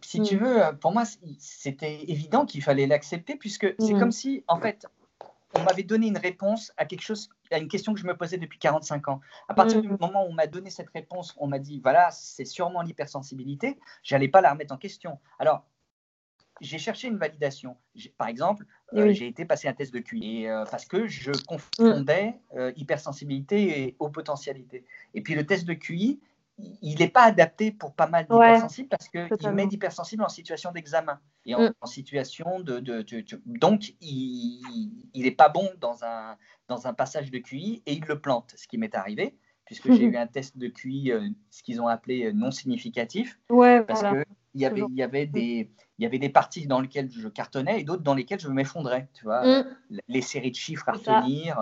si 0.00 0.22
tu 0.22 0.36
hmm. 0.36 0.40
veux, 0.40 0.60
pour 0.80 0.92
moi, 0.92 1.04
c'était 1.38 2.04
évident 2.08 2.46
qu'il 2.46 2.62
fallait 2.62 2.86
l'accepter 2.86 3.36
puisque 3.36 3.66
c'est 3.78 3.92
hmm. 3.92 3.98
comme 3.98 4.12
si, 4.12 4.44
en 4.48 4.58
fait, 4.58 4.86
on 5.58 5.64
m'avait 5.64 5.82
donné 5.82 6.06
une 6.06 6.18
réponse 6.18 6.72
à 6.76 6.84
quelque 6.84 7.02
chose, 7.02 7.28
à 7.50 7.58
une 7.58 7.68
question 7.68 7.94
que 7.94 8.00
je 8.00 8.06
me 8.06 8.16
posais 8.16 8.38
depuis 8.38 8.58
45 8.58 9.08
ans. 9.08 9.20
À 9.48 9.54
partir 9.54 9.82
du 9.82 9.88
mm. 9.88 9.98
moment 10.00 10.24
où 10.24 10.30
on 10.30 10.34
m'a 10.34 10.46
donné 10.46 10.70
cette 10.70 10.90
réponse, 10.90 11.34
on 11.38 11.46
m'a 11.46 11.58
dit 11.58 11.80
voilà, 11.82 12.10
c'est 12.10 12.44
sûrement 12.44 12.82
l'hypersensibilité, 12.82 13.78
j'allais 14.02 14.28
pas 14.28 14.40
la 14.40 14.52
remettre 14.52 14.74
en 14.74 14.78
question. 14.78 15.18
Alors, 15.38 15.64
j'ai 16.60 16.78
cherché 16.78 17.08
une 17.08 17.18
validation. 17.18 17.76
Par 18.16 18.28
exemple, 18.28 18.64
euh, 18.94 19.12
j'ai 19.12 19.26
été 19.26 19.44
passer 19.44 19.68
un 19.68 19.72
test 19.74 19.92
de 19.92 20.00
QI 20.00 20.46
euh, 20.46 20.64
parce 20.70 20.86
que 20.86 21.06
je 21.06 21.30
confondais 21.46 22.34
euh, 22.56 22.72
hypersensibilité 22.76 23.82
et 23.82 23.96
haut 23.98 24.08
potentialité. 24.08 24.84
Et 25.14 25.20
puis 25.20 25.34
le 25.34 25.46
test 25.46 25.66
de 25.66 25.74
QI, 25.74 26.20
il 26.58 26.98
n'est 26.98 27.08
pas 27.08 27.22
adapté 27.22 27.70
pour 27.70 27.94
pas 27.94 28.08
mal 28.08 28.26
d'hypersensibles 28.26 28.88
parce 28.88 29.08
qu'il 29.08 29.50
met 29.52 29.66
l'hypersensible 29.66 30.22
en 30.22 30.28
situation 30.28 30.72
d'examen. 30.72 31.20
Et 31.46 31.54
en, 31.54 31.68
mm. 31.68 31.72
situation 31.86 32.60
de, 32.60 32.80
donc 33.46 33.94
il 34.00 34.62
n'est 35.14 35.30
pas 35.30 35.48
bon 35.48 35.70
dans 35.80 36.04
un 36.04 36.36
dans 36.68 36.86
un 36.86 36.92
passage 36.92 37.30
de 37.30 37.38
QI 37.38 37.82
et 37.86 37.94
il 37.94 38.04
le 38.04 38.20
plante, 38.20 38.54
ce 38.56 38.66
qui 38.68 38.76
m'est 38.76 38.94
arrivé 38.94 39.36
puisque 39.64 39.92
j'ai 39.92 40.04
eu 40.04 40.16
un 40.16 40.26
test 40.26 40.56
de 40.56 40.68
QI, 40.68 41.12
euh, 41.12 41.28
ce 41.50 41.62
qu'ils 41.62 41.82
ont 41.82 41.88
appelé 41.88 42.24
euh, 42.24 42.32
non 42.32 42.50
significatif, 42.50 43.38
parce 43.48 44.00
qu'il 44.00 44.10
que 44.10 44.24
il 44.54 44.62
y 44.62 44.64
avait 44.64 44.80
il 44.88 44.96
y 44.96 45.02
avait 45.02 45.26
des 45.26 45.70
il 45.98 46.04
y 46.04 46.06
avait 46.06 46.18
des 46.18 46.30
parties 46.30 46.66
dans 46.66 46.80
lesquelles 46.80 47.10
je 47.10 47.28
cartonnais 47.28 47.80
et 47.80 47.84
d'autres 47.84 48.02
dans 48.02 48.14
lesquelles 48.14 48.40
je 48.40 48.48
m'effondrais, 48.48 49.10
tu 49.12 49.24
vois, 49.24 49.44
mm. 49.44 49.66
les 50.08 50.22
séries 50.22 50.50
de 50.50 50.56
chiffres 50.56 50.88
à 50.88 50.92
retenir. 50.92 51.58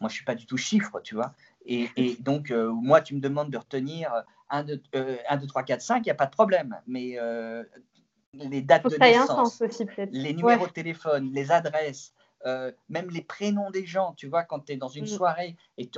Moi, 0.00 0.08
je 0.08 0.14
suis 0.14 0.24
pas 0.24 0.36
du 0.36 0.46
tout 0.46 0.56
chiffre, 0.56 1.00
tu 1.02 1.16
vois. 1.16 1.34
Et, 1.66 2.16
donc, 2.20 2.52
moi, 2.52 3.00
tu 3.00 3.16
me 3.16 3.20
demandes 3.20 3.50
de 3.50 3.58
retenir 3.58 4.12
1, 4.50 4.64
2, 4.64 4.82
3, 5.46 5.62
4, 5.62 5.80
5, 5.80 5.98
il 5.98 6.02
n'y 6.02 6.10
a 6.10 6.14
pas 6.14 6.26
de 6.26 6.30
problème. 6.30 6.80
Mais 6.86 7.16
les 8.34 8.62
dates 8.62 8.84
de 8.84 8.96
naissance, 8.96 9.62
les 10.10 10.34
numéros 10.34 10.66
de 10.66 10.72
téléphone, 10.72 11.30
les 11.32 11.50
adresses, 11.50 12.12
même 12.44 13.10
les 13.10 13.22
prénoms 13.22 13.70
des 13.70 13.86
gens, 13.86 14.14
tu 14.14 14.28
vois, 14.28 14.44
quand 14.44 14.60
tu 14.60 14.72
es 14.72 14.76
dans 14.76 14.88
une 14.88 15.04
mm. 15.04 15.08
soirée 15.08 15.56
et 15.76 15.90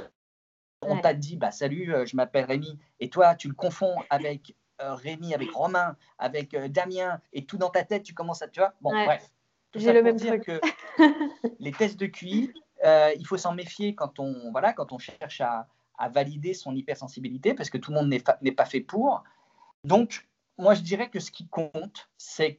on 0.82 0.98
t'a 0.98 1.14
dit 1.14 1.36
bah, 1.36 1.50
Salut, 1.50 1.92
je 2.06 2.16
m'appelle 2.16 2.44
Rémi, 2.44 2.78
et 3.00 3.10
toi, 3.10 3.34
tu 3.34 3.48
le 3.48 3.54
confonds 3.54 3.96
avec 4.08 4.54
Rémi, 4.78 5.34
avec 5.34 5.50
Romain, 5.52 5.96
avec 6.18 6.56
Damien, 6.56 7.20
et 7.32 7.44
tout 7.44 7.58
dans 7.58 7.70
ta 7.70 7.84
tête, 7.84 8.02
tu 8.02 8.14
commences 8.14 8.42
à. 8.42 8.48
Tu 8.48 8.60
vois, 8.60 8.74
bon, 8.80 8.90
bref. 8.90 9.30
J'ai 9.74 9.92
le 9.92 10.02
même 10.02 10.16
dire 10.16 10.40
que 10.40 10.60
les 11.60 11.72
tests 11.72 11.98
de 11.98 12.06
QI, 12.06 12.52
euh, 12.84 13.12
il 13.16 13.26
faut 13.26 13.36
s'en 13.36 13.54
méfier 13.54 13.94
quand 13.94 14.18
on, 14.18 14.50
voilà, 14.50 14.72
quand 14.72 14.92
on 14.92 14.98
cherche 14.98 15.40
à, 15.40 15.68
valider 16.08 16.54
son 16.54 16.74
hypersensibilité, 16.74 17.54
parce 17.54 17.70
que 17.70 17.78
tout 17.78 17.92
le 17.92 17.96
monde 17.98 18.08
n'est 18.42 18.52
pas 18.52 18.64
fait 18.64 18.80
pour. 18.80 19.24
Donc, 19.84 20.28
moi, 20.60 20.74
je 20.74 20.82
dirais 20.82 21.08
que 21.08 21.20
ce 21.20 21.30
qui 21.30 21.48
compte, 21.48 22.10
c'est 22.18 22.58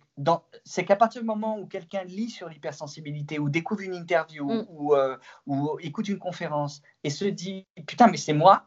qu'à 0.85 0.95
partir 0.95 1.21
du 1.21 1.27
moment 1.27 1.59
où 1.59 1.67
quelqu'un 1.67 2.03
lit 2.03 2.29
sur 2.29 2.49
l'hypersensibilité, 2.49 3.37
ou 3.39 3.49
découvre 3.49 3.81
une 3.81 3.93
interview, 3.93 4.45
mm. 4.45 4.65
ou, 4.69 4.95
euh, 4.95 5.17
ou, 5.45 5.77
écoute 5.81 6.09
une 6.09 6.17
conférence, 6.17 6.81
et 7.03 7.09
se 7.09 7.25
dit, 7.25 7.67
putain, 7.85 8.07
mais 8.07 8.17
c'est 8.17 8.33
moi, 8.33 8.65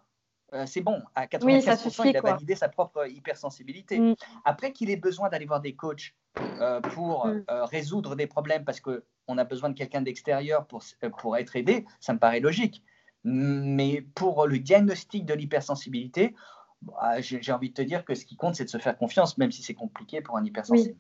euh, 0.53 0.67
c'est 0.67 0.83
bon, 0.83 1.03
à 1.17 1.27
95%, 1.27 2.09
il 2.09 2.17
a 2.17 2.21
validé 2.21 2.55
sa 2.55 2.69
propre 2.69 3.09
hypersensibilité. 3.09 3.99
Mm. 3.99 4.15
Après 4.45 4.73
qu'il 4.73 4.89
ait 4.91 4.97
besoin 4.97 5.29
d'aller 5.29 5.47
voir 5.47 5.61
des 5.61 5.75
coachs 5.75 6.15
euh, 6.39 6.81
pour 6.81 7.27
mm. 7.27 7.45
résoudre 7.49 8.15
des 8.15 8.29
problèmes 8.29 8.65
parce 8.65 8.81
qu'on 8.81 9.39
a 9.39 9.45
besoin 9.45 9.71
de 9.71 9.75
quelqu'un 9.75 10.03
d'extérieur 10.03 10.67
pour, 10.67 10.85
pour 11.19 11.37
être 11.37 11.57
aidé, 11.57 11.87
ça 11.99 12.13
me 12.13 12.21
paraît 12.21 12.41
logique. 12.41 12.85
Mais 13.25 14.05
pour 14.15 14.47
le 14.47 14.59
diagnostic 14.59 15.25
de 15.25 15.35
l'hypersensibilité, 15.35 16.35
bah, 16.83 17.21
j'ai 17.21 17.53
envie 17.53 17.71
de 17.71 17.75
te 17.75 17.83
dire 17.83 18.05
que 18.05 18.15
ce 18.15 18.27
qui 18.27 18.37
compte, 18.37 18.55
c'est 18.55 18.65
de 18.65 18.71
se 18.71 18.79
faire 18.79 18.97
confiance, 18.99 19.39
même 19.39 19.51
si 19.51 19.63
c'est 19.63 19.75
compliqué 19.75 20.21
pour 20.21 20.37
un 20.37 20.45
hypersensible. 20.45 20.97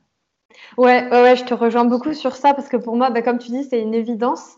Ouais, 0.76 1.08
ouais, 1.10 1.36
je 1.36 1.44
te 1.44 1.54
rejoins 1.54 1.84
beaucoup 1.84 2.14
sur 2.14 2.36
ça 2.36 2.54
parce 2.54 2.68
que 2.68 2.76
pour 2.76 2.96
moi, 2.96 3.10
bah, 3.10 3.22
comme 3.22 3.38
tu 3.38 3.50
dis, 3.50 3.64
c'est 3.64 3.80
une 3.80 3.94
évidence. 3.94 4.56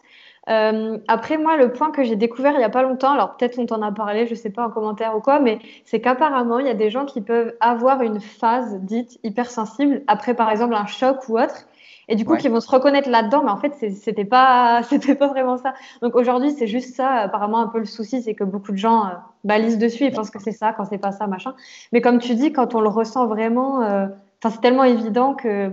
Euh, 0.48 0.98
après, 1.08 1.38
moi, 1.38 1.56
le 1.56 1.72
point 1.72 1.90
que 1.90 2.04
j'ai 2.04 2.14
découvert 2.14 2.52
il 2.52 2.58
n'y 2.58 2.64
a 2.64 2.70
pas 2.70 2.82
longtemps, 2.82 3.12
alors 3.12 3.36
peut-être 3.36 3.58
on 3.58 3.66
t'en 3.66 3.82
a 3.82 3.90
parlé, 3.90 4.26
je 4.26 4.30
ne 4.30 4.36
sais 4.36 4.50
pas 4.50 4.66
en 4.66 4.70
commentaire 4.70 5.16
ou 5.16 5.20
quoi, 5.20 5.40
mais 5.40 5.58
c'est 5.84 6.00
qu'apparemment, 6.00 6.60
il 6.60 6.66
y 6.66 6.70
a 6.70 6.74
des 6.74 6.90
gens 6.90 7.04
qui 7.04 7.20
peuvent 7.20 7.54
avoir 7.58 8.02
une 8.02 8.20
phase 8.20 8.78
dite 8.82 9.18
hypersensible 9.24 10.02
après, 10.06 10.34
par 10.34 10.50
exemple, 10.50 10.74
un 10.74 10.86
choc 10.86 11.28
ou 11.28 11.38
autre. 11.38 11.66
Et 12.08 12.14
du 12.14 12.24
coup, 12.24 12.36
qui 12.36 12.48
vont 12.48 12.60
se 12.60 12.70
reconnaître 12.70 13.08
là-dedans, 13.08 13.42
mais 13.42 13.50
en 13.50 13.56
fait, 13.56 13.74
c'était 13.94 14.24
pas, 14.24 14.82
c'était 14.88 15.14
pas 15.14 15.26
vraiment 15.26 15.56
ça. 15.56 15.74
Donc 16.02 16.14
aujourd'hui, 16.14 16.52
c'est 16.52 16.66
juste 16.66 16.94
ça. 16.94 17.10
Apparemment, 17.12 17.58
un 17.58 17.66
peu 17.66 17.78
le 17.78 17.84
souci, 17.84 18.22
c'est 18.22 18.34
que 18.34 18.44
beaucoup 18.44 18.72
de 18.72 18.76
gens 18.76 19.06
euh, 19.06 19.10
balisent 19.44 19.78
dessus 19.78 20.04
et 20.04 20.10
pensent 20.10 20.30
que 20.30 20.40
c'est 20.40 20.52
ça 20.52 20.72
quand 20.72 20.84
c'est 20.84 20.98
pas 20.98 21.12
ça, 21.12 21.26
machin. 21.26 21.54
Mais 21.92 22.00
comme 22.00 22.18
tu 22.18 22.34
dis, 22.34 22.52
quand 22.52 22.74
on 22.74 22.80
le 22.80 22.88
ressent 22.88 23.26
vraiment, 23.26 23.82
euh, 23.82 24.06
c'est 24.42 24.60
tellement 24.60 24.84
évident 24.84 25.34
que, 25.34 25.72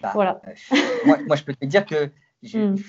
bah, 0.00 0.12
voilà. 0.14 0.40
moi, 1.04 1.18
moi, 1.26 1.36
je 1.36 1.44
peux 1.44 1.54
te 1.54 1.66
dire 1.66 1.84
que 1.84 2.10
hmm 2.42 2.76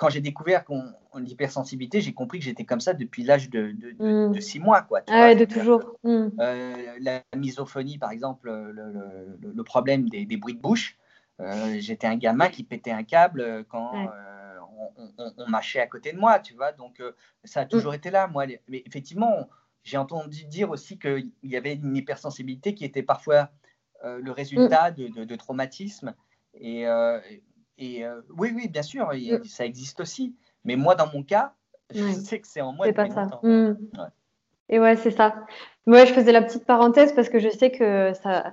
quand 0.00 0.08
j'ai 0.08 0.22
découvert 0.22 0.64
qu'on 0.64 0.82
l'hypersensibilité, 1.18 2.00
j'ai 2.00 2.14
compris 2.14 2.38
que 2.38 2.44
j'étais 2.46 2.64
comme 2.64 2.80
ça 2.80 2.94
depuis 2.94 3.22
l'âge 3.22 3.50
de, 3.50 3.74
de, 3.98 4.40
six 4.40 4.58
mois. 4.58 4.80
Quoi, 4.80 5.02
ah 5.08 5.34
de 5.34 5.44
toujours. 5.44 5.96
Mm. 6.04 6.28
Euh, 6.38 6.74
la 7.00 7.22
misophonie, 7.36 7.98
par 7.98 8.10
exemple, 8.10 8.50
le, 8.50 9.36
le, 9.54 9.62
problème 9.62 10.08
des, 10.08 10.24
des, 10.24 10.38
bruits 10.38 10.54
de 10.54 10.60
bouche. 10.60 10.96
Euh, 11.40 11.76
j'étais 11.78 12.06
un 12.06 12.16
gamin 12.16 12.48
qui 12.48 12.64
pétait 12.64 12.90
un 12.90 13.02
câble 13.02 13.64
quand 13.68 13.94
euh, 13.96 14.58
on, 14.78 15.32
on, 15.36 15.48
mâchait 15.48 15.80
à 15.80 15.86
côté 15.86 16.12
de 16.12 16.18
moi, 16.18 16.38
tu 16.38 16.54
vois. 16.54 16.72
Donc, 16.72 17.02
ça 17.44 17.60
a 17.60 17.66
toujours 17.66 17.92
mm. 17.92 17.96
été 17.96 18.10
là, 18.10 18.26
moi. 18.26 18.44
Mais 18.68 18.82
effectivement, 18.86 19.48
j'ai 19.82 19.96
entendu 19.96 20.44
dire 20.44 20.70
aussi 20.70 20.98
qu'il 20.98 21.30
y 21.42 21.56
avait 21.56 21.74
une 21.74 21.96
hypersensibilité 21.96 22.74
qui 22.74 22.84
était 22.84 23.02
parfois 23.02 23.50
le 24.02 24.30
résultat 24.30 24.90
mm. 24.90 24.94
de, 24.94 25.24
de, 25.24 25.36
traumatismes. 25.36 26.14
Et, 26.54 26.86
et 27.80 28.04
euh, 28.04 28.20
oui, 28.36 28.52
oui, 28.54 28.68
bien 28.68 28.82
sûr, 28.82 29.10
mm. 29.12 29.44
ça 29.44 29.64
existe 29.64 30.00
aussi. 30.00 30.36
Mais 30.64 30.76
moi, 30.76 30.94
dans 30.94 31.10
mon 31.12 31.22
cas, 31.22 31.54
je 31.92 32.12
sais 32.12 32.38
que 32.38 32.46
c'est 32.46 32.60
en 32.60 32.72
moi. 32.72 32.86
C'est 32.86 32.92
pas 32.92 33.08
ça. 33.08 33.28
Et 34.68 34.78
ouais, 34.78 34.94
c'est 34.96 35.10
ça. 35.10 35.46
Moi, 35.86 36.04
je 36.04 36.12
faisais 36.12 36.30
la 36.30 36.42
petite 36.42 36.64
parenthèse 36.64 37.12
parce 37.12 37.28
que 37.28 37.40
je 37.40 37.48
sais 37.48 37.72
que 37.72 38.12
ça, 38.12 38.52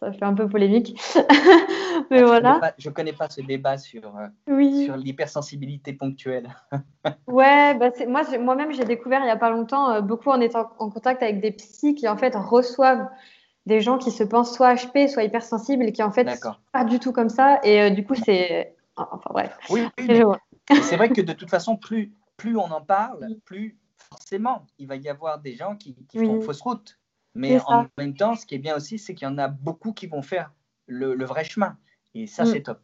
ça 0.00 0.12
fait 0.12 0.24
un 0.24 0.34
peu 0.34 0.48
polémique. 0.48 0.98
Mais 2.10 2.20
ah, 2.20 2.26
voilà. 2.26 2.74
Je 2.78 2.88
ne 2.88 2.94
connais, 2.94 3.12
pas 3.12 3.28
ce 3.28 3.40
débat 3.40 3.78
sur, 3.78 4.16
euh, 4.16 4.84
sur 4.84 4.96
l'hypersensibilité 4.96 5.92
ponctuelle. 5.92 6.54
ouais, 7.26 7.74
bah 7.74 7.90
moi, 8.06 8.22
moi-même, 8.38 8.72
j'ai 8.72 8.84
découvert 8.84 9.20
il 9.20 9.24
n'y 9.24 9.30
a 9.30 9.36
pas 9.36 9.50
longtemps, 9.50 9.90
euh, 9.90 10.00
beaucoup 10.00 10.30
en 10.30 10.40
étant 10.40 10.70
en 10.78 10.90
contact 10.90 11.22
avec 11.22 11.40
des 11.40 11.52
psys 11.52 11.94
qui, 11.94 12.08
en 12.08 12.16
fait, 12.16 12.34
reçoivent 12.34 13.08
des 13.66 13.80
gens 13.80 13.98
qui 13.98 14.10
se 14.10 14.22
pensent 14.22 14.54
soit 14.54 14.74
HP, 14.74 15.08
soit 15.08 15.24
hypersensibles 15.24 15.84
et 15.84 15.92
qui 15.92 16.02
en 16.02 16.12
fait 16.12 16.28
sont 16.36 16.54
pas 16.72 16.84
du 16.84 17.00
tout 17.00 17.12
comme 17.12 17.28
ça. 17.28 17.60
Et 17.64 17.82
euh, 17.82 17.90
du 17.90 18.04
coup, 18.04 18.14
c'est. 18.14 18.74
Enfin 18.96 19.30
bref. 19.30 19.56
Oui, 19.70 19.82
c'est 20.82 20.96
vrai 20.96 21.10
que 21.10 21.20
de 21.20 21.32
toute 21.32 21.50
façon, 21.50 21.76
plus, 21.76 22.12
plus 22.36 22.56
on 22.56 22.70
en 22.70 22.80
parle, 22.80 23.28
plus 23.44 23.76
forcément 24.08 24.64
il 24.78 24.86
va 24.86 24.96
y 24.96 25.08
avoir 25.08 25.38
des 25.40 25.54
gens 25.54 25.76
qui, 25.76 25.96
qui 26.08 26.24
font 26.24 26.40
fausse 26.40 26.60
route. 26.60 26.98
Mais 27.36 27.58
en 27.66 27.86
même 27.98 28.14
temps, 28.14 28.34
ce 28.34 28.46
qui 28.46 28.54
est 28.54 28.58
bien 28.58 28.76
aussi, 28.76 28.98
c'est 28.98 29.14
qu'il 29.14 29.28
y 29.28 29.30
en 29.30 29.38
a 29.38 29.48
beaucoup 29.48 29.92
qui 29.92 30.06
vont 30.06 30.22
faire 30.22 30.52
le, 30.86 31.14
le 31.14 31.24
vrai 31.24 31.44
chemin. 31.44 31.76
Et 32.14 32.26
ça, 32.26 32.44
mm. 32.44 32.46
c'est 32.46 32.62
top. 32.62 32.80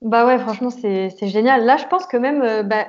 Bah 0.00 0.26
ouais, 0.26 0.38
franchement, 0.38 0.70
c'est 0.70 1.28
génial. 1.28 1.64
Là, 1.64 1.76
je 1.76 1.86
pense 1.86 2.06
que 2.06 2.16
même. 2.16 2.42
Euh, 2.42 2.62
bah, 2.62 2.86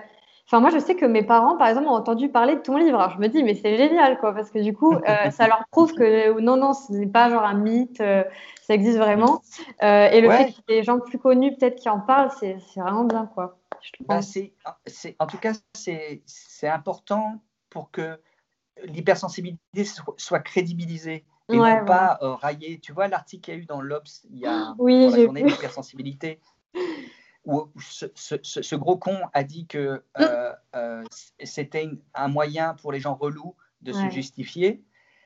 Enfin, 0.48 0.60
moi, 0.60 0.70
je 0.70 0.80
sais 0.80 0.96
que 0.96 1.06
mes 1.06 1.24
parents, 1.24 1.58
par 1.58 1.68
exemple, 1.68 1.88
ont 1.88 1.94
entendu 1.94 2.30
parler 2.30 2.56
de 2.56 2.62
ton 2.62 2.78
livre. 2.78 3.00
Alors, 3.00 3.12
je 3.12 3.20
me 3.20 3.28
dis, 3.28 3.44
mais 3.44 3.56
c'est 3.56 3.78
génial, 3.78 4.20
quoi, 4.20 4.34
parce 4.34 4.52
que 4.52 4.60
du 4.60 4.74
coup, 4.74 4.94
euh, 4.94 5.00
ça 5.32 5.48
leur 5.48 5.64
prouve 5.72 5.94
que 5.94 6.40
non, 6.40 6.58
non, 6.58 6.74
ce 6.74 6.92
n'est 6.92 7.08
pas 7.08 7.30
genre 7.30 7.44
un 7.44 7.54
mythe, 7.54 8.02
euh, 8.02 8.24
ça 8.62 8.74
existe 8.74 8.98
vraiment. 8.98 9.42
Euh, 9.84 10.10
et 10.10 10.20
le 10.20 10.30
fait 10.30 10.48
qu'il 10.48 10.64
y 10.70 10.74
ait 10.74 10.80
des 10.80 10.84
gens 10.84 11.00
plus 11.00 11.18
connus, 11.18 11.56
peut-être, 11.56 11.76
qui 11.76 11.90
en 11.90 12.00
parlent, 12.00 12.32
c'est 12.40 12.58
vraiment 12.76 13.06
bien, 13.06 13.26
quoi. 13.34 13.58
Bah, 14.02 14.20
en 15.20 15.28
tout 15.28 15.38
cas, 15.38 15.54
c'est 15.74 16.68
important 16.68 17.42
pour 17.70 17.90
que 17.92 18.20
l'hypersensibilité 18.84 19.86
soit 20.18 20.40
crédibilisée 20.40 21.26
et 21.50 21.56
non 21.56 21.86
pas 21.86 22.18
raillée. 22.22 22.80
Tu 22.80 22.94
vois 22.94 23.08
l'article 23.08 23.42
qu'il 23.42 23.54
y 23.54 23.58
a 23.58 23.60
eu 23.60 23.66
dans 23.66 23.82
l'Obs 23.82 24.26
il 24.30 24.40
y 24.40 24.46
a 24.46 24.74
oui, 24.80 25.08
pour 25.08 25.18
la 25.18 25.24
journée 25.24 25.44
d'hypersensibilité 25.44 26.40
où 27.46 27.70
ce, 27.78 28.76
gros 28.76 28.98
con 28.98 29.20
a 29.34 29.44
dit 29.44 29.68
que 29.68 30.04
euh, 30.20 30.54
euh, 30.76 31.04
c'était 31.44 31.90
un 32.14 32.28
moyen 32.28 32.74
pour 32.76 32.92
les 32.92 33.00
gens 33.00 33.16
relous 33.16 33.56
de 33.82 33.92
se 33.92 34.10
justifier. 34.10 34.84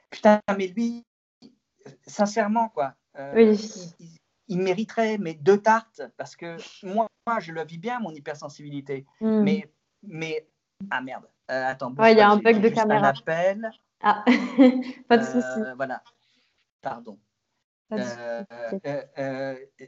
Putain, 0.09 0.39
mais 0.57 0.67
lui, 0.67 1.05
sincèrement, 2.07 2.69
quoi, 2.69 2.95
euh, 3.19 3.55
il, 4.47 4.57
mériterait 4.57 5.17
mais 5.17 5.35
deux 5.35 5.61
tartes 5.61 6.01
parce 6.17 6.35
que 6.35 6.57
moi, 6.83 7.07
je 7.39 7.51
le 7.51 7.63
vis 7.65 7.77
bien, 7.77 7.99
mon 7.99 8.11
hypersensibilité. 8.11 9.05
Mm. 9.21 9.41
Mais, 9.41 9.71
mais, 10.01 10.47
ah 10.89 11.01
merde, 11.01 11.27
attends. 11.47 11.93
il 11.99 12.17
y 12.17 12.21
a 12.21 12.29
un 12.29 12.37
bug 12.37 12.61
de 12.61 12.69
caméra. 12.69 13.07
Un 13.07 13.09
appel. 13.09 13.71
Ah, 14.01 14.23
pas 15.07 15.17
de 15.17 15.23
souci. 15.23 15.59
Voilà, 15.75 16.03
pardon. 16.81 17.17
je, 17.91 17.97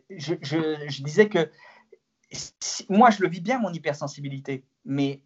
je, 0.10 1.04
disais 1.04 1.28
que 1.28 1.50
moi, 2.90 3.10
je 3.10 3.22
le 3.22 3.30
vis 3.30 3.42
bien, 3.42 3.60
mon 3.60 3.74
hypersensibilité, 3.74 4.64
mais 4.86 5.22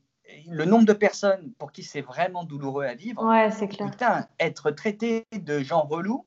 le 0.47 0.65
nombre 0.65 0.85
de 0.85 0.93
personnes 0.93 1.53
pour 1.57 1.71
qui 1.71 1.83
c'est 1.83 2.01
vraiment 2.01 2.43
douloureux 2.43 2.85
à 2.85 2.95
vivre, 2.95 3.23
ouais, 3.25 3.51
c'est 3.51 3.67
clair. 3.67 3.91
Putain, 3.91 4.27
être 4.39 4.71
traité 4.71 5.25
de 5.33 5.59
gens 5.59 5.81
relous 5.81 6.25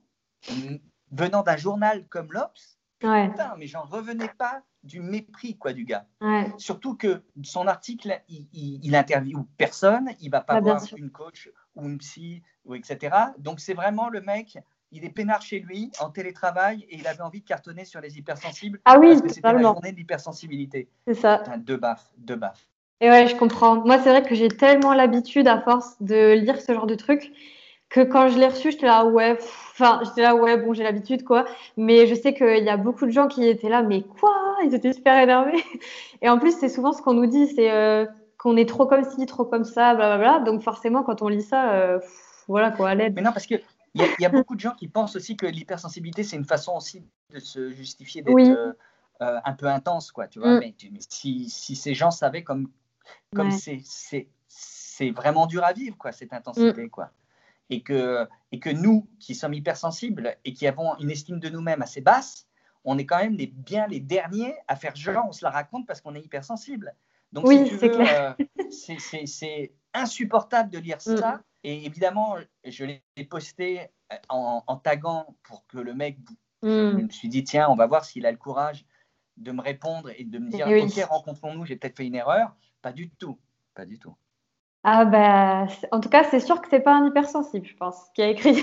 venant 1.10 1.42
d'un 1.42 1.56
journal 1.56 2.06
comme 2.08 2.32
l'Obs, 2.32 2.78
ouais. 3.02 3.28
putain, 3.28 3.54
mais 3.58 3.66
j'en 3.66 3.82
revenais 3.82 4.30
pas 4.38 4.62
du 4.86 5.00
mépris 5.00 5.56
quoi 5.56 5.72
du 5.72 5.84
gars. 5.84 6.06
Ouais. 6.20 6.52
Surtout 6.56 6.94
que 6.94 7.22
son 7.42 7.66
article, 7.66 8.20
il, 8.28 8.46
il, 8.52 8.94
interviewe 8.96 9.46
personne, 9.56 10.10
il 10.20 10.30
va 10.30 10.40
pas 10.40 10.54
ah, 10.54 10.60
voir 10.60 10.82
une 10.96 11.10
coach 11.10 11.50
ou 11.74 11.86
une 11.86 11.98
psy 11.98 12.42
ou 12.64 12.74
etc. 12.74 13.14
Donc 13.38 13.60
c'est 13.60 13.74
vraiment 13.74 14.08
le 14.08 14.20
mec 14.20 14.58
il 14.92 15.04
est 15.04 15.10
peinard 15.10 15.42
chez 15.42 15.60
lui, 15.60 15.90
en 16.00 16.10
télétravail, 16.10 16.86
et 16.88 16.96
il 16.96 17.06
avait 17.06 17.22
envie 17.22 17.40
de 17.40 17.44
cartonner 17.44 17.84
sur 17.84 18.00
les 18.00 18.18
hypersensibles. 18.18 18.80
Ah 18.84 18.98
oui, 18.98 19.08
parce 19.08 19.22
que 19.22 19.28
c'était 19.28 19.52
la 19.52 19.60
journée 19.60 19.92
de 19.92 19.96
l'hypersensibilité. 19.96 20.88
C'est 21.06 21.14
ça. 21.14 21.42
deux 21.58 21.76
baffes, 21.76 22.10
deux 22.16 22.36
baffes. 22.36 22.66
Et 23.00 23.10
ouais, 23.10 23.26
je 23.28 23.36
comprends. 23.36 23.84
Moi, 23.84 23.98
c'est 23.98 24.08
vrai 24.08 24.22
que 24.22 24.34
j'ai 24.34 24.48
tellement 24.48 24.94
l'habitude, 24.94 25.48
à 25.48 25.60
force 25.60 26.00
de 26.00 26.32
lire 26.32 26.60
ce 26.60 26.72
genre 26.72 26.86
de 26.86 26.94
trucs, 26.94 27.30
que 27.88 28.00
quand 28.00 28.28
je 28.28 28.38
l'ai 28.38 28.48
reçu, 28.48 28.72
j'étais 28.72 28.86
là, 28.86 29.04
ouais, 29.06 29.38
enfin, 29.72 30.00
j'étais 30.04 30.22
là, 30.22 30.34
ouais, 30.34 30.56
bon, 30.56 30.74
j'ai 30.74 30.82
l'habitude, 30.82 31.24
quoi. 31.24 31.44
Mais 31.76 32.06
je 32.06 32.14
sais 32.14 32.34
qu'il 32.34 32.64
y 32.64 32.68
a 32.68 32.76
beaucoup 32.76 33.06
de 33.06 33.12
gens 33.12 33.28
qui 33.28 33.46
étaient 33.46 33.68
là, 33.68 33.82
mais 33.82 34.02
quoi? 34.02 34.34
Ils 34.64 34.74
étaient 34.74 34.92
super 34.92 35.18
énervés. 35.18 35.62
Et 36.22 36.28
en 36.28 36.38
plus, 36.38 36.56
c'est 36.58 36.68
souvent 36.68 36.92
ce 36.92 37.02
qu'on 37.02 37.14
nous 37.14 37.26
dit, 37.26 37.46
c'est 37.48 37.70
euh, 37.70 38.06
qu'on 38.38 38.56
est 38.56 38.68
trop 38.68 38.86
comme 38.86 39.04
ci, 39.04 39.24
trop 39.26 39.44
comme 39.44 39.64
ça, 39.64 39.94
blablabla. 39.94 40.40
Donc 40.40 40.62
forcément, 40.62 41.02
quand 41.02 41.22
on 41.22 41.28
lit 41.28 41.42
ça, 41.42 41.72
euh, 41.72 41.98
voilà, 42.48 42.70
quoi, 42.70 42.90
à 42.90 42.94
l'aide. 42.94 43.14
Mais 43.14 43.22
non, 43.22 43.32
parce 43.32 43.46
que 43.46 43.56
il 43.94 44.04
y, 44.20 44.26
a 44.26 44.28
beaucoup 44.28 44.54
de 44.54 44.60
gens 44.60 44.72
qui 44.72 44.88
pensent 44.88 45.16
aussi 45.16 45.36
que 45.36 45.46
l'hypersensibilité, 45.46 46.22
c'est 46.22 46.36
une 46.36 46.44
façon 46.44 46.76
aussi 46.76 47.02
de 47.32 47.38
se 47.38 47.70
justifier 47.70 48.20
d'être 48.20 48.36
euh, 48.36 48.72
euh, 49.22 49.40
un 49.42 49.52
peu 49.54 49.66
intense, 49.66 50.12
quoi, 50.12 50.28
tu 50.28 50.38
vois. 50.38 50.56
Mm. 50.56 50.60
Mais, 50.60 50.74
si, 51.08 51.48
si, 51.48 51.76
ces 51.76 51.94
gens 51.94 52.10
savaient 52.10 52.42
comme, 52.42 52.68
comme 53.34 53.50
c'est 53.50 53.80
c'est 54.48 55.10
vraiment 55.10 55.46
dur 55.46 55.64
à 55.64 55.72
vivre, 55.72 55.96
quoi, 55.96 56.12
cette 56.12 56.32
intensité. 56.32 56.84
Mm. 56.84 56.90
Quoi. 56.90 57.10
Et, 57.68 57.82
que, 57.82 58.28
et 58.52 58.60
que 58.60 58.70
nous, 58.70 59.08
qui 59.18 59.34
sommes 59.34 59.54
hypersensibles 59.54 60.36
et 60.44 60.52
qui 60.52 60.68
avons 60.68 60.96
une 60.98 61.10
estime 61.10 61.40
de 61.40 61.48
nous-mêmes 61.48 61.82
assez 61.82 62.00
basse, 62.00 62.46
on 62.84 62.96
est 62.96 63.06
quand 63.06 63.18
même 63.18 63.34
les, 63.34 63.48
bien 63.48 63.88
les 63.88 63.98
derniers 63.98 64.54
à 64.68 64.76
faire 64.76 64.94
genre, 64.94 65.24
on 65.28 65.32
se 65.32 65.44
la 65.44 65.50
raconte 65.50 65.86
parce 65.86 66.00
qu'on 66.00 66.14
est 66.14 66.20
hypersensible. 66.20 66.94
Donc, 67.32 67.46
oui, 67.46 67.68
c'est. 67.78 67.90
Euh, 67.90 68.32
c'est 69.26 69.72
insupportable 69.94 70.70
de 70.70 70.78
lire 70.78 70.98
mm. 70.98 71.16
ça. 71.16 71.40
Et 71.64 71.84
évidemment, 71.84 72.36
je 72.64 72.84
l'ai 72.84 73.02
posté 73.28 73.88
en, 74.28 74.62
en, 74.66 74.76
taguant 74.76 75.36
pour 75.42 75.66
que 75.66 75.78
le 75.78 75.94
mec. 75.94 76.18
Je 76.62 76.92
mm. 76.92 77.02
me 77.02 77.08
suis 77.10 77.28
dit, 77.28 77.44
tiens, 77.44 77.68
on 77.68 77.76
va 77.76 77.86
voir 77.86 78.04
s'il 78.04 78.26
a 78.26 78.30
le 78.30 78.36
courage 78.36 78.84
de 79.36 79.52
me 79.52 79.60
répondre 79.60 80.10
et 80.16 80.24
de 80.24 80.38
me 80.38 80.50
dire, 80.50 80.66
OK, 80.68 81.08
rencontrons-nous, 81.08 81.66
j'ai 81.66 81.76
peut-être 81.76 81.96
fait 81.96 82.06
une 82.06 82.14
erreur. 82.14 82.54
Pas 82.82 82.92
du 82.92 83.10
tout. 83.10 83.38
Pas 83.74 83.84
du 83.84 83.98
tout. 83.98 84.16
Ah 84.88 85.04
bah, 85.04 85.66
en 85.90 85.98
tout 85.98 86.08
cas, 86.08 86.22
c'est 86.30 86.38
sûr 86.38 86.62
que 86.62 86.68
c'est 86.70 86.78
pas 86.78 86.94
un 86.94 87.08
hypersensible, 87.08 87.66
je 87.66 87.74
pense, 87.74 88.08
qui 88.14 88.22
a 88.22 88.28
écrit 88.28 88.62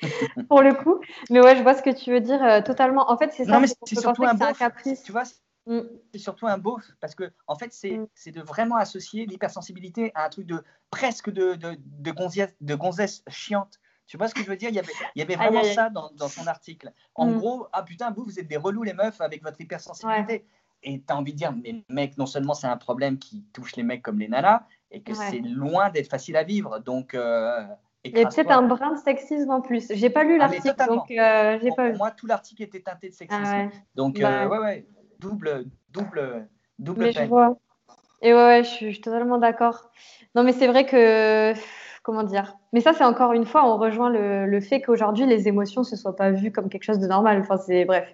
pour 0.48 0.62
le 0.62 0.72
coup. 0.72 0.98
Mais 1.28 1.42
ouais, 1.42 1.56
je 1.56 1.62
vois 1.62 1.74
ce 1.74 1.82
que 1.82 1.90
tu 1.90 2.10
veux 2.10 2.20
dire 2.20 2.42
euh, 2.42 2.62
totalement. 2.62 3.10
En 3.10 3.18
fait, 3.18 3.34
c'est 3.34 3.44
ça. 3.44 3.60
c'est 3.84 4.00
surtout 4.00 4.24
un, 4.24 4.40
un 4.40 4.54
caprice. 4.54 5.02
Tu 5.02 5.12
vois, 5.12 5.24
mm. 5.66 5.80
c'est 6.10 6.20
surtout 6.20 6.46
un 6.46 6.56
beau 6.56 6.78
parce 7.02 7.14
que 7.14 7.30
en 7.46 7.54
fait, 7.54 7.74
c'est 7.74 7.98
mm. 7.98 8.30
de 8.32 8.40
vraiment 8.40 8.76
associer 8.76 9.26
l'hypersensibilité 9.26 10.10
à 10.14 10.24
un 10.24 10.30
truc 10.30 10.46
de 10.46 10.64
presque 10.90 11.28
de, 11.28 11.52
de, 11.52 11.76
de, 11.78 12.10
gonzesse, 12.12 12.56
de 12.62 12.74
gonzesse 12.74 13.22
chiante. 13.28 13.78
Tu 14.06 14.16
vois 14.16 14.28
ce 14.28 14.34
que 14.34 14.42
je 14.42 14.48
veux 14.48 14.56
dire? 14.56 14.70
Il 14.70 14.76
y 14.76 14.78
avait, 14.78 14.92
il 15.16 15.18
y 15.18 15.22
avait 15.22 15.36
vraiment 15.50 15.64
ça 15.64 15.90
dans, 15.90 16.10
dans, 16.12 16.28
son 16.28 16.46
article. 16.46 16.94
En 17.14 17.26
mm. 17.26 17.36
gros, 17.36 17.66
ah 17.74 17.82
putain, 17.82 18.10
vous, 18.10 18.24
vous 18.24 18.40
êtes 18.40 18.48
des 18.48 18.56
relous 18.56 18.84
les 18.84 18.94
meufs 18.94 19.20
avec 19.20 19.42
votre 19.42 19.60
hypersensibilité. 19.60 20.46
Et 20.82 21.00
tu 21.00 21.12
as 21.12 21.16
envie 21.16 21.32
de 21.32 21.38
dire, 21.38 21.52
mais 21.52 21.84
mec, 21.88 22.16
non 22.16 22.26
seulement 22.26 22.54
c'est 22.54 22.68
un 22.68 22.76
problème 22.76 23.18
qui 23.18 23.44
touche 23.52 23.76
les 23.76 23.82
mecs 23.82 24.00
comme 24.00 24.18
les 24.18 24.28
nanas, 24.28 24.62
et 24.90 25.02
que 25.02 25.14
c'est 25.14 25.40
loin 25.40 25.90
d'être 25.90 26.08
facile 26.08 26.36
à 26.36 26.42
vivre. 26.42 26.78
Donc, 26.78 27.14
euh, 27.14 27.62
il 28.04 28.16
y 28.16 28.22
a 28.22 28.28
peut-être 28.28 28.50
un 28.50 28.62
brin 28.62 28.94
de 28.94 28.98
sexisme 28.98 29.50
en 29.50 29.60
plus. 29.60 29.88
J'ai 29.90 30.10
pas 30.10 30.24
lu 30.24 30.38
ah, 30.40 30.48
l'article, 30.48 30.86
donc 30.86 31.10
euh, 31.10 31.58
j'ai 31.60 31.70
pas 31.72 31.90
Pour 31.90 31.98
moi, 31.98 32.10
tout 32.10 32.26
l'article 32.26 32.62
était 32.62 32.80
teinté 32.80 33.08
de 33.08 33.14
sexisme. 33.14 33.42
Ah 33.44 33.68
donc, 33.94 34.20
euh, 34.20 34.48
ouais, 34.48 34.58
ouais, 34.58 34.86
double, 35.18 35.66
double, 35.90 36.48
double 36.78 37.04
mais 37.04 37.12
Je 37.12 37.24
vois. 37.24 37.58
Et 38.22 38.32
ouais, 38.32 38.40
ouais 38.40 38.64
je, 38.64 38.68
suis, 38.68 39.00
totalement 39.00 39.38
d'accord. 39.38 39.90
Non, 40.34 40.42
mais 40.42 40.52
c'est 40.52 40.66
vrai 40.66 40.86
que 40.86 41.52
comment 42.02 42.22
dire? 42.22 42.56
Mais 42.72 42.80
ça, 42.80 42.92
c'est 42.94 43.04
encore 43.04 43.32
une 43.32 43.44
fois, 43.44 43.66
on 43.66 43.76
rejoint 43.76 44.10
le, 44.10 44.46
le 44.46 44.60
fait 44.60 44.80
qu'aujourd'hui, 44.80 45.26
les 45.26 45.46
émotions 45.48 45.82
ne 45.82 45.86
se 45.86 45.96
soient 45.96 46.16
pas 46.16 46.30
vues 46.30 46.52
comme 46.52 46.68
quelque 46.68 46.84
chose 46.84 46.98
de 46.98 47.06
normal. 47.06 47.40
Enfin, 47.40 47.58
c'est 47.58 47.84
bref, 47.84 48.08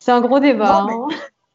c'est 0.00 0.12
un 0.12 0.20
gros 0.20 0.40
débat. 0.40 0.86
Hein. 0.88 1.08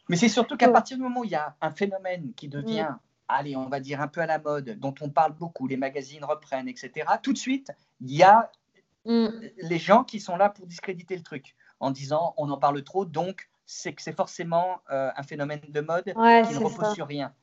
Mais 0.10 0.16
c'est 0.16 0.28
surtout 0.28 0.58
qu'à 0.58 0.70
partir 0.70 0.98
du 0.98 1.04
moment 1.04 1.22
où 1.22 1.24
il 1.24 1.32
y 1.32 1.36
a 1.36 1.56
un 1.62 1.72
phénomène 1.72 2.34
qui 2.36 2.48
devient, 2.48 2.90
mm. 2.90 3.00
Allez, 3.34 3.56
on 3.56 3.68
va 3.68 3.80
dire 3.80 4.02
un 4.02 4.08
peu 4.08 4.22
à 4.22 4.26
la 4.26 4.40
mode, 4.40 4.78
dont 4.80 4.96
on 5.02 5.10
parle 5.10 5.34
beaucoup, 5.34 5.68
les 5.68 5.78
magazines 5.78 6.24
reprennent, 6.24 6.68
etc., 6.68 6.92
tout 7.22 7.34
de 7.34 7.38
suite, 7.38 7.72
il 8.02 8.12
y 8.12 8.24
a 8.24 8.52
mm. 9.06 9.28
les 9.58 9.80
gens 9.80 10.04
qui 10.04 10.20
sont 10.20 10.36
là 10.36 10.50
pour 10.50 10.66
discréditer 10.68 11.16
le 11.16 11.24
truc, 11.24 11.56
en 11.80 11.92
disant 11.92 12.34
on 12.38 12.50
en 12.50 12.58
parle 12.58 12.84
trop, 12.84 13.06
donc 13.06 13.50
c'est 13.66 13.94
que 13.94 14.02
c'est 14.02 14.16
forcément 14.16 14.82
euh, 14.92 15.12
un 15.16 15.24
phénomène 15.24 15.62
de 15.68 15.82
mode 15.82 16.06
qui 16.06 16.14
ne 16.14 16.64
repose 16.64 16.94
sur 16.94 17.08
rien. 17.08 17.34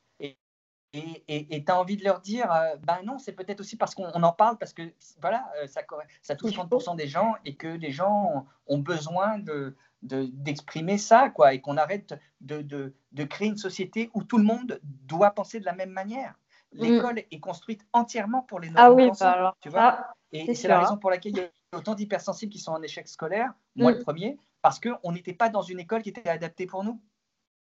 Et 0.93 1.65
tu 1.65 1.71
as 1.71 1.79
envie 1.79 1.97
de 1.97 2.03
leur 2.03 2.21
dire, 2.21 2.53
ben 2.83 3.03
non, 3.05 3.19
c'est 3.19 3.33
peut-être 3.33 3.61
aussi 3.61 3.77
parce 3.77 3.95
qu'on 3.95 4.11
en 4.11 4.33
parle, 4.33 4.59
parce 4.59 4.73
que 4.73 4.83
voilà, 5.21 5.49
euh, 5.63 5.69
ça, 5.69 5.83
ça 6.21 6.35
touche 6.35 6.53
30% 6.53 6.97
des 6.97 7.07
gens 7.07 7.35
et 7.45 7.55
que 7.55 7.69
les 7.69 7.93
gens 7.93 8.45
ont 8.67 8.79
besoin 8.79 9.39
de, 9.39 9.77
d'exprimer 10.03 10.99
ça, 10.99 11.29
quoi, 11.31 11.53
et 11.55 11.61
qu'on 11.61 11.77
arrête 11.77 12.15
de, 12.41 12.63
de, 12.63 12.95
de, 13.13 13.25
créer 13.25 13.49
une 13.49 13.57
société 13.57 14.11
où 14.15 14.25
tout 14.25 14.39
le 14.39 14.45
monde 14.45 14.81
doit 14.83 15.31
penser 15.33 15.61
de 15.61 15.67
la 15.67 15.75
même 15.75 15.91
manière. 15.91 16.35
Mm. 16.73 16.83
L'école 16.83 17.19
est 17.19 17.41
construite 17.41 17.83
entièrement 17.93 18.43
pour 18.43 18.61
les 18.61 18.71
ah 18.77 18.93
oui, 18.93 19.11
bah 19.21 19.55
tu 19.61 19.69
vois. 19.69 20.07
et 20.33 20.55
c'est 20.55 20.69
la 20.69 20.81
raison 20.81 20.97
pour 20.97 21.11
laquelle 21.11 21.33
il 21.33 21.39
y 21.39 21.43
a 21.43 21.79
autant 21.79 21.95
d'hypersensibles 21.95 22.53
qui 22.53 22.59
sont 22.59 22.73
en 22.73 22.83
échec 22.83 23.09
scolaire, 23.09 23.53
moi 23.77 23.93
mm. 23.93 23.95
le 23.97 24.03
premier, 24.03 24.39
parce 24.63 24.81
qu'on 24.81 25.13
n'était 25.13 25.35
pas 25.35 25.49
dans 25.49 25.63
une 25.63 25.81
école 25.81 26.03
qui 26.03 26.11
était 26.11 26.29
adaptée 26.29 26.67
pour 26.67 26.85
nous. 26.85 27.01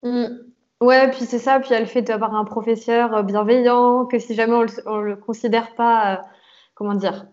Mm. 0.02 0.26
Ouais, 0.82 1.10
puis 1.12 1.26
c'est 1.26 1.38
ça, 1.38 1.60
puis 1.60 1.70
il 1.70 1.72
y 1.74 1.76
a 1.76 1.80
le 1.80 1.86
fait 1.86 2.02
d'avoir 2.02 2.34
un 2.34 2.44
professeur 2.44 3.14
euh, 3.14 3.22
bienveillant, 3.22 4.04
que 4.06 4.18
si 4.18 4.34
jamais 4.34 4.54
on 4.54 4.62
ne 4.98 5.02
le, 5.02 5.16
considère 5.16 5.76
pas, 5.76 6.14
euh, 6.14 6.22
comment 6.74 6.94
dire, 6.94 7.26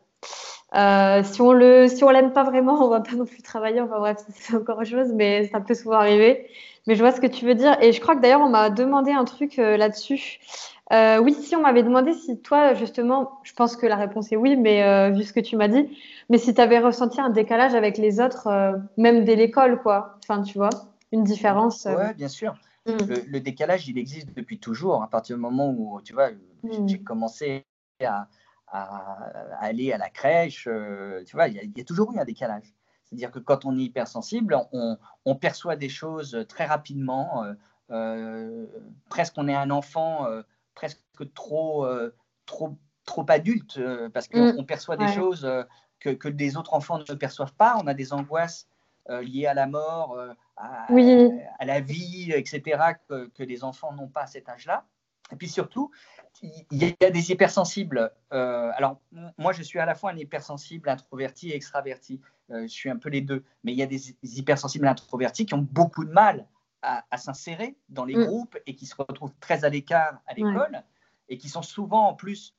euh, 0.75 1.23
si 1.23 1.41
on 1.41 1.51
le, 1.51 1.87
si 1.87 2.03
on 2.03 2.09
l'aime 2.09 2.33
pas 2.33 2.43
vraiment, 2.43 2.73
on 2.85 2.89
va 2.89 3.01
pas 3.01 3.13
non 3.13 3.25
plus 3.25 3.41
travailler. 3.41 3.81
Enfin 3.81 3.99
bref, 3.99 4.17
c'est 4.33 4.55
encore 4.55 4.77
autre 4.77 4.89
chose, 4.89 5.11
mais 5.13 5.47
ça 5.47 5.59
peut 5.59 5.73
souvent 5.73 5.97
arriver. 5.97 6.47
Mais 6.87 6.95
je 6.95 7.01
vois 7.01 7.11
ce 7.11 7.21
que 7.21 7.27
tu 7.27 7.45
veux 7.45 7.55
dire. 7.55 7.77
Et 7.81 7.91
je 7.91 8.01
crois 8.01 8.15
que 8.15 8.21
d'ailleurs, 8.21 8.41
on 8.41 8.49
m'a 8.49 8.69
demandé 8.69 9.11
un 9.11 9.25
truc 9.25 9.59
euh, 9.59 9.77
là-dessus. 9.77 10.39
Euh, 10.91 11.19
oui, 11.19 11.33
si 11.33 11.55
on 11.55 11.61
m'avait 11.61 11.83
demandé 11.83 12.13
si 12.13 12.39
toi, 12.39 12.73
justement, 12.73 13.39
je 13.43 13.53
pense 13.53 13.75
que 13.75 13.85
la 13.85 13.95
réponse 13.95 14.31
est 14.31 14.35
oui, 14.35 14.55
mais 14.55 15.11
vu 15.11 15.23
ce 15.23 15.33
que 15.33 15.39
tu 15.39 15.55
m'as 15.55 15.67
dit, 15.67 15.87
mais 16.29 16.39
si 16.39 16.51
tu 16.51 16.59
avais 16.59 16.79
ressenti 16.79 17.21
un 17.21 17.29
décalage 17.29 17.75
avec 17.75 17.99
les 17.99 18.19
autres, 18.19 18.47
même 18.97 19.23
dès 19.23 19.35
l'école, 19.35 19.79
quoi. 19.83 20.17
Enfin, 20.23 20.41
tu 20.41 20.57
vois, 20.57 20.71
une 21.11 21.23
différence. 21.23 21.85
Ouais, 21.85 22.15
bien 22.15 22.27
sûr. 22.27 22.55
Mm. 22.87 23.13
Le, 23.27 23.39
décalage, 23.39 23.87
il 23.87 23.97
existe 23.97 24.35
depuis 24.35 24.57
toujours. 24.57 25.03
À 25.03 25.07
partir 25.07 25.35
du 25.35 25.41
moment 25.41 25.69
où, 25.69 26.01
tu 26.01 26.13
vois, 26.13 26.31
mm. 26.63 26.87
j'ai 26.87 26.99
commencé 26.99 27.65
à, 28.03 28.27
à, 28.71 29.57
aller 29.59 29.91
à 29.91 29.97
la 29.97 30.09
crèche. 30.09 30.67
Euh, 30.67 31.23
tu 31.25 31.35
vois, 31.35 31.47
il 31.47 31.71
y, 31.75 31.81
a 31.81 31.83
toujours 31.83 32.13
eu 32.13 32.19
un 32.19 32.25
décalage. 32.25 32.73
C'est-à-dire 33.05 33.31
que 33.31 33.39
quand 33.39 33.65
on 33.65 33.77
est 33.77 33.83
hypersensible, 33.83 34.55
on, 34.71 34.97
on 35.25 35.35
perçoit 35.35 35.75
des 35.75 35.89
choses 35.89 36.45
très 36.47 36.65
rapidement. 36.65 37.43
Euh, 37.43 37.53
euh, 37.91 38.65
presque 39.09 39.33
on 39.37 39.47
est 39.47 39.55
un 39.55 39.71
enfant 39.71 40.27
presque 40.75 41.01
trop, 41.33 41.87
trop, 42.45 42.77
trop 43.05 43.25
adulte 43.29 43.81
parce 44.13 44.27
qu'on 44.27 44.61
mm. 44.61 44.65
perçoit 44.65 44.95
des 44.95 45.07
choses 45.07 45.49
que, 45.99 46.11
que 46.11 46.29
des 46.29 46.55
autres 46.55 46.73
enfants 46.73 46.99
ne 46.99 47.15
perçoivent 47.15 47.55
pas. 47.55 47.77
On 47.81 47.87
a 47.87 47.95
des 47.95 48.13
angoisses 48.13 48.67
liées 49.09 49.47
à 49.47 49.55
la 49.55 49.65
mort, 49.65 50.19
à, 50.55 50.85
à, 50.85 51.65
la 51.65 51.79
vie, 51.79 52.31
etc., 52.31 52.79
que, 53.07 53.27
que 53.29 53.41
les 53.41 53.63
enfants 53.63 53.91
n'ont 53.93 54.07
pas 54.07 54.21
à 54.21 54.27
cet 54.27 54.47
âge-là. 54.49 54.85
Et 55.31 55.35
puis 55.35 55.49
surtout, 55.49 55.91
il 56.41 56.65
y 56.71 57.05
a 57.05 57.11
des 57.11 57.31
hypersensibles. 57.31 58.11
Euh, 58.33 58.71
alors, 58.75 58.99
moi, 59.37 59.51
je 59.53 59.63
suis 59.63 59.79
à 59.79 59.85
la 59.85 59.95
fois 59.95 60.11
un 60.11 60.17
hypersensible, 60.17 60.89
introverti 60.89 61.51
et 61.51 61.55
extraverti. 61.55 62.21
Euh, 62.51 62.63
je 62.63 62.67
suis 62.67 62.89
un 62.89 62.97
peu 62.97 63.09
les 63.09 63.21
deux. 63.21 63.43
Mais 63.63 63.73
il 63.73 63.77
y 63.77 63.83
a 63.83 63.87
des 63.87 64.15
hypersensibles 64.23 64.87
introvertis 64.87 65.45
qui 65.45 65.53
ont 65.53 65.67
beaucoup 65.71 66.05
de 66.05 66.11
mal 66.11 66.47
à, 66.81 67.17
s'insérer 67.17 67.75
dans 67.89 68.05
les 68.05 68.15
mm. 68.15 68.25
groupes 68.25 68.57
et 68.65 68.75
qui 68.75 68.85
se 68.85 68.95
retrouvent 68.95 69.33
très 69.41 69.65
à 69.65 69.69
l'écart 69.69 70.21
à 70.27 70.33
l'école 70.33 70.81
et 71.27 71.37
qui 71.37 71.49
sont 71.49 71.61
souvent, 71.61 72.07
en 72.07 72.13
plus, 72.13 72.55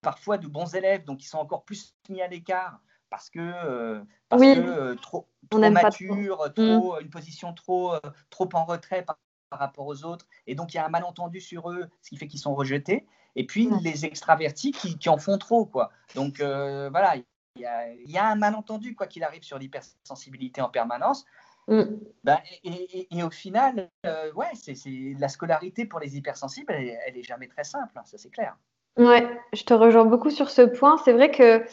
parfois 0.00 0.38
de 0.38 0.46
bons 0.46 0.74
élèves, 0.76 1.04
donc 1.04 1.22
ils 1.24 1.26
sont 1.26 1.38
encore 1.38 1.64
plus 1.64 1.94
mis 2.08 2.22
à 2.22 2.28
l'écart 2.28 2.80
parce 3.10 3.28
que, 3.30 3.40
euh, 3.40 4.00
parce 4.28 4.40
que 4.40 4.94
trop, 4.94 5.28
trop 5.50 5.70
mature, 5.70 6.52
trop, 6.54 6.96
mm. 6.96 7.02
une 7.02 7.10
position 7.10 7.52
trop, 7.52 7.94
trop 8.30 8.48
en 8.54 8.64
retrait 8.64 9.02
par, 9.02 9.18
par 9.50 9.58
rapport 9.58 9.86
aux 9.86 10.04
autres. 10.04 10.26
Et 10.46 10.54
donc, 10.54 10.74
il 10.74 10.78
y 10.78 10.80
a 10.80 10.86
un 10.86 10.88
malentendu 10.88 11.40
sur 11.40 11.70
eux, 11.70 11.86
ce 12.02 12.10
qui 12.10 12.16
fait 12.16 12.26
qu'ils 12.26 12.40
sont 12.40 12.54
rejetés. 12.54 13.06
Et 13.36 13.46
puis, 13.46 13.68
les 13.82 14.04
extravertis 14.04 14.72
qui, 14.72 15.08
en 15.08 15.18
font 15.18 15.38
trop, 15.38 15.64
quoi. 15.64 15.90
Donc, 16.14 16.40
euh, 16.40 16.88
voilà, 16.90 17.16
il 17.16 17.24
y, 17.60 18.18
a, 18.18 18.26
un 18.26 18.36
malentendu, 18.36 18.94
quoi 18.94 19.06
qu'il 19.06 19.24
arrive, 19.24 19.42
sur 19.42 19.58
l'hypersensibilité 19.58 20.60
en 20.60 20.68
permanence. 20.68 21.24
Mm. 21.68 21.82
Ben, 22.24 22.38
et, 22.62 23.22
au 23.22 23.30
final, 23.30 23.90
euh, 24.06 24.32
ouais, 24.34 24.50
c'est 24.54 24.76
la 25.18 25.28
scolarité 25.28 25.86
pour 25.86 26.00
les 26.00 26.16
hypersensibles, 26.16 26.72
elle, 26.72 27.16
est 27.16 27.22
jamais 27.22 27.48
très 27.48 27.64
simple, 27.64 27.92
hein, 27.96 28.02
ça 28.04 28.18
c'est 28.18 28.30
clair. 28.30 28.56
Ouais, 28.96 29.26
je 29.52 29.64
te 29.64 29.74
rejoins 29.74 30.04
beaucoup 30.04 30.30
sur 30.30 30.50
ce 30.50 30.62
point. 30.62 30.98
C'est 31.04 31.12
vrai 31.12 31.30
que 31.30 31.64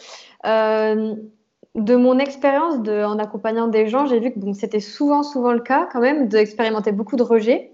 euh, 0.46 1.16
de 1.76 1.96
mon 1.96 2.18
expérience 2.18 2.76
en 2.88 3.20
accompagnant 3.20 3.68
des 3.68 3.88
gens, 3.88 4.08
j'ai 4.08 4.20
vu 4.20 4.32
que 4.32 4.40
bon, 4.40 4.54
c'était 4.54 4.80
souvent, 4.80 5.22
souvent 5.22 5.52
le 5.52 5.60
cas 5.60 5.88
quand 5.92 6.00
même 6.00 6.28
d'expérimenter 6.28 6.92
beaucoup 6.92 7.18
de 7.18 7.24
rejets. 7.24 7.74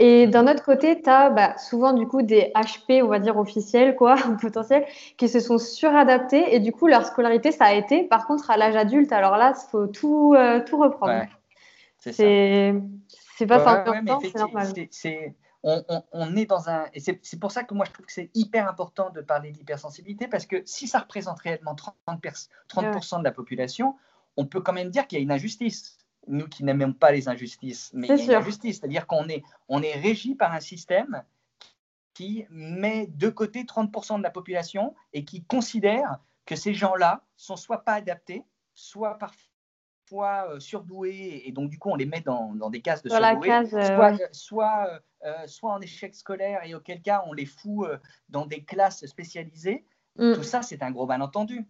Et 0.00 0.26
d'un 0.26 0.48
autre 0.48 0.64
côté, 0.64 1.00
tu 1.00 1.08
as 1.08 1.30
bah, 1.30 1.56
souvent 1.56 1.92
du 1.92 2.06
coup 2.06 2.22
des 2.22 2.50
HP, 2.54 3.02
on 3.02 3.08
va 3.08 3.20
dire 3.20 3.36
officiels, 3.36 3.94
quoi, 3.94 4.16
potentiels, 4.40 4.84
qui 5.16 5.28
se 5.28 5.40
sont 5.40 5.58
suradaptés 5.58 6.54
et 6.54 6.60
du 6.60 6.72
coup 6.72 6.88
leur 6.88 7.06
scolarité 7.06 7.52
ça 7.52 7.66
a 7.66 7.74
été. 7.74 8.04
Par 8.04 8.26
contre, 8.26 8.50
à 8.50 8.56
l'âge 8.56 8.76
adulte, 8.76 9.12
alors 9.12 9.36
là, 9.36 9.54
il 9.56 9.70
faut 9.70 9.86
tout, 9.86 10.34
euh, 10.36 10.60
tout 10.64 10.78
reprendre. 10.78 11.24
c'est 11.98 12.74
c'est 13.36 13.46
pas 13.46 13.58
ouais, 13.58 14.20
c'est 14.22 14.34
normal 14.36 14.66
on, 15.64 16.36
est 16.36 16.46
dans 16.46 16.68
un. 16.68 16.86
Et 16.92 17.00
c'est 17.00 17.40
pour 17.40 17.50
ça 17.50 17.64
que 17.64 17.74
moi, 17.74 17.86
je 17.86 17.92
trouve 17.92 18.06
que 18.06 18.12
c'est 18.12 18.30
hyper 18.34 18.68
important 18.68 19.10
de 19.10 19.20
parler 19.20 19.50
d'hypersensibilité, 19.50 20.28
parce 20.28 20.46
que 20.46 20.62
si 20.66 20.86
ça 20.86 20.98
représente 20.98 21.40
réellement 21.40 21.74
30%, 21.74 22.48
30 22.68 23.18
de 23.20 23.24
la 23.24 23.32
population, 23.32 23.96
on 24.36 24.46
peut 24.46 24.60
quand 24.60 24.72
même 24.72 24.90
dire 24.90 25.06
qu'il 25.06 25.18
y 25.18 25.20
a 25.20 25.22
une 25.22 25.32
injustice. 25.32 25.98
Nous 26.26 26.48
qui 26.48 26.64
n'aimons 26.64 26.92
pas 26.92 27.12
les 27.12 27.28
injustices, 27.28 27.90
mais 27.94 28.08
il 28.08 28.16
y 28.16 28.20
a 28.20 28.24
une 28.24 28.42
injustice. 28.42 28.80
C'est-à-dire 28.80 29.06
qu'on 29.06 29.28
est, 29.28 29.42
on 29.68 29.82
est 29.82 29.94
régi 29.94 30.34
par 30.34 30.52
un 30.52 30.60
système 30.60 31.22
qui 32.14 32.46
met 32.50 33.08
de 33.08 33.28
côté 33.28 33.64
30% 33.64 34.18
de 34.18 34.22
la 34.22 34.30
population 34.30 34.94
et 35.12 35.24
qui 35.24 35.44
considère 35.44 36.20
que 36.46 36.56
ces 36.56 36.72
gens-là 36.72 37.24
sont 37.36 37.56
soit 37.56 37.84
pas 37.84 37.94
adaptés, 37.94 38.44
soit 38.74 39.18
parfois 39.18 40.48
euh, 40.50 40.60
surdoués, 40.60 41.42
et 41.44 41.52
donc 41.52 41.70
du 41.70 41.78
coup 41.78 41.90
on 41.90 41.96
les 41.96 42.06
met 42.06 42.20
dans, 42.20 42.54
des 42.70 42.80
cases 42.80 43.02
de 43.02 43.08
surdoués, 43.08 43.50
soit, 44.32 45.00
soit 45.46 45.72
en 45.72 45.80
échec 45.80 46.14
scolaire 46.14 46.60
et 46.64 46.74
auquel 46.74 47.02
cas 47.02 47.24
on 47.26 47.32
les 47.32 47.46
fout 47.46 47.88
dans 48.28 48.46
des 48.46 48.62
classes 48.62 49.04
spécialisées. 49.06 49.84
Mm. 50.16 50.34
Tout 50.34 50.42
ça, 50.44 50.62
c'est 50.62 50.82
un 50.82 50.92
gros 50.92 51.06
malentendu. 51.06 51.66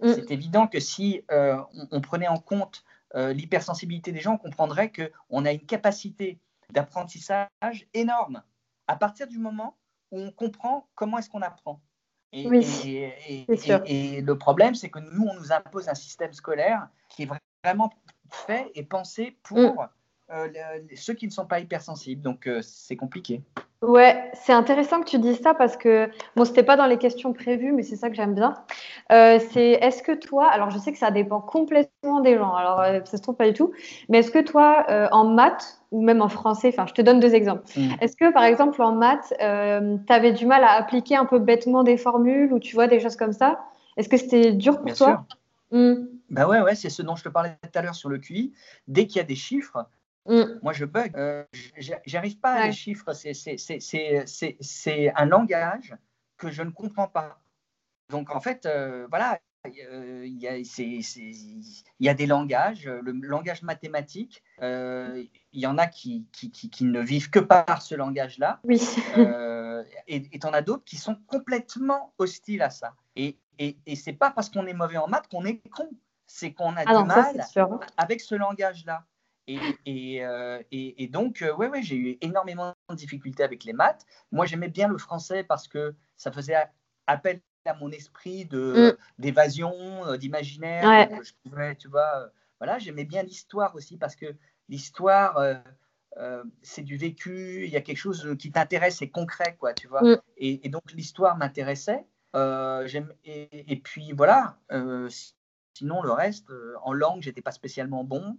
Mm. 0.00 0.12
C'est 0.14 0.30
évident 0.30 0.68
que 0.68 0.78
si 0.78 1.24
on, 1.28 2.00
prenait 2.00 2.28
en 2.28 2.38
compte 2.38 2.84
l'hypersensibilité 3.14 4.12
des 4.12 4.20
gens, 4.20 4.34
on 4.34 4.38
comprendrait 4.38 4.90
qu'on 4.92 5.44
a 5.44 5.52
une 5.52 5.66
capacité 5.66 6.38
d'apprentissage 6.70 7.86
énorme 7.94 8.42
à 8.86 8.96
partir 8.96 9.26
du 9.26 9.38
moment 9.38 9.76
où 10.10 10.20
on 10.20 10.30
comprend 10.30 10.88
comment 10.94 11.18
est-ce 11.18 11.30
qu'on 11.30 11.42
apprend. 11.42 11.80
Et, 12.32 12.48
et, 12.84 13.46
et, 13.86 14.20
le 14.22 14.38
problème, 14.38 14.74
c'est 14.74 14.88
que 14.88 14.98
nous, 14.98 15.26
on 15.26 15.34
nous 15.34 15.52
impose 15.52 15.88
un 15.88 15.94
système 15.94 16.32
scolaire 16.32 16.88
qui 17.08 17.24
est 17.24 17.28
vraiment 17.62 17.92
fait 18.30 18.70
et 18.74 18.82
pensé 18.82 19.36
pour 19.42 19.58
mm. 19.58 19.88
euh, 20.30 20.80
ceux 20.96 21.12
qui 21.12 21.26
ne 21.26 21.30
sont 21.30 21.46
pas 21.46 21.60
hypersensibles. 21.60 22.22
Donc, 22.22 22.46
euh, 22.46 22.62
c'est 22.62 22.96
compliqué. 22.96 23.42
Ouais, 23.82 24.30
c'est 24.34 24.52
intéressant 24.52 25.00
que 25.00 25.08
tu 25.08 25.18
dises 25.18 25.40
ça 25.40 25.54
parce 25.54 25.76
que, 25.76 26.08
bon, 26.36 26.44
c'était 26.44 26.62
pas 26.62 26.76
dans 26.76 26.86
les 26.86 26.98
questions 26.98 27.32
prévues, 27.32 27.72
mais 27.72 27.82
c'est 27.82 27.96
ça 27.96 28.08
que 28.08 28.14
j'aime 28.14 28.34
bien. 28.34 28.54
Euh, 29.10 29.38
c'est 29.50 29.72
est-ce 29.72 30.02
que 30.02 30.12
toi, 30.12 30.48
alors 30.50 30.70
je 30.70 30.78
sais 30.78 30.92
que 30.92 30.98
ça 30.98 31.10
dépend 31.10 31.40
complètement 31.40 32.20
des 32.20 32.38
gens, 32.38 32.54
alors 32.54 32.84
ça 33.04 33.16
se 33.16 33.22
trouve 33.22 33.34
pas 33.34 33.48
du 33.48 33.54
tout, 33.54 33.72
mais 34.08 34.18
est-ce 34.18 34.30
que 34.30 34.38
toi, 34.38 34.86
en 35.10 35.24
maths 35.24 35.82
ou 35.90 36.00
même 36.00 36.22
en 36.22 36.28
français, 36.28 36.68
enfin, 36.68 36.86
je 36.86 36.94
te 36.94 37.02
donne 37.02 37.18
deux 37.18 37.34
exemples. 37.34 37.64
Mm. 37.76 37.94
Est-ce 38.00 38.16
que 38.16 38.32
par 38.32 38.44
exemple 38.44 38.80
en 38.80 38.92
maths, 38.92 39.34
tu 39.38 40.12
avais 40.12 40.32
du 40.32 40.46
mal 40.46 40.62
à 40.62 40.72
appliquer 40.72 41.16
un 41.16 41.26
peu 41.26 41.40
bêtement 41.40 41.82
des 41.82 41.96
formules 41.96 42.52
ou 42.52 42.60
tu 42.60 42.74
vois 42.74 42.86
des 42.86 43.00
choses 43.00 43.16
comme 43.16 43.32
ça? 43.32 43.60
Est-ce 43.96 44.08
que 44.08 44.16
c'était 44.16 44.52
dur 44.52 44.80
pour 44.80 44.94
toi? 44.94 45.26
Mm. 45.72 45.94
Ben 46.30 46.46
ouais, 46.46 46.60
ouais 46.60 46.74
c'est 46.74 46.88
ce 46.88 47.02
dont 47.02 47.16
je 47.16 47.24
te 47.24 47.28
parlais 47.28 47.56
tout 47.62 47.78
à 47.78 47.82
l'heure 47.82 47.94
sur 47.94 48.08
le 48.08 48.18
QI. 48.18 48.52
Dès 48.88 49.06
qu'il 49.06 49.16
y 49.16 49.20
a 49.20 49.24
des 49.24 49.34
chiffres, 49.34 49.86
mm. 50.26 50.60
moi 50.62 50.72
je 50.72 50.84
bug. 50.84 51.12
Euh, 51.16 51.44
J'arrive 52.06 52.38
pas 52.38 52.52
à 52.52 52.66
les 52.66 52.72
chiffres. 52.72 53.12
C'est 53.12 55.12
un 55.16 55.26
langage 55.26 55.96
que 56.36 56.50
je 56.50 56.62
ne 56.62 56.70
comprends 56.70 57.08
pas. 57.08 57.40
Donc 58.10 58.34
en 58.34 58.40
fait, 58.40 58.66
euh, 58.66 59.06
voilà, 59.08 59.38
il 59.64 60.40
y, 60.40 60.48
a, 60.48 60.56
il 60.56 61.64
y, 62.00 62.08
a 62.08 62.14
des 62.14 62.26
langages, 62.26 62.86
le 62.86 63.12
langage 63.12 63.62
mathématique, 63.62 64.42
euh, 64.60 65.24
il 65.52 65.60
y 65.60 65.66
en 65.66 65.78
a 65.78 65.86
qui, 65.86 66.26
qui, 66.32 66.50
qui, 66.50 66.84
ne 66.84 67.00
vivent 67.00 67.30
que 67.30 67.38
par 67.38 67.80
ce 67.80 67.94
langage-là. 67.94 68.60
Oui. 68.64 68.80
Euh, 69.16 69.84
et 70.08 70.38
tu 70.38 70.46
en 70.46 70.52
as 70.52 70.62
d'autres 70.62 70.84
qui 70.84 70.96
sont 70.96 71.16
complètement 71.26 72.12
hostiles 72.18 72.62
à 72.62 72.70
ça. 72.70 72.94
Et, 73.16 73.38
et, 73.58 73.76
et 73.86 73.96
c'est 73.96 74.12
pas 74.12 74.30
parce 74.30 74.50
qu'on 74.50 74.66
est 74.66 74.74
mauvais 74.74 74.98
en 74.98 75.06
maths 75.06 75.28
qu'on 75.28 75.44
est 75.44 75.60
con. 75.70 75.88
C'est 76.26 76.52
qu'on 76.52 76.76
a 76.76 76.82
ah 76.86 76.98
du 76.98 77.04
mal 77.04 77.44
avec 77.96 78.20
ce 78.20 78.34
langage-là. 78.34 79.04
Et, 79.48 79.58
et, 79.86 80.24
euh, 80.24 80.62
et, 80.70 81.08
donc, 81.08 81.44
ouais, 81.58 81.68
ouais, 81.68 81.82
j'ai 81.82 81.96
eu 81.96 82.18
énormément 82.20 82.74
de 82.88 82.94
difficultés 82.94 83.42
avec 83.42 83.64
les 83.64 83.72
maths. 83.72 84.06
Moi, 84.30 84.46
j'aimais 84.46 84.68
bien 84.68 84.88
le 84.88 84.98
français 84.98 85.44
parce 85.44 85.68
que 85.68 85.94
ça 86.16 86.30
faisait 86.30 86.56
appel 87.06 87.40
à 87.64 87.74
mon 87.74 87.90
esprit 87.90 88.44
de, 88.44 88.92
mm. 88.92 89.22
d'évasion, 89.22 89.72
euh, 90.06 90.16
d'imaginaire. 90.16 91.08
Je 91.22 91.32
pouvais, 91.42 91.74
tu 91.76 91.88
vois, 91.88 92.30
voilà, 92.58 92.78
j'aimais 92.78 93.04
bien 93.04 93.22
l'histoire 93.22 93.74
aussi 93.74 93.96
parce 93.96 94.16
que 94.16 94.26
l'histoire, 94.68 95.38
c'est 96.62 96.82
du 96.82 96.96
vécu, 96.96 97.64
il 97.64 97.70
y 97.70 97.76
a 97.76 97.80
quelque 97.80 97.98
chose 97.98 98.36
qui 98.38 98.52
t'intéresse, 98.52 98.98
c'est 98.98 99.10
concret, 99.10 99.56
quoi, 99.58 99.74
tu 99.74 99.88
vois. 99.88 100.02
Mm. 100.02 100.20
Et, 100.38 100.68
donc, 100.68 100.92
l'histoire 100.92 101.36
m'intéressait. 101.36 102.06
Euh, 102.34 102.88
et, 103.24 103.80
puis 103.82 104.12
voilà, 104.12 104.58
euh, 104.72 105.08
sinon 105.74 106.02
le 106.02 106.12
reste, 106.12 106.50
euh, 106.50 106.74
en 106.82 106.92
langue, 106.92 107.22
j'étais 107.22 107.42
pas 107.42 107.52
spécialement 107.52 108.04
bon. 108.04 108.36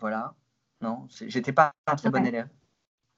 Voilà, 0.00 0.34
non, 0.80 1.06
j'étais 1.08 1.52
pas 1.52 1.72
un 1.86 1.96
très 1.96 2.10
bon 2.10 2.26
élève. 2.26 2.48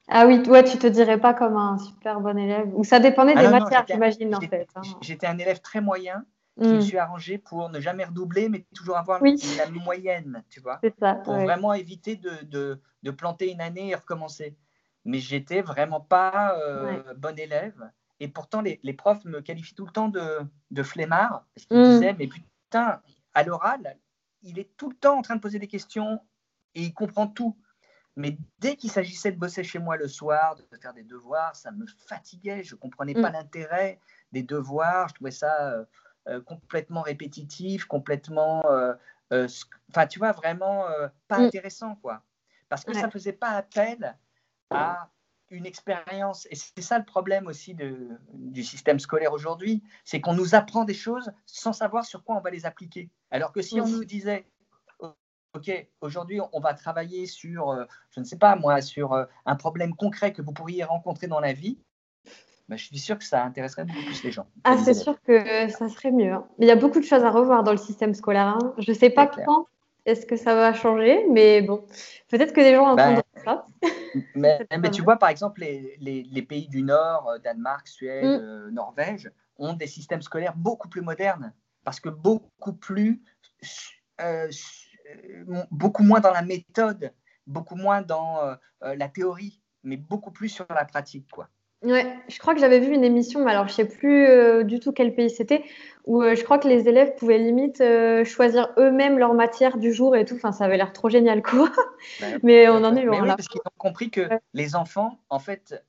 Ah 0.07 0.25
oui, 0.25 0.41
toi, 0.41 0.63
tu 0.63 0.77
te 0.77 0.87
dirais 0.87 1.19
pas 1.19 1.33
comme 1.33 1.57
un 1.57 1.77
super 1.77 2.21
bon 2.21 2.37
élève 2.37 2.69
Ou 2.73 2.85
ça 2.85 2.99
dépendait 2.99 3.33
ah 3.35 3.43
des 3.43 3.49
matières, 3.49 3.85
j'imagine, 3.87 4.33
en 4.35 4.39
fait. 4.39 4.69
Hein. 4.75 4.81
J'étais 5.01 5.27
un 5.27 5.37
élève 5.37 5.59
très 5.59 5.81
moyen 5.81 6.23
qui 6.57 6.67
me 6.67 6.77
mm. 6.77 6.81
suis 6.81 6.97
arrangé 6.97 7.37
pour 7.37 7.69
ne 7.69 7.79
jamais 7.79 8.05
redoubler, 8.05 8.47
mais 8.47 8.65
toujours 8.73 8.97
avoir 8.97 9.21
la 9.21 9.69
moyenne, 9.69 10.43
tu 10.49 10.61
vois. 10.61 10.79
Ça, 10.99 11.15
pour 11.15 11.33
vraiment 11.33 11.73
éviter 11.73 12.15
de, 12.15 12.31
de, 12.43 12.79
de, 13.03 13.11
planter 13.11 13.51
une 13.51 13.61
année 13.61 13.89
et 13.89 13.95
recommencer. 13.95 14.55
Mais 15.03 15.19
j'étais 15.19 15.61
vraiment 15.61 15.99
pas 15.99 16.57
bon 17.17 17.37
élève. 17.37 17.91
Et 18.19 18.27
pourtant, 18.27 18.61
les, 18.61 18.79
les, 18.83 18.93
profs 18.93 19.25
me 19.25 19.41
qualifient 19.41 19.75
tout 19.75 19.85
le 19.85 19.91
temps 19.91 20.09
de, 20.09 20.39
de 20.71 20.83
flemmard, 20.83 21.45
parce 21.53 21.65
qu'ils 21.67 21.77
mm. 21.77 21.83
disaient, 21.83 22.15
mais 22.17 22.27
putain, 22.27 22.47
à 22.73 23.43
l'oral, 23.43 23.97
il 24.41 24.59
est 24.59 24.75
tout 24.77 24.89
le 24.89 24.95
temps 24.95 25.17
en 25.17 25.21
train 25.21 25.35
de 25.35 25.41
poser 25.41 25.59
des 25.59 25.67
questions 25.67 26.21
et 26.75 26.83
il 26.83 26.93
comprend 26.93 27.27
tout. 27.27 27.57
Mais 28.15 28.35
dès 28.59 28.75
qu'il 28.75 28.89
s'agissait 28.89 29.31
de 29.31 29.37
bosser 29.37 29.63
chez 29.63 29.77
moi 29.77 29.95
le 29.95 30.07
soir, 30.07 30.55
de 30.55 30.77
faire 30.81 30.93
des 30.93 31.03
devoirs, 31.03 31.55
ça 31.55 31.71
me 31.71 31.85
fatiguait. 32.07 32.63
Je 32.63 32.73
ne 32.73 32.79
comprenais 32.79 33.13
pas 33.13 33.29
mm. 33.29 33.33
l'intérêt 33.33 33.99
des 34.31 34.41
devoirs. 34.41 35.09
Je 35.09 35.13
trouvais 35.13 35.31
ça 35.31 35.71
euh, 35.71 35.85
euh, 36.27 36.41
complètement 36.41 37.01
répétitif, 37.01 37.85
complètement. 37.85 38.63
Euh, 38.71 38.95
enfin, 39.91 40.07
tu 40.07 40.17
vois, 40.17 40.31
vraiment 40.31 40.85
pas 41.27 41.39
mm. 41.39 41.43
intéressant, 41.43 41.95
quoi. 41.97 42.23
Parce 42.69 42.83
que 42.83 42.93
ça 42.93 43.05
ne 43.05 43.11
faisait 43.11 43.33
pas 43.33 43.51
appel 43.51 44.17
à 44.71 45.09
une 45.49 45.65
expérience. 45.65 46.47
Et 46.51 46.55
c'est 46.55 46.81
ça 46.81 46.97
le 46.97 47.05
problème 47.05 47.47
aussi 47.47 47.73
de, 47.73 48.09
du 48.33 48.63
système 48.63 48.99
scolaire 48.99 49.33
aujourd'hui, 49.33 49.83
c'est 50.05 50.21
qu'on 50.21 50.33
nous 50.33 50.55
apprend 50.55 50.83
des 50.83 50.93
choses 50.93 51.31
sans 51.45 51.73
savoir 51.73 52.05
sur 52.05 52.23
quoi 52.23 52.35
on 52.35 52.41
va 52.41 52.49
les 52.49 52.65
appliquer. 52.65 53.09
Alors 53.31 53.51
que 53.51 53.61
si 53.61 53.79
on 53.79 53.87
nous 53.87 54.05
disait, 54.05 54.45
OK, 55.53 55.71
aujourd'hui, 56.01 56.39
on 56.53 56.59
va 56.59 56.73
travailler 56.73 57.25
sur, 57.25 57.71
euh, 57.71 57.85
je 58.11 58.19
ne 58.19 58.25
sais 58.25 58.37
pas 58.37 58.55
moi, 58.55 58.81
sur 58.81 59.13
euh, 59.13 59.25
un 59.45 59.55
problème 59.55 59.95
concret 59.95 60.31
que 60.31 60.41
vous 60.41 60.51
pourriez 60.51 60.83
rencontrer 60.83 61.27
dans 61.27 61.39
la 61.39 61.53
vie, 61.53 61.79
bah, 62.69 62.75
je 62.75 62.83
suis 62.83 62.99
sûr 62.99 63.17
que 63.17 63.23
ça 63.23 63.43
intéresserait 63.43 63.85
beaucoup 63.85 64.03
plus 64.05 64.23
les 64.23 64.31
gens. 64.31 64.45
Ah, 64.65 64.77
c'est 64.77 64.93
sûr 64.93 65.15
que 65.23 65.69
ça 65.69 65.87
serait 65.89 66.11
mieux. 66.11 66.33
Hein. 66.33 66.45
Il 66.59 66.67
y 66.67 66.71
a 66.71 66.75
beaucoup 66.75 66.99
de 66.99 67.05
choses 67.05 67.23
à 67.23 67.31
revoir 67.31 67.63
dans 67.63 67.71
le 67.71 67.77
système 67.77 68.13
scolaire. 68.13 68.47
Hein. 68.47 68.73
Je 68.77 68.91
ne 68.91 68.95
sais 68.95 69.09
pas 69.09 69.27
quand 69.27 69.67
est-ce 70.05 70.25
que 70.25 70.37
ça 70.37 70.53
va 70.53 70.73
changer, 70.73 71.25
mais 71.29 71.61
bon, 71.61 71.85
peut-être 72.29 72.53
que 72.53 72.61
des 72.61 72.75
gens 72.75 72.95
bah, 72.95 73.03
entendront 73.03 73.23
Mais, 74.35 74.65
mais 74.79 74.91
tu 74.91 75.01
vois, 75.01 75.17
par 75.17 75.29
exemple, 75.29 75.61
les, 75.61 75.97
les, 75.99 76.41
pays 76.41 76.67
du 76.67 76.83
Nord, 76.83 77.29
euh, 77.29 77.39
Danemark, 77.39 77.87
Suède, 77.87 78.23
mm. 78.23 78.43
euh, 78.43 78.71
Norvège, 78.71 79.31
ont 79.57 79.73
des 79.73 79.87
systèmes 79.87 80.21
scolaires 80.21 80.55
beaucoup 80.55 80.89
plus 80.89 81.01
modernes, 81.01 81.53
parce 81.83 81.99
que 81.99 82.09
beaucoup 82.09 82.73
plus, 82.73 83.21
euh, 84.21 84.49
beaucoup 85.71 86.03
moins 86.03 86.19
dans 86.19 86.31
la 86.31 86.41
méthode, 86.41 87.11
beaucoup 87.47 87.75
moins 87.75 88.01
dans 88.01 88.55
la 88.81 89.09
théorie, 89.09 89.63
mais 89.83 89.97
beaucoup 89.97 90.31
plus 90.31 90.49
sur 90.49 90.65
la 90.69 90.85
pratique, 90.85 91.29
quoi. 91.31 91.49
Ouais, 91.83 92.17
je 92.27 92.39
crois 92.39 92.55
que 92.55 92.59
j'avais 92.59 92.79
vu 92.79 92.93
une 92.93 93.03
émission, 93.03 93.45
mais 93.45 93.51
alors 93.51 93.67
je 93.67 93.73
sais 93.73 93.87
plus 93.87 94.25
euh, 94.25 94.63
du 94.63 94.79
tout 94.79 94.91
quel 94.91 95.13
pays 95.13 95.29
c'était, 95.29 95.63
où 96.05 96.23
euh, 96.23 96.35
je 96.35 96.43
crois 96.43 96.57
que 96.57 96.67
les 96.67 96.87
élèves 96.87 97.13
pouvaient 97.15 97.37
limite 97.37 97.81
euh, 97.81 98.25
choisir 98.25 98.73
eux-mêmes 98.77 99.19
leur 99.19 99.35
matière 99.35 99.77
du 99.77 99.93
jour 99.93 100.15
et 100.15 100.25
tout. 100.25 100.35
Enfin, 100.35 100.51
ça 100.51 100.65
avait 100.65 100.77
l'air 100.77 100.91
trop 100.91 101.09
génial, 101.09 101.43
quoi. 101.43 101.71
mais 102.43 102.67
on 102.67 102.83
en 102.83 102.95
est 102.95 103.03
loin. 103.03 103.21
Oui, 103.21 103.27
parce 103.27 103.47
qu'ils 103.47 103.61
ont 103.61 103.77
compris 103.77 104.09
que 104.09 104.27
les 104.53 104.75
enfants, 104.75 105.19
en 105.29 105.39
fait, 105.39 105.83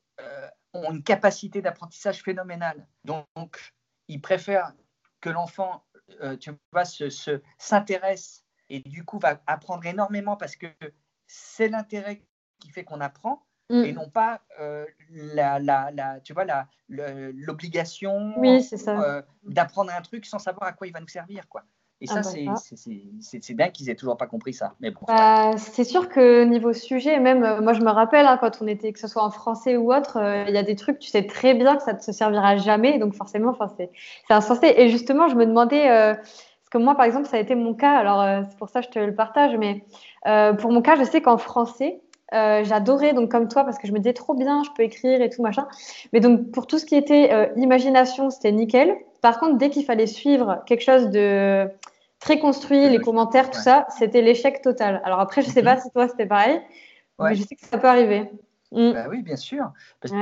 ont 0.75 0.93
une 0.93 1.03
capacité 1.03 1.63
d'apprentissage 1.63 2.23
phénoménale. 2.23 2.87
Donc, 3.05 3.73
ils 4.09 4.21
préfèrent 4.21 4.75
que 5.23 5.31
l'enfant, 5.31 5.85
tu 6.39 6.51
vois, 6.71 6.85
se, 6.85 7.41
s'intéresse 7.57 8.45
et 8.69 8.81
du 8.81 9.05
coup 9.05 9.19
va 9.19 9.41
apprendre 9.47 9.87
énormément 9.87 10.37
parce 10.37 10.57
que 10.57 10.67
c'est 11.27 11.69
l'intérêt 11.69 12.23
qui 12.61 12.71
fait 12.71 12.85
qu'on 12.85 13.01
apprend 13.01 13.48
Mm. 13.71 13.85
et 13.85 13.93
non 13.93 14.09
pas 14.09 14.41
euh, 14.61 14.87
la, 15.11 15.59
la, 15.59 15.91
la, 15.95 16.21
tu 16.21 16.33
vois, 16.33 16.45
l'obligation 16.89 18.33
oui, 18.39 18.67
euh, 18.89 19.23
d'apprendre 19.45 19.93
un 19.95 20.01
truc 20.01 20.25
sans 20.25 20.39
savoir 20.39 20.69
à 20.69 20.73
quoi 20.73 20.87
il 20.87 20.93
va 20.93 21.01
nous 21.01 21.09
servir. 21.09 21.47
Quoi. 21.51 21.65
Et 22.01 22.07
ah 22.09 22.23
ça, 22.23 22.31
bah 22.47 22.55
c'est 22.57 23.55
bien 23.55 23.69
qu'ils 23.69 23.91
aient 23.91 23.95
toujours 23.95 24.17
pas 24.17 24.27
compris 24.27 24.55
ça. 24.55 24.73
Mais 24.81 24.91
bon, 24.91 25.01
bah, 25.07 25.51
c'est 25.59 25.85
sûr 25.85 26.09
que 26.09 26.45
niveau 26.45 26.73
sujet, 26.73 27.21
même 27.21 27.45
euh, 27.45 27.61
moi 27.61 27.75
je 27.75 27.83
me 27.83 27.91
rappelle 27.91 28.25
hein, 28.25 28.39
quand 28.41 28.63
on 28.63 28.67
était, 28.67 28.91
que 28.91 29.01
ce 29.01 29.07
soit 29.07 29.23
en 29.23 29.31
français 29.31 29.77
ou 29.77 29.93
autre, 29.93 30.17
il 30.49 30.55
y 30.55 30.59
a 30.59 30.63
des 30.63 30.77
trucs, 30.77 30.99
tu 30.99 31.11
sais 31.11 31.27
très 31.27 31.53
bien 31.53 31.77
que 31.77 31.83
ça 31.83 31.93
ne 31.93 31.99
te 31.99 32.11
servira 32.11 32.57
jamais, 32.57 32.99
donc 32.99 33.15
forcément, 33.15 33.55
c'est 33.77 33.91
insensé. 34.31 34.73
Et 34.79 34.89
justement, 34.89 35.29
je 35.29 35.35
me 35.35 35.45
demandais, 35.45 35.89
parce 35.89 36.71
que 36.71 36.79
moi 36.79 36.95
par 36.95 37.05
exemple, 37.05 37.29
ça 37.29 37.37
a 37.37 37.41
été 37.41 37.55
mon 37.55 37.75
cas, 37.75 37.97
alors 37.99 38.47
c'est 38.49 38.57
pour 38.57 38.71
ça 38.71 38.81
que 38.81 38.87
je 38.87 38.93
te 38.93 38.99
le 38.99 39.15
partage, 39.15 39.55
mais 39.59 39.85
pour 40.59 40.73
mon 40.73 40.81
cas, 40.81 40.97
je 40.97 41.05
sais 41.05 41.21
qu'en 41.21 41.37
français, 41.37 42.01
euh, 42.35 42.63
j'adorais 42.65 43.15
donc 43.15 43.31
comme 43.31 43.49
toi 43.49 43.65
parce 43.65 43.79
que 43.79 43.87
je 43.87 43.93
me 43.93 43.99
disais 43.99 44.13
trop 44.13 44.35
bien, 44.35 44.63
je 44.65 44.71
peux 44.77 44.83
écrire 44.83 45.23
et 45.23 45.31
tout 45.31 45.43
machin. 45.43 45.67
Mais 46.13 46.21
donc 46.21 46.51
pour 46.53 46.67
tout 46.67 46.79
ce 46.79 46.85
qui 46.85 46.95
était 46.95 47.33
euh, 47.33 47.47
imagination, 47.57 48.31
c'était 48.31 48.53
nickel. 48.53 48.95
Par 49.23 49.39
contre, 49.41 49.59
dès 49.59 49.71
qu'il 49.71 49.85
fallait 49.85 50.07
suivre 50.07 50.63
quelque 50.67 50.83
chose 50.83 51.11
de 51.11 51.69
très 52.21 52.39
construit, 52.39 52.89
les 52.89 52.99
commentaires, 52.99 53.51
tout 53.51 53.61
ça, 53.61 53.87
c'était 53.91 54.23
l'échec 54.23 54.61
total. 54.63 55.01
Alors 55.05 55.21
après, 55.21 55.43
je 55.43 55.49
sais 55.49 55.63
pas 55.63 55.79
si 55.79 55.91
toi 55.91 56.09
c'était 56.09 56.27
pareil, 56.27 56.61
mais 57.19 57.35
je 57.35 57.43
sais 57.43 57.55
que 57.55 57.67
ça 57.67 57.79
peut 57.79 57.89
arriver. 57.89 58.31
Mm. 58.73 58.93
Bah 58.93 59.07
oui, 59.09 59.23
bien 59.23 59.37
sûr, 59.37 59.73
parce 60.01 60.13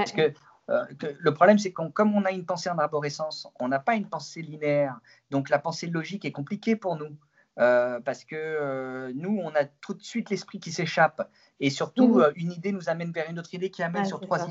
euh, 0.68 0.84
que 0.98 1.14
le 1.18 1.34
problème, 1.34 1.59
c'est 1.59 1.72
qu'on, 1.72 1.90
comme 1.90 2.14
on 2.14 2.24
a 2.24 2.32
une 2.32 2.44
pensée 2.44 2.68
en 2.70 2.78
arborescence, 2.78 3.48
on 3.61 3.68
n'a 3.68 3.78
pas 3.78 3.94
une 3.94 4.09
pensée 4.09 4.42
linéaire. 4.42 4.98
Donc 5.30 5.48
la 5.48 5.59
pensée 5.59 5.86
logique 5.86 6.24
est 6.24 6.32
compliquée 6.32 6.76
pour 6.76 6.96
nous. 6.96 7.16
Parce 7.57 8.24
que 8.24 9.12
nous, 9.12 9.40
on 9.42 9.50
a 9.50 9.64
tout 9.64 9.94
de 9.94 10.02
suite 10.02 10.30
l'esprit 10.30 10.61
qui 10.61 10.72
s'échappe. 10.72 11.28
Et 11.61 11.70
surtout, 11.70 12.18
mmh. 12.18 12.32
une 12.36 12.52
idée 12.52 12.72
nous 12.72 12.88
amène 12.88 13.12
vers 13.12 13.30
une 13.30 13.38
autre 13.38 13.54
idée 13.54 13.70
qui 13.70 13.82
amène 13.82 14.04
sur 14.04 14.20
trois 14.20 14.46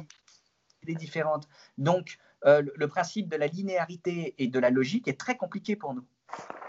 idées 0.84 0.95
différentes. 0.95 1.47
Donc, 1.78 2.18
le 2.43 2.86
principe 2.88 3.30
de 3.30 3.38
la 3.38 3.47
linéarité 3.47 4.36
et 4.38 4.47
de 4.47 4.60
la 4.60 4.70
logique 4.70 5.08
est 5.08 5.20
très 5.20 5.36
compliqué 5.36 5.76
pour 5.76 5.93
nous. 5.93 6.03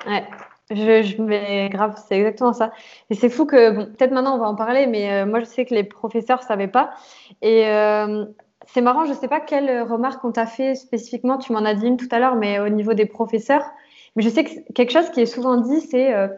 Ouais, 0.06 0.24
je, 0.70 1.02
je 1.02 1.22
mets 1.22 1.68
grave, 1.70 2.00
c'est 2.06 2.18
exactement 2.18 2.52
ça. 2.52 2.70
Et 3.10 3.14
c'est 3.14 3.30
fou 3.30 3.46
que, 3.46 3.70
bon, 3.70 3.86
peut-être 3.86 4.12
maintenant 4.12 4.36
on 4.36 4.38
va 4.38 4.46
en 4.46 4.54
parler, 4.54 4.86
mais 4.86 5.24
moi 5.24 5.40
je 5.40 5.46
sais 5.46 5.64
que 5.64 5.74
les 5.74 5.84
professeurs 5.84 6.40
ne 6.40 6.44
savaient 6.44 6.68
pas. 6.68 6.90
Et 7.42 7.62
c'est 8.66 8.80
marrant, 8.82 9.04
je 9.04 9.10
ne 9.10 9.16
sais 9.16 9.28
pas 9.28 9.40
quelle 9.40 9.82
remarque 9.82 10.24
on 10.24 10.32
t'a 10.32 10.46
fait 10.46 10.74
spécifiquement, 10.74 11.38
tu 11.38 11.52
m'en 11.52 11.64
as 11.64 11.74
dit 11.74 11.86
une 11.86 11.96
tout 11.96 12.08
à 12.10 12.18
l'heure, 12.18 12.36
mais 12.36 12.58
au 12.60 12.68
niveau 12.68 12.94
des 12.94 13.06
professeurs. 13.06 13.64
Mais 14.16 14.22
je 14.22 14.30
sais 14.30 14.44
que 14.44 14.72
quelque 14.72 14.90
chose 14.90 15.10
qui 15.10 15.20
est 15.20 15.26
souvent 15.26 15.58
dit, 15.58 15.80
c'est 15.82 16.14
euh, 16.14 16.28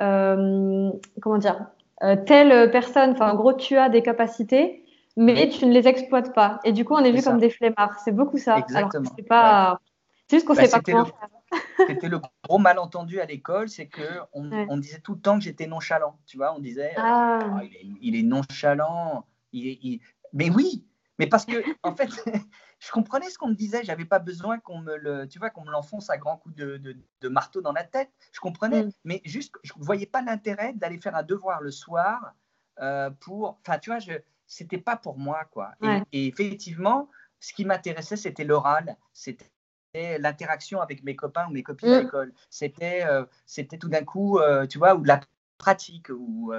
euh, 0.00 0.90
comment 1.20 1.38
dire, 1.38 1.66
euh, 2.02 2.16
telle 2.16 2.70
personne, 2.70 3.10
enfin 3.10 3.32
en 3.32 3.36
gros, 3.36 3.52
tu 3.52 3.76
as 3.76 3.90
des 3.90 4.02
capacités, 4.02 4.84
mais 5.16 5.48
tu 5.50 5.66
ne 5.66 5.72
les 5.72 5.86
exploites 5.86 6.34
pas. 6.34 6.58
Et 6.64 6.72
du 6.72 6.84
coup, 6.84 6.94
on 6.94 7.04
est, 7.04 7.12
vu 7.12 7.22
comme 7.22 7.38
des 7.38 7.50
flemmards. 7.50 7.98
C'est 8.04 8.12
beaucoup 8.12 8.38
ça. 8.38 8.58
Exactement. 8.58 9.10
c'est 9.16 9.26
pas. 9.26 9.80
C'est 10.28 10.36
juste 10.36 10.46
qu'on 10.46 10.54
ne 10.54 10.58
bah, 10.58 10.66
sait 10.66 10.70
pas 10.70 10.80
comment 10.80 11.06
C'était 11.86 12.08
le 12.08 12.20
gros 12.44 12.58
malentendu 12.58 13.20
à 13.20 13.24
l'école, 13.24 13.70
c'est 13.70 13.86
que 13.86 14.02
on, 14.34 14.76
disait 14.76 15.00
tout 15.00 15.14
le 15.14 15.20
temps 15.20 15.38
que 15.38 15.44
j'étais 15.44 15.66
nonchalant. 15.66 16.18
Tu 16.26 16.36
vois, 16.36 16.54
on 16.54 16.58
disait, 16.58 16.92
ah. 16.96 17.38
Oh, 17.42 17.66
il, 18.02 18.16
est, 18.16 18.22
nonchalant. 18.22 19.24
Il 19.52 20.00
Mais 20.34 20.50
oui, 20.50 20.84
mais 21.18 21.26
parce 21.26 21.44
que, 21.44 21.64
en 21.82 21.94
fait, 21.94 22.08
je 22.78 22.90
comprenais 22.90 23.28
ce 23.28 23.38
qu'on 23.38 23.48
me 23.48 23.54
disait. 23.54 23.82
J'avais 23.84 24.04
pas 24.04 24.18
besoin 24.18 24.58
qu'on 24.58 24.78
me 24.78 24.96
le, 24.96 25.28
tu 25.28 25.38
vois, 25.38 25.50
qu'on 25.50 25.64
me 25.64 25.70
l'enfonce 25.70 26.10
à 26.10 26.16
grands 26.16 26.36
coups 26.36 26.54
de, 26.54 26.76
de, 27.20 27.28
marteau 27.28 27.60
dans 27.60 27.72
la 27.72 27.84
tête. 27.84 28.10
Je 28.32 28.40
comprenais, 28.40 28.84
mm. 28.84 28.92
mais 29.04 29.22
juste, 29.24 29.54
je 29.64 29.72
voyais 29.76 30.06
pas 30.06 30.22
l'intérêt 30.22 30.72
d'aller 30.74 30.98
faire 30.98 31.16
un 31.16 31.22
devoir 31.24 31.60
le 31.60 31.70
soir 31.70 32.34
euh, 32.80 33.10
pour. 33.10 33.58
Enfin, 33.66 33.78
tu 33.78 33.90
vois, 33.90 33.98
je, 33.98 34.12
c'était 34.46 34.78
pas 34.78 34.96
pour 34.96 35.18
moi, 35.18 35.44
quoi. 35.50 35.72
Et, 36.12 36.26
effectivement, 36.26 37.10
ce 37.40 37.52
qui 37.52 37.64
m'intéressait, 37.64 38.16
c'était 38.16 38.44
l'oral. 38.44 38.96
C'était 39.12 39.50
l'interaction 39.94 40.80
avec 40.80 41.02
mes 41.02 41.16
copains 41.16 41.48
ou 41.48 41.50
mes 41.50 41.64
copines 41.64 41.88
à 41.88 42.00
mm. 42.00 42.04
l'école. 42.04 42.32
C'était, 42.48 43.04
euh, 43.04 43.24
c'était 43.44 43.78
tout 43.78 43.88
d'un 43.88 44.04
coup, 44.04 44.38
euh, 44.38 44.66
tu 44.66 44.78
vois, 44.78 44.94
ou 44.94 45.02
la 45.02 45.20
pratique, 45.58 46.08
ou 46.10 46.52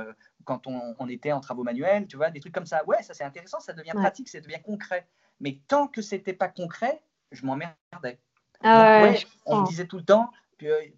quand 0.43 0.67
on, 0.67 1.07
était 1.07 1.31
en 1.31 1.39
travaux 1.39 1.63
manuels, 1.63 2.07
tu 2.07 2.17
vois, 2.17 2.29
des 2.29 2.39
trucs 2.39 2.53
comme 2.53 2.65
ça. 2.65 2.83
Ouais, 2.85 3.01
ça 3.01 3.13
c'est 3.13 3.23
intéressant, 3.23 3.59
ça 3.59 3.73
devient 3.73 3.91
pratique, 3.93 4.29
ça 4.29 4.39
devient 4.39 4.61
concret. 4.63 5.07
Mais 5.39 5.59
tant 5.67 5.87
que 5.87 6.01
c'était 6.01 6.33
pas 6.33 6.49
concret, 6.49 7.01
je 7.31 7.45
m'emmerdais. 7.45 8.19
Ah 8.61 9.03
ouais, 9.03 9.25
on 9.45 9.61
me 9.61 9.67
disait 9.67 9.85
tout 9.85 9.97
le 9.97 10.03
temps, 10.03 10.31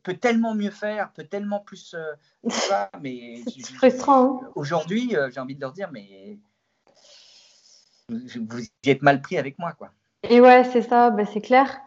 peut 0.04 0.16
tellement 0.16 0.56
mieux 0.56 0.72
faire, 0.72 1.12
peut 1.14 1.24
tellement 1.24 1.60
plus. 1.60 1.94
Euh, 1.94 2.14
tu 2.50 2.68
vois, 2.68 2.90
mais 3.02 3.42
c'est 3.46 3.74
frustrant. 3.74 4.42
Hein. 4.44 4.52
Aujourd'hui, 4.56 5.16
euh, 5.16 5.30
j'ai 5.32 5.40
envie 5.40 5.56
de 5.56 5.62
leur 5.62 5.74
dire, 5.74 5.90
mais 5.92 6.38
vous 8.10 8.62
y 8.62 8.90
êtes 8.90 9.02
mal 9.02 9.22
pris 9.22 9.38
avec 9.38 9.58
moi, 9.60 9.74
quoi. 9.74 9.92
Et 10.24 10.42
ouais, 10.42 10.64
c'est 10.66 10.82
ça, 10.82 11.10
bah, 11.10 11.26
c'est 11.26 11.42
clair. 11.42 11.82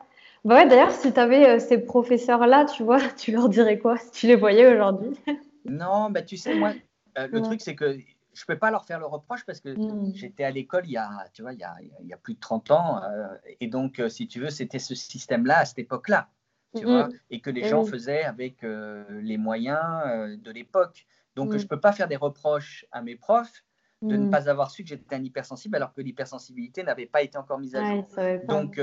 Bah 0.45 0.57
ouais, 0.57 0.69
d'ailleurs, 0.69 0.91
si 0.91 1.13
tu 1.13 1.19
avais 1.21 1.49
euh, 1.49 1.59
ces 1.59 1.79
professeurs-là, 1.79 2.67
tu 2.67 2.83
vois, 2.83 3.01
tu 3.17 3.33
leur 3.33 3.49
dirais 3.49 3.79
quoi 3.79 3.97
si 3.99 4.11
tu 4.11 4.27
les 4.27 4.37
voyais 4.37 4.67
aujourd'hui? 4.67 5.19
Non, 5.65 6.11
bah 6.11 6.23
tu 6.23 6.37
sais, 6.37 6.55
moi, 6.55 6.75
euh, 7.19 7.29
le 7.29 7.43
truc, 7.43 7.61
c'est 7.61 7.75
que 7.75 7.99
je 8.33 8.43
ne 8.43 8.47
peux 8.47 8.59
pas 8.59 8.71
leur 8.71 8.85
faire 8.85 8.99
le 8.99 9.07
reproche 9.07 9.45
parce 9.45 9.61
que 9.61 9.69
mmh. 9.69 10.15
j'étais 10.15 10.45
à 10.45 10.51
l'école 10.51 10.87
il 10.87 10.93
y 10.93 10.97
a, 10.97 11.29
tu 11.33 11.43
vois, 11.43 11.53
il 11.53 11.61
y 11.61 11.65
a, 11.65 11.77
il 12.01 12.07
y 12.07 12.13
a 12.13 12.17
plus 12.17 12.35
de 12.35 12.41
30 12.41 12.71
ans. 12.71 13.03
Euh, 13.03 13.29
et 13.61 13.69
donc, 13.69 14.01
euh, 14.01 14.09
si 14.09 14.27
tu 14.27 14.41
veux, 14.41 14.51
c'était 14.51 14.79
ce 14.79 14.95
système-là 14.95 15.61
à 15.61 15.65
cette 15.65 15.79
époque-là. 15.79 16.29
Tu 16.77 16.85
mmh. 16.85 16.89
vois, 16.89 17.09
et 17.31 17.41
que 17.41 17.51
les 17.51 17.69
gens 17.69 17.85
faisaient 17.85 18.25
avec 18.25 18.63
les 18.63 19.37
moyens 19.37 20.37
de 20.37 20.51
l'époque. 20.51 21.07
Donc, 21.37 21.53
je 21.53 21.63
ne 21.63 21.69
peux 21.69 21.79
pas 21.79 21.93
faire 21.93 22.09
des 22.09 22.17
reproches 22.17 22.85
à 22.91 23.01
mes 23.01 23.15
profs 23.15 23.65
de 24.03 24.17
ne 24.17 24.29
pas 24.29 24.51
avoir 24.51 24.73
su 24.73 24.83
que 24.83 24.89
j'étais 24.89 25.15
un 25.15 25.23
hypersensible 25.23 25.77
alors 25.77 25.95
que 25.95 26.01
l'hypersensibilité 26.01 26.83
n'avait 26.83 27.07
pas 27.07 27.23
été 27.23 27.39
encore 27.39 27.61
mise 27.61 27.77
à 27.77 27.85
jour. 27.85 28.09
Donc, 28.49 28.81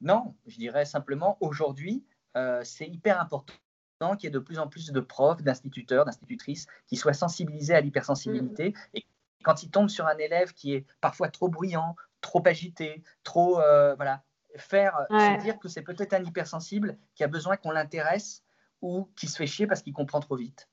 non, 0.00 0.34
je 0.48 0.56
dirais 0.56 0.84
simplement 0.84 1.38
aujourd'hui, 1.40 2.04
c'est 2.64 2.88
hyper 2.88 3.20
important 3.20 3.54
qu'il 4.16 4.24
y 4.24 4.26
ait 4.28 4.30
de 4.30 4.38
plus 4.38 4.58
en 4.58 4.66
plus 4.66 4.90
de 4.90 5.00
profs, 5.00 5.42
d'instituteurs, 5.42 6.04
d'institutrices 6.04 6.66
qui 6.86 6.96
soient 6.96 7.12
sensibilisés 7.12 7.74
à 7.74 7.80
l'hypersensibilité. 7.80 8.70
Mm. 8.70 8.74
Et 8.94 9.06
quand 9.42 9.62
ils 9.62 9.70
tombent 9.70 9.88
sur 9.88 10.06
un 10.06 10.16
élève 10.18 10.52
qui 10.54 10.74
est 10.74 10.86
parfois 11.00 11.28
trop 11.28 11.48
bruyant, 11.48 11.96
trop 12.20 12.42
agité, 12.46 13.02
trop. 13.22 13.60
Euh, 13.60 13.94
voilà, 13.94 14.22
faire 14.56 15.06
se 15.10 15.42
dire 15.42 15.58
que 15.58 15.68
c'est 15.68 15.82
peut-être 15.82 16.12
un 16.12 16.24
hypersensible 16.24 16.98
qui 17.14 17.24
a 17.24 17.28
besoin 17.28 17.56
qu'on 17.56 17.70
l'intéresse 17.70 18.42
ou 18.82 19.08
qui 19.16 19.26
se 19.26 19.36
fait 19.36 19.46
chier 19.46 19.66
parce 19.66 19.82
qu'il 19.82 19.92
comprend 19.92 20.20
trop 20.20 20.36
vite. 20.36 20.68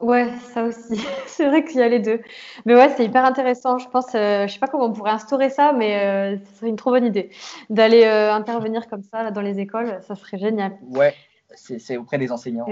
Ouais, 0.00 0.30
ça 0.52 0.64
aussi. 0.64 1.00
c'est 1.26 1.46
vrai 1.46 1.64
qu'il 1.64 1.78
y 1.78 1.82
a 1.82 1.88
les 1.88 2.00
deux. 2.00 2.20
Mais 2.66 2.74
ouais, 2.74 2.90
c'est 2.90 3.04
hyper 3.04 3.24
intéressant. 3.24 3.78
Je 3.78 3.88
pense, 3.88 4.14
euh, 4.14 4.46
je 4.46 4.52
sais 4.52 4.58
pas 4.58 4.66
comment 4.66 4.86
on 4.86 4.92
pourrait 4.92 5.12
instaurer 5.12 5.48
ça, 5.48 5.72
mais 5.72 6.04
euh, 6.04 6.36
ce 6.44 6.56
serait 6.56 6.68
une 6.68 6.76
trop 6.76 6.90
bonne 6.90 7.06
idée 7.06 7.30
d'aller 7.70 8.04
intervenir 8.04 8.88
comme 8.88 9.02
ça 9.02 9.22
là, 9.22 9.30
dans 9.30 9.40
les 9.40 9.60
écoles. 9.60 10.00
Ça 10.02 10.16
serait 10.16 10.38
génial. 10.38 10.76
Ouais, 10.82 11.14
c'est 11.56 11.96
auprès 11.96 12.18
des 12.18 12.32
enseignants. 12.32 12.66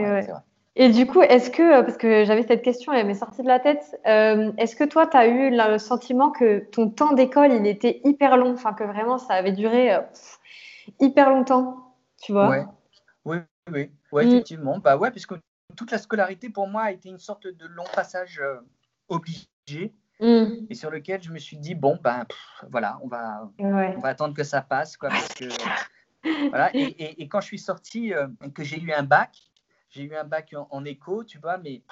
Et, 0.75 0.89
du 0.89 1.07
coup, 1.07 1.21
est-ce 1.21 1.51
que, 1.51 1.83
parce 1.83 1.99
que 1.99 2.25
j'avais 2.25 2.43
cette 2.45 2.63
question, 2.63 2.93
elle 2.93 3.07
m'est 3.07 3.15
sortie 3.15 3.43
de 3.43 3.49
la 3.49 3.61
tête, 3.61 3.85
euh, 4.07 4.53
est-ce 4.57 4.75
que 4.75 4.85
toi, 4.85 5.07
tu 5.07 5.17
as 5.19 5.27
eu 5.27 5.51
le 5.51 5.79
sentiment 5.79 6.31
que 6.31 6.61
ton 6.71 6.89
temps 6.89 7.13
d'école, 7.13 7.53
il 7.53 7.67
était 7.67 8.01
hyper 8.05 8.39
long, 8.39 8.55
enfin 8.55 8.73
que 8.73 8.85
vraiment 8.85 9.19
ça 9.19 9.35
avait 9.35 9.53
duré 9.53 9.95
euh, 9.95 10.01
hyper 10.99 11.29
longtemps, 11.29 11.95
tu 12.23 12.33
vois? 12.33 12.49
Oui, 13.27 13.37
oui, 13.71 13.91
oui, 14.13 14.25
mm. 14.25 14.29
effectivement. 14.29 14.79
Bah 14.79 14.97
ouais, 14.97 15.11
puisque 15.11 15.35
toute 15.77 15.91
la 15.91 15.99
scolarité 15.99 16.49
pour 16.49 16.67
moi 16.67 16.85
a 16.85 16.93
été 16.93 17.11
une 17.11 17.19
sorte 17.19 17.47
de 17.47 17.67
long 17.67 17.85
passage 17.95 18.41
euh, 18.43 18.57
obligé. 19.09 19.93
Mm. 20.21 20.67
Et 20.71 20.75
sur 20.75 20.91
lequel 20.91 21.23
je 21.23 21.31
me 21.31 21.39
suis 21.39 21.59
dit, 21.59 21.75
bon, 21.75 21.99
ben 22.03 22.25
voilà, 22.71 22.99
on 23.03 23.09
va, 23.09 23.51
on 23.59 23.99
va 23.99 24.09
attendre 24.09 24.35
que 24.35 24.45
ça 24.45 24.63
passe. 24.63 24.97
Quoi, 24.97 25.11
parce 25.11 25.35
que 25.35 25.45
voilà. 26.25 26.71
Et, 26.75 27.29
quand 27.29 27.41
je 27.41 27.47
suis 27.47 27.59
sorti, 27.59 28.15
euh, 28.15 28.29
que 28.55 28.65
j'ai 28.65 28.81
eu 28.81 28.93
un 28.93 29.03
bac, 29.03 29.37
j'ai 29.91 30.03
eu 30.03 30.15
un 30.15 30.25
bac 30.25 30.55
en, 30.71 30.85
éco, 30.85 31.25
tu 31.25 31.39
vois, 31.39 31.59
mais 31.59 31.83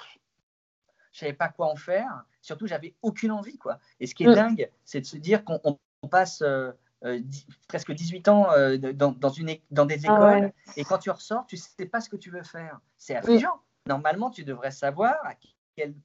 je 1.11 1.19
savais 1.19 1.33
pas 1.33 1.49
quoi 1.49 1.67
en 1.67 1.75
faire. 1.75 2.23
Surtout, 2.41 2.67
j'avais 2.67 2.95
aucune 3.01 3.31
envie, 3.31 3.57
quoi. 3.57 3.79
Et 3.99 4.07
ce 4.07 4.15
qui 4.15 4.23
est 4.23 4.29
mm. 4.29 4.35
dingue, 4.35 4.71
c'est 4.85 5.01
de 5.01 5.05
se 5.05 5.17
dire 5.17 5.43
qu'on 5.43 5.79
passe 6.09 6.41
euh, 6.41 6.71
euh, 7.03 7.19
presque 7.67 7.91
18 7.91 8.27
ans 8.27 8.47
dans, 8.95 9.11
dans, 9.11 9.29
une, 9.29 9.55
dans 9.69 9.85
des 9.85 10.05
ah 10.07 10.13
écoles, 10.13 10.53
et 10.77 10.83
quand 10.83 10.97
tu 10.97 11.09
ressors, 11.09 11.45
tu 11.47 11.57
sais 11.57 11.85
pas 11.85 12.01
ce 12.01 12.09
que 12.09 12.15
tu 12.15 12.31
veux 12.31 12.43
faire. 12.43 12.79
C'est 12.97 13.15
affligeant. 13.15 13.59
Normalement, 13.87 14.29
tu 14.29 14.43
devrais 14.43 14.71
savoir 14.71 15.15
à 15.23 15.33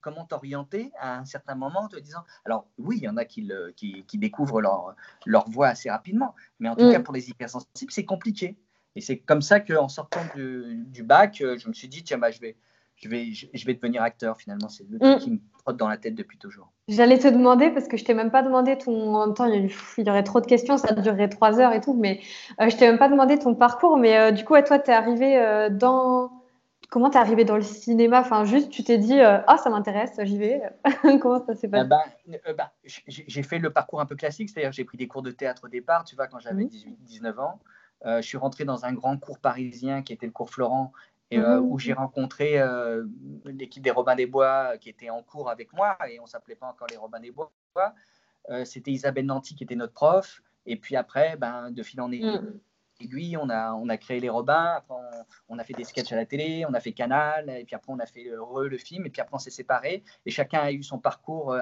comment 0.00 0.24
t'orienter 0.24 0.92
à 0.98 1.18
un 1.18 1.24
certain 1.24 1.54
moment 1.54 1.80
en 1.80 1.88
te 1.88 1.98
disant. 1.98 2.20
Alors, 2.44 2.66
oui, 2.78 2.98
il 2.98 3.04
y 3.04 3.08
en 3.08 3.16
a 3.16 3.24
qui, 3.24 3.50
qui, 3.76 4.18
découvrent 4.18 4.60
leur, 4.60 4.94
leur 5.24 5.48
voie 5.48 5.68
assez 5.68 5.90
rapidement, 5.90 6.34
mais 6.60 6.68
en 6.68 6.76
tout 6.76 6.86
mm. 6.86 6.92
cas, 6.92 7.00
pour 7.00 7.14
les 7.14 7.28
hypersensibles, 7.28 7.92
c'est 7.92 8.04
compliqué. 8.04 8.56
Et 8.94 9.00
c'est 9.02 9.18
comme 9.18 9.42
ça 9.42 9.60
qu'en 9.60 9.88
sortant 9.88 10.22
du, 10.34 11.02
bac, 11.02 11.40
euh, 11.42 11.58
je 11.58 11.68
me 11.68 11.74
suis 11.74 11.88
dit, 11.88 12.02
tiens, 12.02 12.16
bah, 12.16 12.30
je, 12.30 12.40
vais, 12.40 12.56
je, 12.96 13.08
vais, 13.08 13.32
je, 13.32 13.66
vais 13.66 13.74
devenir 13.74 14.02
acteur 14.02 14.38
finalement. 14.38 14.70
C'est 14.70 14.88
le 14.88 14.98
truc 14.98 15.16
mm. 15.16 15.18
qui 15.18 15.30
me 15.32 15.38
trotte 15.58 15.76
dans 15.76 15.88
la 15.88 15.98
tête 15.98 16.14
depuis 16.14 16.38
toujours. 16.38 16.72
J'allais 16.88 17.18
te 17.18 17.28
demander, 17.28 17.70
parce 17.70 17.88
que 17.88 17.98
je 17.98 18.04
t'ai 18.04 18.14
même 18.14 18.30
pas 18.30 18.42
demandé 18.42 18.78
ton. 18.78 19.14
En 19.14 19.26
même 19.26 19.34
temps, 19.34 19.44
il 19.44 19.70
y, 19.98 20.10
aurait 20.10 20.24
trop 20.24 20.40
de 20.40 20.46
questions, 20.46 20.78
ça 20.78 20.94
durerait 20.94 21.28
trois 21.28 21.60
heures 21.60 21.72
et 21.72 21.82
tout, 21.82 21.92
mais 21.92 22.20
euh, 22.60 22.70
je 22.70 22.76
t'ai 22.76 22.86
même 22.86 22.98
pas 22.98 23.10
demandé 23.10 23.38
ton 23.38 23.54
parcours. 23.54 23.98
Mais 23.98 24.16
euh, 24.16 24.30
du 24.30 24.44
coup, 24.44 24.54
toi, 24.62 24.78
tu 24.78 24.90
es 24.90 24.94
arrivé 24.94 25.68
dans 25.72 26.30
comment 26.88 27.10
t'es 27.10 27.18
arrivé 27.18 27.44
dans 27.44 27.56
le 27.56 27.62
cinéma? 27.62 28.20
Enfin, 28.20 28.44
juste, 28.44 28.70
tu 28.70 28.84
t'es 28.84 28.98
dit, 28.98 29.18
euh, 29.18 29.38
ah, 29.46 29.56
ça 29.58 29.70
m'intéresse, 29.70 30.18
j'y 30.22 30.38
vais. 30.38 30.62
comment 31.20 31.44
ça 31.44 31.54
s'est 31.54 31.68
passé? 31.68 31.88
bah, 31.88 32.04
euh, 32.46 32.52
bah, 32.54 32.72
J'ai 32.84 33.42
fait 33.42 33.58
le 33.58 33.70
parcours 33.70 34.00
un 34.00 34.06
peu 34.06 34.16
classique, 34.16 34.50
c'est-à-dire 34.50 34.72
j'ai 34.72 34.84
pris 34.84 34.98
des 34.98 35.08
cours 35.08 35.22
de 35.22 35.30
théâtre 35.30 35.64
au 35.64 35.68
départ, 35.68 36.04
tu 36.04 36.16
vois, 36.16 36.26
quand 36.26 36.38
j'avais 36.38 36.64
18-19 36.64 37.32
mhm. 37.32 37.38
ans. 37.40 37.60
Euh, 38.04 38.20
je 38.20 38.26
suis 38.26 38.36
rentré 38.36 38.64
dans 38.64 38.84
un 38.84 38.92
grand 38.92 39.16
cours 39.18 39.38
parisien 39.38 40.02
qui 40.02 40.12
était 40.12 40.26
le 40.26 40.32
cours 40.32 40.50
Florent, 40.50 40.92
et, 41.30 41.38
mhm. 41.38 41.58
où 41.70 41.78
j'ai 41.78 41.92
rencontré 41.92 42.62
l'équipe 43.46 43.82
des 43.82 43.90
Robins 43.90 44.14
des 44.14 44.26
Bois 44.26 44.78
qui 44.78 44.88
était 44.88 45.10
en 45.10 45.22
cours 45.22 45.50
avec 45.50 45.72
moi, 45.72 45.96
et 46.08 46.20
on 46.20 46.26
s'appelait 46.26 46.54
pas 46.54 46.66
encore 46.66 46.86
les 46.88 46.96
Robins 46.96 47.20
des 47.20 47.32
Bois. 47.32 47.50
C'était 48.64 48.92
Isabelle 48.92 49.26
Nanty 49.26 49.56
qui 49.56 49.64
était 49.64 49.74
notre 49.74 49.92
prof, 49.92 50.40
et 50.66 50.76
puis 50.76 50.94
après, 50.94 51.36
ben, 51.36 51.72
de 51.72 51.82
fil 51.82 52.00
en 52.00 52.12
aiguille, 52.12 52.38
mhm 52.38 52.60
aiguille, 53.00 53.36
on 53.36 53.48
a, 53.48 53.72
on 53.74 53.88
a 53.88 53.96
créé 53.96 54.20
les 54.20 54.28
Robins, 54.28 54.74
après 54.76 54.94
on, 55.48 55.58
a 55.58 55.64
fait 55.64 55.74
des 55.74 55.84
sketchs 55.84 56.12
à 56.12 56.16
la 56.16 56.26
télé, 56.26 56.64
on 56.68 56.74
a 56.74 56.80
fait 56.80 56.92
Canal, 56.92 57.50
et 57.50 57.64
puis 57.64 57.74
après 57.74 57.92
on 57.92 57.98
a 57.98 58.06
fait 58.06 58.24
le, 58.24 58.68
le 58.68 58.78
film, 58.78 59.06
et 59.06 59.10
puis 59.10 59.20
après 59.20 59.34
on 59.34 59.38
s'est 59.38 59.50
séparés, 59.50 60.02
et 60.24 60.30
chacun 60.30 60.60
a 60.60 60.72
eu 60.72 60.82
son 60.82 60.98
parcours 60.98 61.52
euh, 61.52 61.60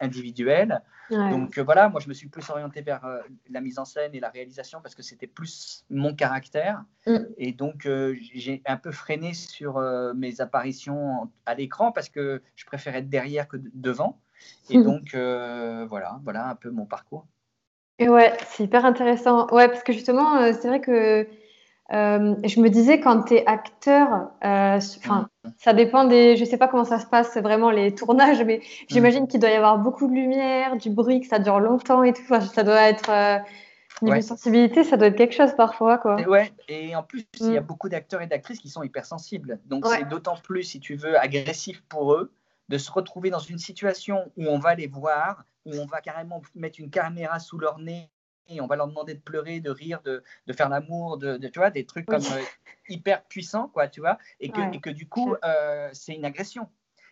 individuel. 0.00 0.82
Donc 1.10 1.58
euh, 1.58 1.62
voilà, 1.62 1.88
moi 1.88 2.00
je 2.00 2.08
me 2.08 2.14
suis 2.14 2.28
plus 2.28 2.48
orienté 2.50 2.80
vers 2.80 3.04
euh, 3.04 3.20
la 3.50 3.60
mise 3.60 3.78
en 3.78 3.84
scène 3.84 4.14
et 4.14 4.20
la 4.20 4.30
réalisation 4.30 4.80
parce 4.80 4.94
que 4.94 5.02
c'était 5.02 5.26
plus 5.26 5.84
mon 5.90 6.14
caractère, 6.14 6.84
mm. 7.06 7.16
et 7.36 7.52
donc 7.52 7.88
j'ai 8.34 8.62
un 8.66 8.76
peu 8.76 8.92
freiné 8.92 9.34
sur 9.34 9.80
mes 10.14 10.40
apparitions 10.40 11.30
à 11.46 11.54
l'écran 11.54 11.92
parce 11.92 12.08
que 12.08 12.42
je 12.56 12.64
préfère 12.64 12.96
être 12.96 13.08
derrière 13.08 13.48
que 13.48 13.56
devant. 13.74 14.20
Et 14.70 14.78
mm. 14.78 14.84
donc 14.84 15.14
voilà, 15.88 16.20
voilà 16.24 16.48
un 16.48 16.54
peu 16.54 16.70
mon 16.70 16.86
parcours. 16.86 17.26
Et 18.02 18.08
ouais, 18.08 18.32
c'est 18.48 18.64
hyper 18.64 18.84
intéressant. 18.84 19.46
Ouais, 19.52 19.68
parce 19.68 19.82
que 19.82 19.92
justement, 19.92 20.36
euh, 20.36 20.52
c'est 20.60 20.68
vrai 20.68 20.80
que 20.80 21.26
Euh, 21.92 22.36
je 22.44 22.58
me 22.60 22.70
disais, 22.70 23.00
quand 23.00 23.24
tu 23.24 23.34
es 23.34 23.46
acteur, 23.46 24.30
euh, 24.44 24.80
enfin, 24.98 25.28
ça 25.58 25.74
dépend 25.74 26.04
des. 26.04 26.36
Je 26.36 26.44
sais 26.46 26.56
pas 26.56 26.66
comment 26.66 26.86
ça 26.86 26.98
se 26.98 27.04
passe, 27.04 27.36
vraiment 27.36 27.70
les 27.70 27.94
tournages, 27.94 28.42
mais 28.44 28.62
j'imagine 28.88 29.28
qu'il 29.28 29.40
doit 29.40 29.50
y 29.50 29.54
avoir 29.54 29.76
beaucoup 29.76 30.08
de 30.08 30.14
lumière, 30.14 30.76
du 30.76 30.88
bruit, 30.88 31.20
que 31.20 31.26
ça 31.26 31.38
dure 31.38 31.60
longtemps 31.60 32.02
et 32.02 32.14
tout. 32.14 32.22
ça 32.40 32.62
doit 32.62 32.88
être. 32.88 33.10
Niveau 34.00 34.22
sensibilité, 34.22 34.84
ça 34.84 34.96
doit 34.96 35.08
être 35.08 35.16
quelque 35.16 35.34
chose 35.34 35.54
parfois. 35.54 35.98
Quoi. 35.98 36.20
Et 36.20 36.26
ouais, 36.26 36.50
et 36.66 36.96
en 36.96 37.02
plus, 37.02 37.24
il 37.40 37.52
y 37.52 37.56
a 37.58 37.60
mm. 37.60 37.64
beaucoup 37.64 37.88
d'acteurs 37.88 38.22
et 38.22 38.26
d'actrices 38.26 38.58
qui 38.58 38.70
sont 38.70 38.82
hypersensibles. 38.82 39.60
Donc, 39.66 39.86
c'est 39.86 40.08
d'autant 40.08 40.36
plus, 40.42 40.62
si 40.62 40.80
tu 40.80 40.96
veux, 40.96 41.16
agressif 41.18 41.82
pour 41.88 42.14
eux 42.14 42.32
de 42.68 42.78
se 42.78 42.90
retrouver 42.90 43.30
dans 43.30 43.38
une 43.38 43.58
situation 43.58 44.32
où 44.36 44.46
on 44.46 44.58
va 44.58 44.74
les 44.74 44.86
voir, 44.86 45.44
où 45.64 45.74
on 45.74 45.86
va 45.86 46.00
carrément 46.00 46.42
mettre 46.54 46.80
une 46.80 46.90
caméra 46.90 47.38
sous 47.38 47.58
leur 47.58 47.78
nez 47.78 48.10
et 48.48 48.60
on 48.60 48.66
va 48.66 48.76
leur 48.76 48.88
demander 48.88 49.14
de 49.14 49.20
pleurer, 49.20 49.60
de 49.60 49.70
rire, 49.70 50.00
de, 50.02 50.22
de 50.46 50.52
faire 50.52 50.68
l'amour, 50.68 51.18
de, 51.18 51.36
tu 51.48 51.58
vois, 51.58 51.70
des 51.70 51.86
trucs 51.86 52.06
comme 52.06 52.22
euh, 52.22 52.42
hyper 52.88 53.24
puissants, 53.24 53.68
quoi, 53.68 53.88
tu 53.88 54.00
vois, 54.00 54.18
et 54.40 54.50
que, 54.50 54.74
et 54.74 54.80
que 54.80 54.90
du 54.90 55.08
coup, 55.08 55.34
euh, 55.44 55.88
c'est 55.92 56.14
une 56.14 56.24
agression. 56.24 56.68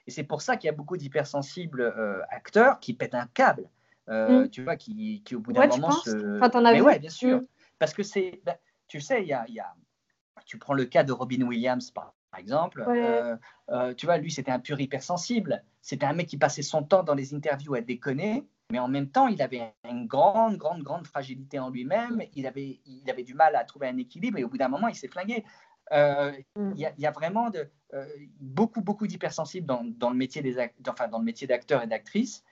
Et 0.07 0.11
c'est 0.11 0.25
pour 0.25 0.43
ça 0.43 0.57
qu'il 0.57 0.67
y 0.67 0.71
a 0.71 0.77
beaucoup 0.77 0.97
d'hypersensibles 0.97 1.83
euh, 1.83 2.23
acteurs 2.31 2.81
qui 2.81 2.95
pètent 2.95 3.15
un 3.15 3.27
câble, 3.27 3.69
mm. 4.09 4.49
tu 4.49 4.65
vois, 4.65 4.77
qui, 4.77 5.23
qui, 5.25 5.37
au 5.37 5.41
bout 5.41 5.53
d'un 5.53 5.67
moment 5.69 5.93
se. 5.93 6.41
Enfin, 6.43 6.61
Mais 6.63 6.81
ouais, 6.81 6.99
bien 6.99 7.11
sûr. 7.11 7.39
Mm. 7.39 7.47
Parce 7.79 7.95
que 7.95 8.03
c'est. 8.03 8.41
Ben, 8.45 8.57
tu 8.89 9.01
sais, 9.01 9.23
il 9.23 9.29
y 9.29 9.33
a, 9.33 9.45
y 9.49 9.61
a, 9.61 9.73
Tu 10.47 10.59
prends 10.59 10.75
le 10.75 10.85
cas 10.85 11.05
de 11.05 11.13
Robin 11.13 11.43
Williams, 11.43 11.91
par, 11.93 12.15
exemple. 12.39 12.85
tu 13.97 14.07
vois, 14.07 14.19
lui, 14.19 14.31
c'était 14.31 14.53
un 14.53 14.61
pur 14.61 14.81
hypersensible. 14.81 15.65
C'était 15.83 16.07
un 16.07 16.13
mec 16.13 16.29
qui 16.29 16.39
passait 16.39 16.63
son 16.63 16.83
temps 16.83 17.03
dans 17.03 17.15
les 17.15 17.35
interviews 17.35 17.75
à 17.75 17.81
déconner 17.81 18.47
mais 18.71 18.79
en 18.79 18.89
même 18.89 19.09
temps, 19.09 19.27
il 19.27 19.43
avait 19.43 19.75
une 19.89 20.07
grande, 20.07 20.57
grande, 20.57 20.83
grande 20.83 21.07
fragilité 21.07 21.59
en 21.59 21.71
lui-même. 21.71 22.23
Il 22.35 22.47
avait, 22.47 22.81
il 22.87 23.11
avait 23.11 23.23
du 23.23 23.35
mal 23.35 23.57
à 23.57 23.65
trouver 23.65 23.89
un 23.89 23.97
équilibre 23.97 24.39
et 24.39 24.45
au 24.45 24.49
bout 24.49 24.59
d'un 24.59 24.69
moment, 24.69 24.89
il 24.89 24.95
s'est 24.95 25.09
flingué. 25.09 25.45
Euh, 25.93 26.31
mm. 26.55 26.73
il 26.77 26.93
y, 26.99 27.07
a 27.07 27.11
vraiment 27.11 27.51
de, 27.51 27.69
euh, 27.95 28.07
beaucoup, 28.39 28.81
beaucoup 28.81 29.09
d'hypersensibles 29.09 29.67
dans, 29.67 29.83
dans, 29.85 30.11
le 30.11 30.17
métier 30.17 30.41
des 30.41 30.57
enfin, 30.89 31.09
dans 31.09 31.19
le 31.19 31.25
métier 31.25 31.49
d'acteur 31.49 31.83
et 31.83 31.89
d'actrice. 31.89 32.45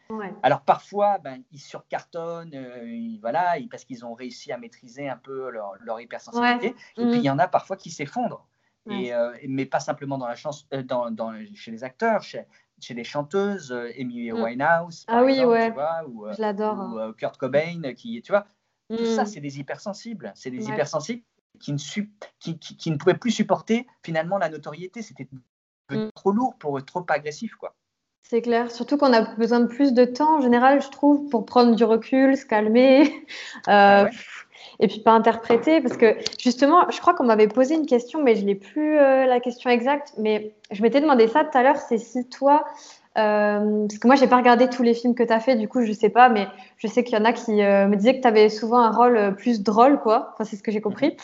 Alors 0.43 0.63
parfois, 0.63 1.19
ben, 1.19 1.43
ils 1.53 1.61
surcartonnent, 1.61 2.55
euh, 2.55 3.19
voilà, 3.21 3.55
parce 3.71 3.85
qu'ils 3.85 4.05
ont 4.05 4.15
réussi 4.15 4.51
à 4.51 4.59
maîtriser 4.59 5.09
un 5.09 5.17
peu 5.17 5.51
leur, 5.51 5.75
leur 5.83 6.01
hypersensibilité. 6.01 6.75
Et 6.97 7.05
puis 7.05 7.19
il 7.19 7.25
y 7.25 7.29
mm. 7.29 7.33
en 7.33 7.39
a 7.39 7.47
parfois 7.47 7.77
qui 7.77 7.91
s'effondrent. 7.91 8.45
Et, 8.91 9.13
mais 9.49 9.67
pas 9.67 9.81
simplement 9.81 10.19
dans 10.19 10.29
la 10.29 10.37
chance, 10.37 10.69
dans, 10.85 11.11
dans, 11.11 11.35
chez 11.55 11.71
les 11.71 11.85
acteurs, 11.85 12.23
chez, 12.23 12.45
chez 12.81 12.95
les 12.95 13.05
chanteuses, 13.05 13.73
Amy 13.99 14.31
mm. 14.31 14.41
Winehouse, 14.41 15.05
ah 15.09 15.25
oui, 15.25 15.45
ouais. 15.45 15.73
ou, 16.07 16.27
je 16.31 16.41
l'adore. 16.41 16.79
Ou 16.93 16.99
euh, 16.99 17.13
Kurt 17.13 17.37
Cobain, 17.37 17.95
qui, 17.95 18.23
tu 18.23 18.33
vois, 18.33 18.47
tout 18.91 19.05
ça, 19.05 19.25
mm. 19.25 19.27
c'est 19.27 19.41
des 19.41 19.59
hypersensibles. 19.59 20.33
C'est 20.35 20.51
des 20.51 20.69
hypersensibles 20.69 21.23
qui 21.61 21.73
ne, 21.73 21.79
qui, 22.39 22.59
qui, 22.59 22.91
ne 22.91 22.97
pouvaient 22.97 23.19
plus 23.19 23.33
supporter 23.33 23.87
finalement 24.05 24.39
la 24.39 24.49
notoriété. 24.49 25.03
C'était 25.03 25.29
mm. 25.91 26.11
trop 26.15 26.33
lourd 26.33 26.57
pour 26.59 26.79
eux, 26.79 26.83
trop 26.83 27.05
agressif, 27.09 27.55
quoi. 27.57 27.75
C'est 28.23 28.43
clair, 28.43 28.71
surtout 28.71 28.99
qu'on 28.99 29.15
a 29.15 29.23
besoin 29.37 29.61
de 29.61 29.69
plus 29.69 29.95
de 29.95 30.05
temps 30.05 30.37
en 30.37 30.43
général, 30.43 30.83
je 30.83 30.91
trouve, 30.91 31.31
pour 31.31 31.47
prendre 31.47 31.75
du 31.75 31.85
recul, 31.85 32.37
se 32.37 32.45
calmer. 32.47 33.27
Euh, 33.67 34.07
ah 34.07 34.11
et 34.81 34.89
puis 34.89 35.01
pas 35.01 35.13
interpréter 35.13 35.81
parce 35.81 35.97
que 35.97 36.17
justement 36.39 36.89
je 36.91 37.01
crois 37.01 37.15
qu'on 37.15 37.25
m'avait 37.25 37.49
posé 37.49 37.75
une 37.75 37.87
question 37.87 38.23
mais 38.23 38.37
je 38.37 38.45
n'ai 38.45 38.55
plus 38.55 38.99
euh, 38.99 39.27
la 39.27 39.41
question 39.41 39.71
exacte 39.71 40.15
mais 40.19 40.55
je 40.71 40.83
m'étais 40.83 41.01
demandé 41.01 41.29
ça 41.29 41.45
tout 41.45 41.57
à 41.57 41.63
l'heure 41.63 41.77
c'est 41.77 41.99
si 41.99 42.29
toi 42.29 42.65
euh, 43.17 43.87
parce 43.87 43.99
que 43.99 44.07
moi 44.07 44.17
j'ai 44.17 44.29
pas 44.29 44.37
regardé 44.37 44.69
tous 44.69 44.83
les 44.83 44.95
films 44.95 45.15
que 45.15 45.23
tu 45.23 45.33
as 45.33 45.41
fait 45.41 45.57
du 45.57 45.69
coup 45.69 45.83
je 45.83 45.93
sais 45.93 46.11
pas 46.11 46.29
mais 46.29 46.47
je 46.77 46.87
sais 46.87 47.05
qu'il 47.05 47.19
y 47.19 47.21
en 47.21 47.25
a 47.25 47.33
qui 47.33 47.63
euh, 47.63 47.89
me 47.89 47.97
disaient 47.97 48.17
que 48.17 48.23
tu 48.23 48.29
avais 48.29 48.49
souvent 48.49 48.79
un 48.79 48.91
rôle 48.91 49.35
plus 49.37 49.63
drôle 49.63 49.99
quoi. 50.01 50.31
Enfin 50.35 50.45
c'est 50.45 50.57
ce 50.57 50.63
que 50.63 50.71
j'ai 50.71 50.81
compris. 50.81 51.17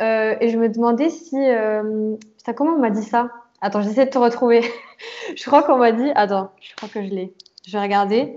Et 0.00 0.48
je 0.48 0.58
me 0.58 0.68
demandais 0.68 1.10
si 1.10 1.36
putain 1.36 2.52
comment 2.54 2.72
on 2.72 2.80
m'a 2.80 2.90
dit 2.90 3.04
ça? 3.04 3.28
Attends 3.60 3.82
j'essaie 3.82 4.06
de 4.06 4.10
te 4.10 4.18
retrouver. 4.18 4.62
Je 5.36 5.44
crois 5.44 5.62
qu'on 5.62 5.76
m'a 5.76 5.92
dit 5.92 6.10
attends 6.16 6.50
je 6.60 6.74
crois 6.74 6.88
que 6.88 7.02
je 7.02 7.10
l'ai. 7.10 7.34
Je 7.66 7.72
vais 7.72 7.82
regarder. 7.82 8.36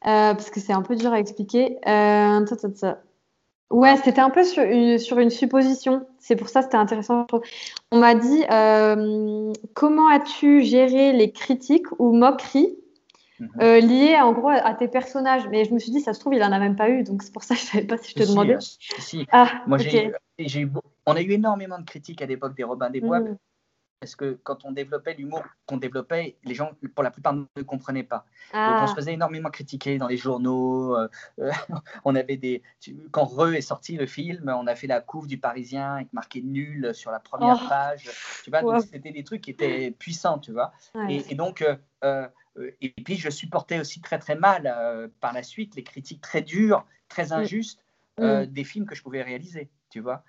Parce 0.00 0.50
que 0.50 0.58
c'est 0.58 0.72
un 0.72 0.82
peu 0.82 0.96
dur 0.96 1.12
à 1.12 1.20
expliquer 1.20 1.78
Ouais, 3.72 3.96
c'était 3.96 4.20
un 4.20 4.30
peu 4.30 4.44
sur 4.44 4.62
une, 4.62 4.98
sur 4.98 5.18
une 5.18 5.30
supposition. 5.30 6.06
C'est 6.18 6.36
pour 6.36 6.48
ça 6.48 6.60
que 6.60 6.66
c'était 6.66 6.76
intéressant. 6.76 7.26
On 7.90 7.98
m'a 7.98 8.14
dit 8.14 8.44
euh, 8.50 9.52
comment 9.74 10.08
as-tu 10.08 10.62
géré 10.62 11.12
les 11.12 11.32
critiques 11.32 11.86
ou 11.98 12.12
moqueries 12.12 12.76
mhm. 13.40 13.48
euh, 13.62 13.80
liées 13.80 14.16
en 14.20 14.32
gros 14.32 14.50
à, 14.50 14.74
tes 14.74 14.88
personnages? 14.88 15.48
Mais 15.50 15.64
je 15.64 15.72
me 15.72 15.78
suis 15.78 15.90
dit, 15.90 16.00
ça 16.00 16.12
se 16.12 16.20
trouve, 16.20 16.34
il 16.34 16.44
en 16.44 16.52
a 16.52 16.58
même 16.58 16.76
pas 16.76 16.90
eu. 16.90 17.02
Donc 17.02 17.22
c'est 17.22 17.32
pour 17.32 17.42
ça 17.44 17.54
que 17.54 17.60
je 17.62 17.66
savais 17.66 17.84
pas 17.84 17.96
si 17.96 18.10
je 18.10 18.22
te 18.22 18.28
demandais. 18.28 18.58
Si, 18.60 19.26
Ah, 19.32 19.62
Moi, 19.66 19.78
j'ai 19.78 20.12
eu, 20.60 20.72
on 21.06 21.14
a 21.14 21.20
eu 21.22 21.32
énormément 21.32 21.78
de 21.78 21.84
critiques 21.84 22.20
à 22.20 22.26
l'époque 22.26 22.54
des 22.54 22.64
Robins 22.64 22.90
des 22.90 23.00
Bois. 23.00 23.20
Mhm 23.20 23.38
parce 24.02 24.16
que 24.16 24.36
quand 24.42 24.64
on 24.64 24.72
développait 24.72 25.14
l'humour 25.14 25.44
qu'on 25.64 25.76
développait, 25.76 26.34
les 26.42 26.56
gens, 26.56 26.72
pour 26.96 27.04
la 27.04 27.12
plupart, 27.12 27.34
ne 27.34 27.62
comprenaient 27.62 28.02
pas. 28.02 28.26
Donc, 28.52 28.82
on 28.82 28.86
se 28.88 28.92
ah. 28.92 28.96
faisait 28.96 29.12
énormément 29.12 29.48
critiquer 29.48 29.96
dans 29.96 30.08
les 30.08 30.16
journaux. 30.16 30.96
Euh, 30.96 31.08
euh, 31.38 31.52
on 32.04 32.16
avait 32.16 32.36
des, 32.36 32.64
quand 33.12 33.24
Re 33.24 33.54
est 33.54 33.60
sorti 33.60 33.96
le 33.96 34.06
film, 34.06 34.52
on 34.52 34.66
a 34.66 34.74
fait 34.74 34.88
la 34.88 35.00
couve 35.00 35.28
du 35.28 35.38
Parisien 35.38 35.94
avec 35.94 36.12
marqué 36.12 36.42
nul 36.42 36.92
sur 36.96 37.12
la 37.12 37.20
première 37.20 37.60
oh. 37.64 37.68
page. 37.68 38.10
Tu 38.42 38.50
vois, 38.50 38.80
c'était 38.80 39.12
des 39.12 39.22
trucs 39.22 39.42
qui 39.42 39.52
étaient 39.52 39.92
puissants, 39.92 40.40
tu 40.40 40.50
vois. 40.50 40.72
Et, 41.08 41.36
donc, 41.36 41.64
euh, 42.02 42.26
et 42.80 42.90
puis 43.04 43.14
je 43.14 43.30
supportais 43.30 43.78
aussi 43.78 44.00
très 44.00 44.18
très 44.18 44.34
mal 44.34 45.12
par 45.20 45.32
la 45.32 45.44
suite 45.44 45.76
les 45.76 45.84
critiques 45.84 46.20
très 46.20 46.42
dures, 46.42 46.84
très 47.08 47.26
mm. 47.26 47.34
injustes 47.34 47.84
mm. 48.18 48.46
des 48.46 48.64
films 48.64 48.86
que 48.86 48.96
je 48.96 49.02
pouvais 49.04 49.22
réaliser, 49.22 49.70
tu 49.90 50.00
vois. 50.00 50.24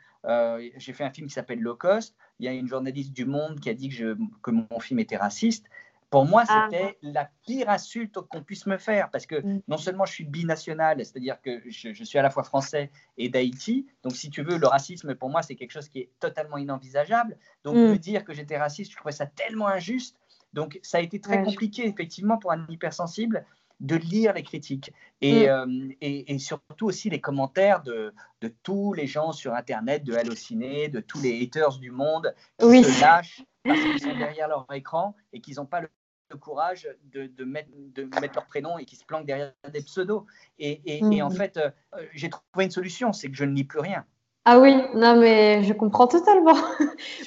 J'ai 0.78 0.94
fait 0.94 1.04
un 1.04 1.12
film 1.12 1.26
qui 1.26 1.34
s'appelle 1.34 1.60
Low 1.60 1.76
Cost 1.76 2.16
il 2.40 2.46
y 2.46 2.50
a 2.50 2.54
une 2.54 2.68
journaliste 2.68 3.14
du 3.14 3.26
Monde 3.26 3.60
qui 3.60 3.70
a 3.70 3.74
dit 3.74 3.90
que, 3.90 3.96
je, 3.96 4.16
que 4.42 4.52
mon 4.52 4.80
film 4.80 5.00
était 5.00 5.18
raciste. 5.18 5.68
Pour 6.10 6.26
moi, 6.26 6.44
ah. 6.48 6.68
c'était 6.70 6.98
la 7.02 7.28
pire 7.44 7.70
insulte 7.70 8.20
qu'on 8.30 8.44
puisse 8.44 8.68
me 8.68 8.78
faire 8.78 9.10
parce 9.10 9.26
que 9.26 9.42
mm. 9.42 9.62
non 9.68 9.78
seulement 9.78 10.06
je 10.06 10.14
suis 10.14 10.26
binational, 10.26 11.04
c'est-à-dire 11.04 11.42
que 11.42 11.62
je, 11.68 12.04
suis 12.04 12.20
à 12.20 12.22
la 12.22 12.30
fois 12.30 12.44
français 12.44 12.92
et 13.18 13.30
d'Haïti, 13.30 13.88
donc 14.04 14.16
si 14.16 14.30
tu 14.30 14.44
veux, 14.44 14.58
le 14.58 14.68
racisme 14.68 15.16
pour 15.16 15.32
moi, 15.32 15.42
c'est 15.42 15.56
quelque 15.56 15.72
chose 15.72 15.90
qui 15.90 16.02
est 16.02 16.12
totalement 16.20 16.58
inenvisageable. 16.58 17.36
Donc, 17.64 17.76
mm. 17.76 17.80
me 17.80 17.98
dire 17.98 18.24
que 18.26 18.34
j'étais 18.34 18.58
raciste, 18.58 18.92
je 18.92 18.98
trouvais 18.98 19.12
ça 19.12 19.26
tellement 19.26 19.68
injuste. 19.68 20.16
Donc, 20.54 20.80
ça 20.84 21.00
a 21.00 21.02
été 21.02 21.20
très 21.20 21.42
compliqué, 21.42 21.88
effectivement, 21.88 22.38
pour 22.38 22.52
un 22.52 22.64
hypersensible 22.70 23.44
de 23.80 23.96
lire 23.96 24.34
les 24.34 24.44
critiques 24.44 24.92
mm. 25.22 25.26
euh, 25.26 25.90
et, 26.02 26.34
et, 26.34 26.40
surtout 26.40 26.86
aussi 26.86 27.10
les 27.10 27.20
commentaires 27.20 27.84
de, 27.84 28.14
de, 28.42 28.54
tous 28.64 28.94
les 28.94 29.08
gens 29.08 29.32
sur 29.32 29.54
Internet, 29.54 30.04
de 30.04 30.14
Allociné, 30.14 30.88
de 30.88 31.00
tous 31.00 31.22
les 31.22 31.44
haters 31.44 31.78
du 31.80 31.92
monde 31.92 32.34
qui 32.60 32.84
se 32.84 33.02
lâchent 33.02 33.44
parce 33.64 33.80
qu'ils 33.80 34.00
sont 34.00 34.18
derrière 34.18 34.48
leur 34.48 34.66
écran 34.74 35.16
et 35.32 35.42
qu'ils 35.42 35.56
n'ont 35.56 35.66
pas 35.66 35.82
le, 35.82 35.90
courage 36.40 36.90
de, 37.12 37.28
de, 37.28 37.46
mettre, 37.46 37.70
de 37.76 38.06
mettre 38.20 38.34
leur 38.34 38.48
prénom 38.48 38.80
et 38.80 38.86
qui 38.86 38.96
se 38.96 39.06
planquent 39.06 39.28
derrière 39.28 39.54
des 39.72 39.84
pseudos. 39.84 40.26
Et, 40.58 40.82
et, 40.84 41.22
en 41.22 41.30
mm. 41.30 41.36
fait, 41.36 41.58
euh, 41.58 41.70
j'ai 42.14 42.32
trouvé 42.32 42.66
une 42.66 42.72
solution, 42.72 43.14
c'est 43.14 43.30
que 43.30 43.36
je 43.36 43.46
ne 43.46 43.54
lis 43.54 43.66
plus 43.66 43.80
rien. 43.80 44.04
Ah 44.46 44.60
oui, 44.60 44.76
non 44.96 45.16
mais 45.16 45.64
je 45.64 45.74
comprends 45.74 46.08
totalement. 46.08 46.56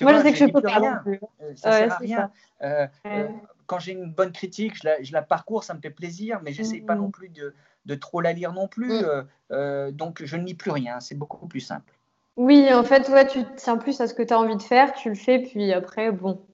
Moi, 0.01 0.15
je 0.17 0.23
sais 0.23 0.33
que 0.33 0.39
je 0.39 0.47
peux 0.47 0.61
pas. 0.61 0.79
Rien. 0.79 1.05
Euh, 1.07 1.55
ça 1.55 1.73
sert 1.73 1.93
à 1.93 1.97
rien 1.99 2.31
quand 3.67 3.79
j'ai 3.79 3.93
une 3.93 4.11
bonne 4.11 4.33
critique, 4.33 4.75
je 4.77 5.13
la, 5.13 5.23
parcours, 5.23 5.65
ça 5.65 5.75
me 5.75 5.81
fait 5.81 5.91
plaisir, 5.91 6.41
mais 6.43 6.53
j'essaie 6.53 6.81
pas 6.81 6.95
non 6.95 7.09
mm. 7.09 7.13
plus 7.13 7.29
de, 7.29 7.95
trop 7.95 8.21
la 8.21 8.33
lire 8.33 8.53
non 8.53 8.69
plus. 8.69 9.01
Mm. 9.01 9.05
Euh, 9.05 9.23
euh, 9.53 9.91
donc, 9.91 10.23
je 10.25 10.37
ne 10.37 10.45
lis 10.45 10.55
plus 10.55 10.71
rien. 10.71 11.01
C'est 11.01 11.15
beaucoup 11.15 11.47
plus 11.47 11.61
simple. 11.61 11.93
Oui, 12.37 12.73
en 12.73 12.85
fait, 12.85 13.09
ouais, 13.09 13.27
tu 13.27 13.41
tiens 13.57 13.79
plus 13.79 14.01
à 14.01 14.07
ce 14.07 14.15
que 14.15 14.23
tu 14.23 14.35
as 14.35 14.39
envie 14.39 14.57
de 14.57 14.63
faire, 14.63 14.93
tu 14.93 15.09
le 15.09 15.15
fais, 15.15 15.39
puis 15.39 15.73
après, 15.73 16.13
bon, 16.13 16.45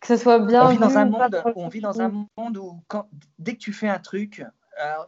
que 0.00 0.06
ce 0.06 0.16
soit 0.16 0.38
bien. 0.38 0.66
On 0.66 0.68
vit 0.68 0.78
dans 0.78 0.96
un 0.96 1.06
monde, 1.06 1.42
on 1.56 1.68
vit 1.68 1.80
dans 1.80 2.00
un 2.00 2.26
monde 2.36 2.56
où, 2.56 2.80
quand, 2.86 3.08
dès 3.38 3.54
que 3.54 3.58
tu 3.58 3.72
fais 3.72 3.88
un 3.88 3.98
truc, 3.98 4.44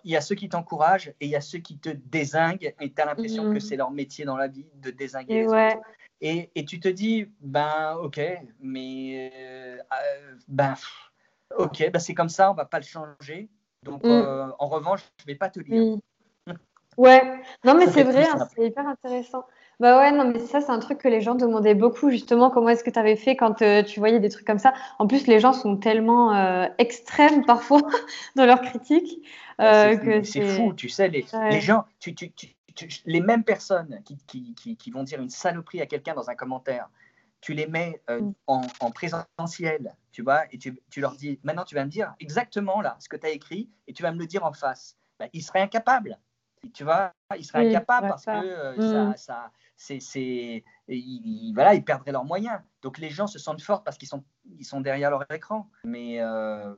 il 0.05 0.11
y 0.11 0.17
a 0.17 0.21
ceux 0.21 0.35
qui 0.35 0.49
t'encouragent 0.49 1.09
et 1.21 1.27
il 1.27 1.29
y 1.29 1.37
a 1.37 1.41
ceux 1.41 1.59
qui 1.59 1.79
te 1.79 1.91
désinguent 1.91 2.75
et 2.81 2.93
tu 2.93 3.01
as 3.01 3.05
l'impression 3.05 3.45
que 3.45 3.57
mm. 3.57 3.61
c'est 3.61 3.77
leur 3.77 3.91
métier 3.91 4.25
dans 4.25 4.37
la 4.37 4.49
vie 4.49 4.67
de 4.83 4.91
désinguer 4.91 5.35
et 5.35 5.41
les 5.43 5.47
autres. 5.47 5.81
Et, 6.21 6.51
et, 6.55 6.65
tu 6.65 6.81
te 6.81 6.89
dis, 6.89 7.29
ben 7.41 7.97
ok, 8.03 8.21
mais 8.61 9.31
euh, 9.35 9.77
ben 10.49 10.75
Ok, 11.59 11.91
bah 11.93 11.99
c'est 11.99 12.15
comme 12.15 12.29
ça, 12.29 12.51
on 12.51 12.55
va 12.55 12.65
pas 12.65 12.79
le 12.79 12.85
changer. 12.85 13.49
Donc, 13.83 14.03
mm. 14.05 14.11
euh, 14.11 14.47
en 14.59 14.67
revanche, 14.67 15.01
je 15.21 15.27
vais 15.27 15.35
pas 15.35 15.49
te 15.49 15.61
lire. 15.61 15.97
Mm. 15.97 16.53
Ouais, 16.97 17.23
non, 17.65 17.75
mais 17.75 17.87
c'est 17.89 18.05
vrai, 18.05 18.27
hein, 18.27 18.49
c'est 18.55 18.67
hyper 18.67 18.87
intéressant. 18.87 19.45
Bah 19.79 19.99
ouais, 19.99 20.13
non, 20.13 20.33
mais 20.33 20.39
ça, 20.39 20.63
c'est 20.63 20.71
un 20.71 20.79
truc 20.79 20.97
que 20.97 21.09
les 21.09 21.21
gens 21.21 21.35
demandaient 21.35 21.75
beaucoup, 21.75 22.11
justement, 22.11 22.49
comment 22.49 22.71
est-ce 22.71 22.83
que 22.83 22.89
tu 22.89 22.99
avais 22.99 23.17
fait 23.17 23.37
quand 23.37 23.61
euh, 23.61 23.83
tu 23.83 24.01
voyais 24.01 24.19
des 24.19 24.31
trucs 24.31 24.47
comme 24.47 24.59
ça. 24.59 24.73
En 24.99 25.07
plus, 25.07 25.27
les 25.27 25.39
gens 25.39 25.53
sont 25.53 25.77
tellement 25.77 26.35
euh, 26.35 26.67
extrêmes 26.79 27.45
parfois 27.47 27.83
dans 28.35 28.47
leurs 28.47 28.63
critiques. 28.63 29.23
que 29.59 30.23
c'est 30.23 30.49
fou, 30.49 30.73
tu 30.73 30.89
sais, 30.89 31.09
les, 31.09 31.27
les 31.51 31.61
gens, 31.61 31.85
tu, 32.01 32.15
tu, 32.15 32.31
les 33.05 33.21
mêmes 33.21 33.45
personnes 33.45 34.01
qui, 34.05 34.17
qui, 34.27 34.55
qui, 34.55 34.77
qui, 34.77 34.91
vont 34.91 35.03
dire 35.03 35.21
une 35.21 35.31
saloperie 35.31 35.83
à 35.83 35.87
quelqu'un 35.87 36.15
dans 36.15 36.31
un 36.31 36.35
commentaire, 36.35 36.89
tu 37.41 37.55
les 37.55 37.67
mets 37.67 38.03
euh, 38.11 38.21
mm. 38.21 38.35
en, 38.47 38.91
présentiel, 38.91 39.95
tu 40.13 40.23
vois, 40.23 40.45
et 40.53 40.59
tu, 40.59 41.01
leur 41.01 41.13
dis, 41.13 41.39
maintenant 41.43 41.65
tu 41.65 41.75
vas 41.75 41.85
me 41.85 41.91
dire 41.91 42.15
exactement 42.21 42.81
là 42.81 42.97
ce 43.01 43.09
que 43.09 43.17
tu 43.17 43.27
as 43.27 43.31
écrit 43.31 43.71
et 43.87 43.93
tu 43.93 44.03
vas 44.03 44.13
me 44.13 44.19
le 44.19 44.27
dire 44.27 44.45
en 44.45 44.53
face. 44.53 44.97
Ben, 45.19 45.29
ils 45.33 45.43
seraient 45.43 45.61
incapables. 45.63 46.19
tu 46.75 46.85
vois, 46.85 47.13
il 47.37 47.45
serait 47.45 47.69
incapable 47.69 48.09
parce 48.09 48.25
que 48.25 48.31
euh, 48.31 49.13
ça, 49.15 49.17
ça 49.17 49.51
c'est, 49.77 50.01
c'est, 50.01 50.65
ils, 50.89 51.53
voilà, 51.55 51.75
ils 51.75 51.85
perdraient 51.85 52.13
leurs 52.13 52.25
moyens. 52.25 52.59
Donc 52.83 52.99
les 52.99 53.11
gens 53.11 53.27
se 53.27 53.39
sentent 53.39 53.63
forts 53.63 53.85
parce 53.85 53.99
qu'ils 53.99 54.09
sont, 54.09 54.25
ils 54.59 54.65
sont 54.65 54.81
derrière 54.81 55.11
leur 55.11 55.25
écran. 55.31 55.69
Mais 55.85 56.21
euh... 56.21 56.75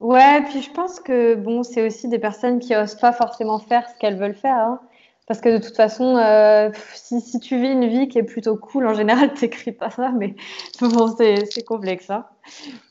ouais, 0.00 0.42
puis 0.44 0.62
je 0.62 0.70
pense 0.70 1.00
que 1.00 1.34
bon, 1.34 1.62
c'est 1.62 1.86
aussi 1.86 2.08
des 2.08 2.18
personnes 2.18 2.58
qui 2.58 2.76
osent 2.76 2.96
pas 2.96 3.12
forcément 3.12 3.58
faire 3.58 3.88
ce 3.88 3.96
qu'elles 3.98 4.18
veulent 4.18 4.34
faire. 4.34 4.56
Hein. 4.56 4.80
Parce 5.28 5.42
que 5.42 5.50
de 5.50 5.58
toute 5.62 5.76
façon, 5.76 6.16
euh, 6.16 6.70
si, 6.94 7.20
si, 7.20 7.38
tu 7.38 7.60
vis 7.60 7.68
une 7.68 7.86
vie 7.86 8.08
qui 8.08 8.18
est 8.18 8.22
plutôt 8.22 8.56
cool, 8.56 8.86
en 8.86 8.94
général, 8.94 9.32
tu 9.34 9.44
n'écris 9.44 9.72
pas 9.72 9.90
ça, 9.90 10.10
mais 10.10 10.34
bon, 10.80 11.14
c'est 11.16 11.64
complexe. 11.66 12.08
Hein. 12.08 12.24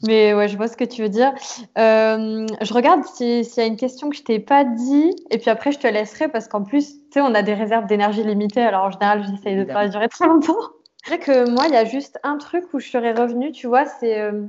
Mais 0.06 0.36
ouais, 0.36 0.48
je 0.48 0.56
vois 0.56 0.68
ce 0.68 0.78
que 0.78 0.84
tu 0.84 1.02
veux 1.02 1.10
dire. 1.10 1.34
Euh, 1.80 2.46
je 2.62 2.74
regarde 2.74 3.04
s'il 3.06 3.42
y 3.42 3.60
a 3.60 3.66
une 3.66 3.76
question 3.76 4.12
que 4.12 4.16
je 4.16 4.22
t'ai 4.22 4.40
pas 4.40 4.64
dit, 4.64 5.16
et 5.32 5.40
puis 5.40 5.50
après, 5.50 5.72
je 5.72 5.80
te 5.80 5.88
laisserai, 5.88 6.28
parce 6.28 6.48
qu'en 6.48 6.64
plus, 6.64 6.94
tu 6.94 7.00
sais, 7.14 7.22
on 7.22 7.34
a 7.34 7.42
des 7.42 7.56
réserves 7.56 7.88
d'énergie 7.88 8.24
limitées, 8.24 8.62
alors 8.62 8.86
en 8.86 8.92
général, 8.92 9.26
j'essaye 9.26 9.56
de 9.56 9.62
ne 9.62 9.74
pas 9.74 9.88
durer 9.88 10.08
trop 10.08 10.26
longtemps. 10.26 10.54
C'est 11.04 11.16
vrai 11.16 11.20
que 11.20 11.50
moi, 11.50 11.66
il 11.68 11.74
y 11.74 11.78
a 11.78 11.86
juste 11.86 12.20
un 12.24 12.38
truc 12.38 12.66
où 12.74 12.80
je 12.80 12.88
serais 12.88 13.14
revenue, 13.14 13.52
tu 13.52 13.68
vois, 13.68 13.86
c'est... 13.86 14.20
Euh, 14.20 14.44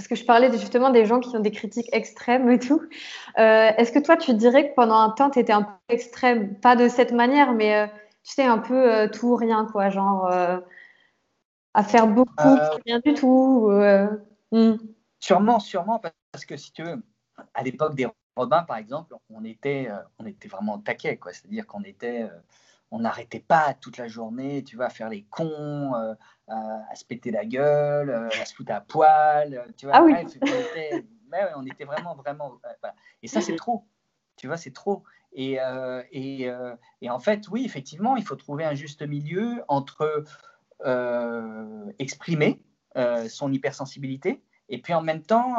parce 0.00 0.08
que 0.08 0.14
je 0.14 0.24
parlais 0.24 0.50
justement 0.52 0.88
des 0.88 1.04
gens 1.04 1.20
qui 1.20 1.36
ont 1.36 1.40
des 1.40 1.50
critiques 1.50 1.90
extrêmes 1.92 2.50
et 2.50 2.58
tout. 2.58 2.80
Euh, 3.38 3.70
est-ce 3.76 3.92
que 3.92 3.98
toi, 3.98 4.16
tu 4.16 4.32
dirais 4.32 4.70
que 4.70 4.74
pendant 4.74 4.94
un 4.94 5.10
temps, 5.10 5.28
tu 5.28 5.38
étais 5.38 5.52
un 5.52 5.64
peu 5.64 5.72
extrême? 5.90 6.58
Pas 6.58 6.74
de 6.74 6.88
cette 6.88 7.12
manière, 7.12 7.52
mais 7.52 7.76
euh, 7.76 7.86
tu 8.22 8.32
sais, 8.32 8.44
un 8.44 8.56
peu 8.56 8.90
euh, 8.90 9.08
tout 9.08 9.26
ou 9.26 9.36
rien, 9.36 9.66
quoi. 9.70 9.90
Genre, 9.90 10.26
à 11.74 11.82
faire 11.82 12.06
beaucoup, 12.06 12.32
rien 12.86 13.00
du 13.04 13.12
tout. 13.12 13.70
Hmm. 14.52 14.76
Sûrement, 15.18 15.60
sûrement, 15.60 16.00
parce 16.32 16.46
que 16.46 16.56
si 16.56 16.72
tu 16.72 16.82
veux, 16.82 17.02
à 17.52 17.62
l'époque 17.62 17.94
des 17.94 18.08
Robins, 18.36 18.62
par 18.62 18.78
exemple, 18.78 19.14
on 19.28 19.44
était, 19.44 19.90
on 20.18 20.24
était 20.24 20.48
vraiment 20.48 20.78
taquet, 20.78 21.18
quoi. 21.18 21.34
C'est-à-dire 21.34 21.66
qu'on 21.66 21.82
était 21.82 22.26
on 22.90 23.00
n'arrêtait 23.00 23.40
pas 23.40 23.74
toute 23.74 23.98
la 23.98 24.08
journée, 24.08 24.64
tu 24.64 24.76
vois, 24.76 24.86
à 24.86 24.90
faire 24.90 25.08
les 25.08 25.22
cons, 25.24 25.94
euh, 25.94 26.14
à, 26.48 26.94
se 26.94 27.04
péter 27.04 27.30
la 27.30 27.44
gueule, 27.44 28.10
euh, 28.10 28.28
à 28.40 28.44
se 28.44 28.54
foutre 28.54 28.72
à 28.72 28.80
poil, 28.80 29.54
euh, 29.54 29.72
tu 29.76 29.86
vois. 29.86 29.96
Ah 29.96 30.02
oui. 30.02 30.12
on, 31.54 31.64
était, 31.66 31.84
vraiment, 31.84 32.16
vraiment. 32.16 32.60
Et 33.22 33.28
ça, 33.28 33.40
c'est 33.40 33.56
trop. 33.56 33.86
Tu 34.36 34.48
vois, 34.48 34.56
c'est 34.56 34.72
trop. 34.72 35.04
Et, 35.32 35.58
et, 36.10 36.50
et, 37.02 37.10
en 37.10 37.20
fait, 37.20 37.46
oui, 37.48 37.64
effectivement, 37.64 38.16
il 38.16 38.24
faut 38.24 38.34
trouver 38.34 38.64
un 38.64 38.74
juste 38.74 39.02
milieu 39.02 39.62
entre 39.68 40.24
exprimer 42.00 42.64
son 43.28 43.52
hypersensibilité 43.52 44.42
et 44.68 44.80
puis 44.80 44.92
en 44.92 45.02
même 45.02 45.22
temps 45.22 45.58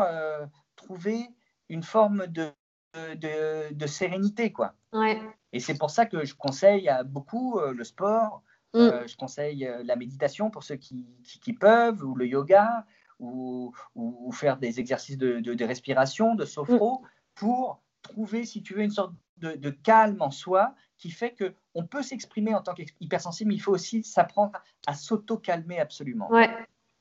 trouver 0.76 1.30
une 1.70 1.84
forme 1.84 2.28
de, 2.28 2.52
de, 2.94 3.74
de 3.74 3.88
sérénité, 3.88 4.52
quoi. 4.52 4.74
Ouais. 4.94 5.22
Et 5.54 5.60
c'est 5.60 5.78
pour 5.78 5.90
ça 5.90 6.06
que 6.06 6.26
je 6.26 6.36
conseille 6.36 6.88
à 6.90 7.04
beaucoup 7.04 7.60
euh, 7.60 7.74
le 7.74 7.84
sport, 7.84 8.44
mm. 8.74 8.78
euh, 8.78 9.08
je 9.08 9.18
conseille 9.18 9.66
euh, 9.66 9.84
la 9.84 9.96
méditation 9.96 10.50
pour 10.50 10.64
ceux 10.64 10.76
qui, 10.76 11.06
qui, 11.42 11.54
peuvent, 11.54 12.04
ou 12.04 12.16
le 12.16 12.26
yoga, 12.26 12.86
ou, 13.20 13.72
ou, 13.96 14.32
faire 14.32 14.58
des 14.58 14.80
exercices 14.80 15.18
de, 15.18 15.40
de, 15.40 15.66
respiration, 15.66 16.36
de 16.36 16.46
sophro, 16.46 17.02
mm. 17.02 17.08
pour 17.36 17.82
trouver, 18.02 18.46
si 18.46 18.64
tu 18.64 18.74
veux, 18.74 18.82
une 18.82 18.92
sorte 18.92 19.14
de, 19.38 19.54
de 19.54 19.70
calme 19.70 20.22
en 20.22 20.32
soi 20.32 20.74
qui 20.98 21.12
fait 21.12 21.32
que 21.32 21.54
on 21.74 21.86
peut 21.86 22.04
s'exprimer 22.04 22.54
en 22.54 22.62
tant 22.62 22.74
qu'hypersensible, 22.74 23.50
mais 23.50 23.56
il 23.56 23.62
faut 23.62 23.72
aussi 23.72 24.04
s'apprendre 24.04 24.54
à 24.88 24.94
s'auto-calmer 24.94 25.80
absolument. 25.80 26.30
Ouais. 26.32 26.50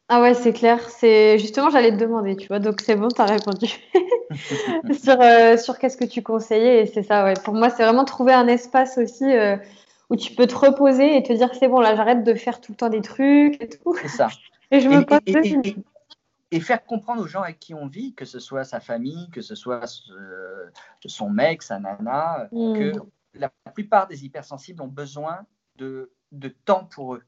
Ah 0.09 0.21
ouais, 0.21 0.35
c'est 0.35 0.53
clair. 0.53 0.89
C'est 0.91 1.39
justement, 1.39 1.71
j'allais 1.71 1.93
te 1.93 1.97
demander, 1.97 2.37
tu 2.37 2.49
vois. 2.49 2.59
Donc 2.59 2.81
c'est 2.81 2.97
bon, 2.97 3.09
tu 3.09 3.21
as 3.21 3.27
répondu 3.27 3.69
sur, 5.03 5.21
euh, 5.21 5.57
sur 5.57 5.79
qu'est-ce 5.79 5.97
que 5.97 6.05
tu 6.05 6.23
conseillais. 6.23 6.83
Et 6.83 6.87
c'est 6.87 7.03
ça, 7.03 7.25
ouais. 7.25 7.35
Pour 7.45 7.55
moi, 7.55 7.71
c'est 7.71 7.83
vraiment 7.83 8.05
trouver 8.05 8.33
un 8.33 8.47
espace 8.47 8.99
aussi 8.99 9.25
euh, 9.25 9.57
où 10.09 10.17
tu 10.17 10.35
peux 10.35 10.47
te 10.47 10.55
reposer 10.55 11.17
et 11.17 11.23
te 11.23 11.33
dire 11.33 11.51
c'est 11.55 11.69
bon, 11.69 11.81
là, 11.81 11.95
j'arrête 11.95 12.25
de 12.25 12.35
faire 12.35 12.61
tout 12.61 12.73
le 12.73 12.77
temps 12.77 12.89
des 12.89 13.03
trucs 13.03 13.61
et 13.63 13.69
tout. 13.69 13.95
C'est 14.01 14.09
ça. 14.09 14.29
et 14.71 14.81
je 14.81 14.89
me 14.89 15.05
pose 15.05 15.19
et, 16.53 16.59
faire 16.59 16.85
comprendre 16.85 17.23
aux 17.23 17.29
gens 17.29 17.43
avec 17.43 17.61
qui 17.61 17.75
on 17.75 17.87
vit, 17.87 18.13
que 18.15 18.25
ce 18.25 18.41
soit 18.41 18.65
sa 18.65 18.81
famille, 18.81 19.31
que 19.31 19.41
ce 19.41 19.55
soit 19.55 19.85
son 21.07 21.31
mec, 21.31 21.63
sa 21.63 21.79
nana, 21.79 22.49
mm. 22.51 22.77
que 22.77 22.93
la 23.35 23.53
plupart 23.73 24.09
des 24.09 24.25
hypersensibles 24.25 24.83
ont 24.83 24.89
besoin 24.89 25.47
de, 25.77 26.11
de 26.33 26.49
temps 26.49 26.85
pour 26.85 27.15
eux 27.15 27.23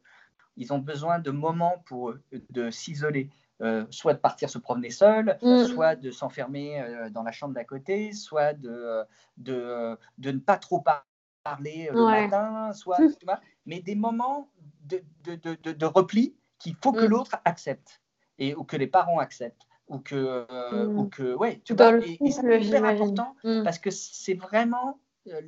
ils 0.56 0.72
ont 0.72 0.78
besoin 0.78 1.18
de 1.18 1.30
moments 1.30 1.82
pour 1.86 2.14
de 2.50 2.70
s'isoler. 2.70 3.30
Euh, 3.60 3.84
soit 3.90 4.14
de 4.14 4.18
partir 4.18 4.50
se 4.50 4.58
promener 4.58 4.90
seul, 4.90 5.38
mm. 5.40 5.66
soit 5.66 5.94
de 5.94 6.10
s'enfermer 6.10 6.80
euh, 6.80 7.10
dans 7.10 7.22
la 7.22 7.30
chambre 7.30 7.54
d'à 7.54 7.64
côté, 7.64 8.12
soit 8.12 8.54
de, 8.54 9.04
de, 9.36 9.96
de, 10.18 10.32
ne 10.32 10.38
pas 10.38 10.56
trop 10.56 10.82
parler 11.44 11.88
euh, 11.90 11.94
le 11.94 12.04
matin, 12.04 12.72
soit, 12.72 12.98
mais 13.66 13.80
des 13.80 13.94
moments 13.94 14.50
de, 14.84 15.04
de, 15.24 15.72
de 15.72 15.86
repli 15.86 16.34
qu'il 16.58 16.74
faut 16.82 16.92
que 16.92 17.04
mm. 17.04 17.10
l'autre 17.10 17.36
accepte 17.44 18.02
et 18.38 18.54
ou 18.56 18.64
que 18.64 18.76
les 18.76 18.88
parents 18.88 19.20
acceptent 19.20 19.68
ou 19.86 20.00
que, 20.00 20.46
mm. 20.84 20.98
ou 20.98 21.08
que 21.08 21.34
ouais, 21.34 21.60
tu 21.64 21.74
vois, 21.74 21.98
et, 21.98 22.18
et 22.20 22.30
c'est 22.32 22.62
hyper 22.62 22.84
important 22.84 23.36
parce 23.62 23.78
que 23.78 23.90
c'est 23.90 24.34
vraiment 24.34 24.98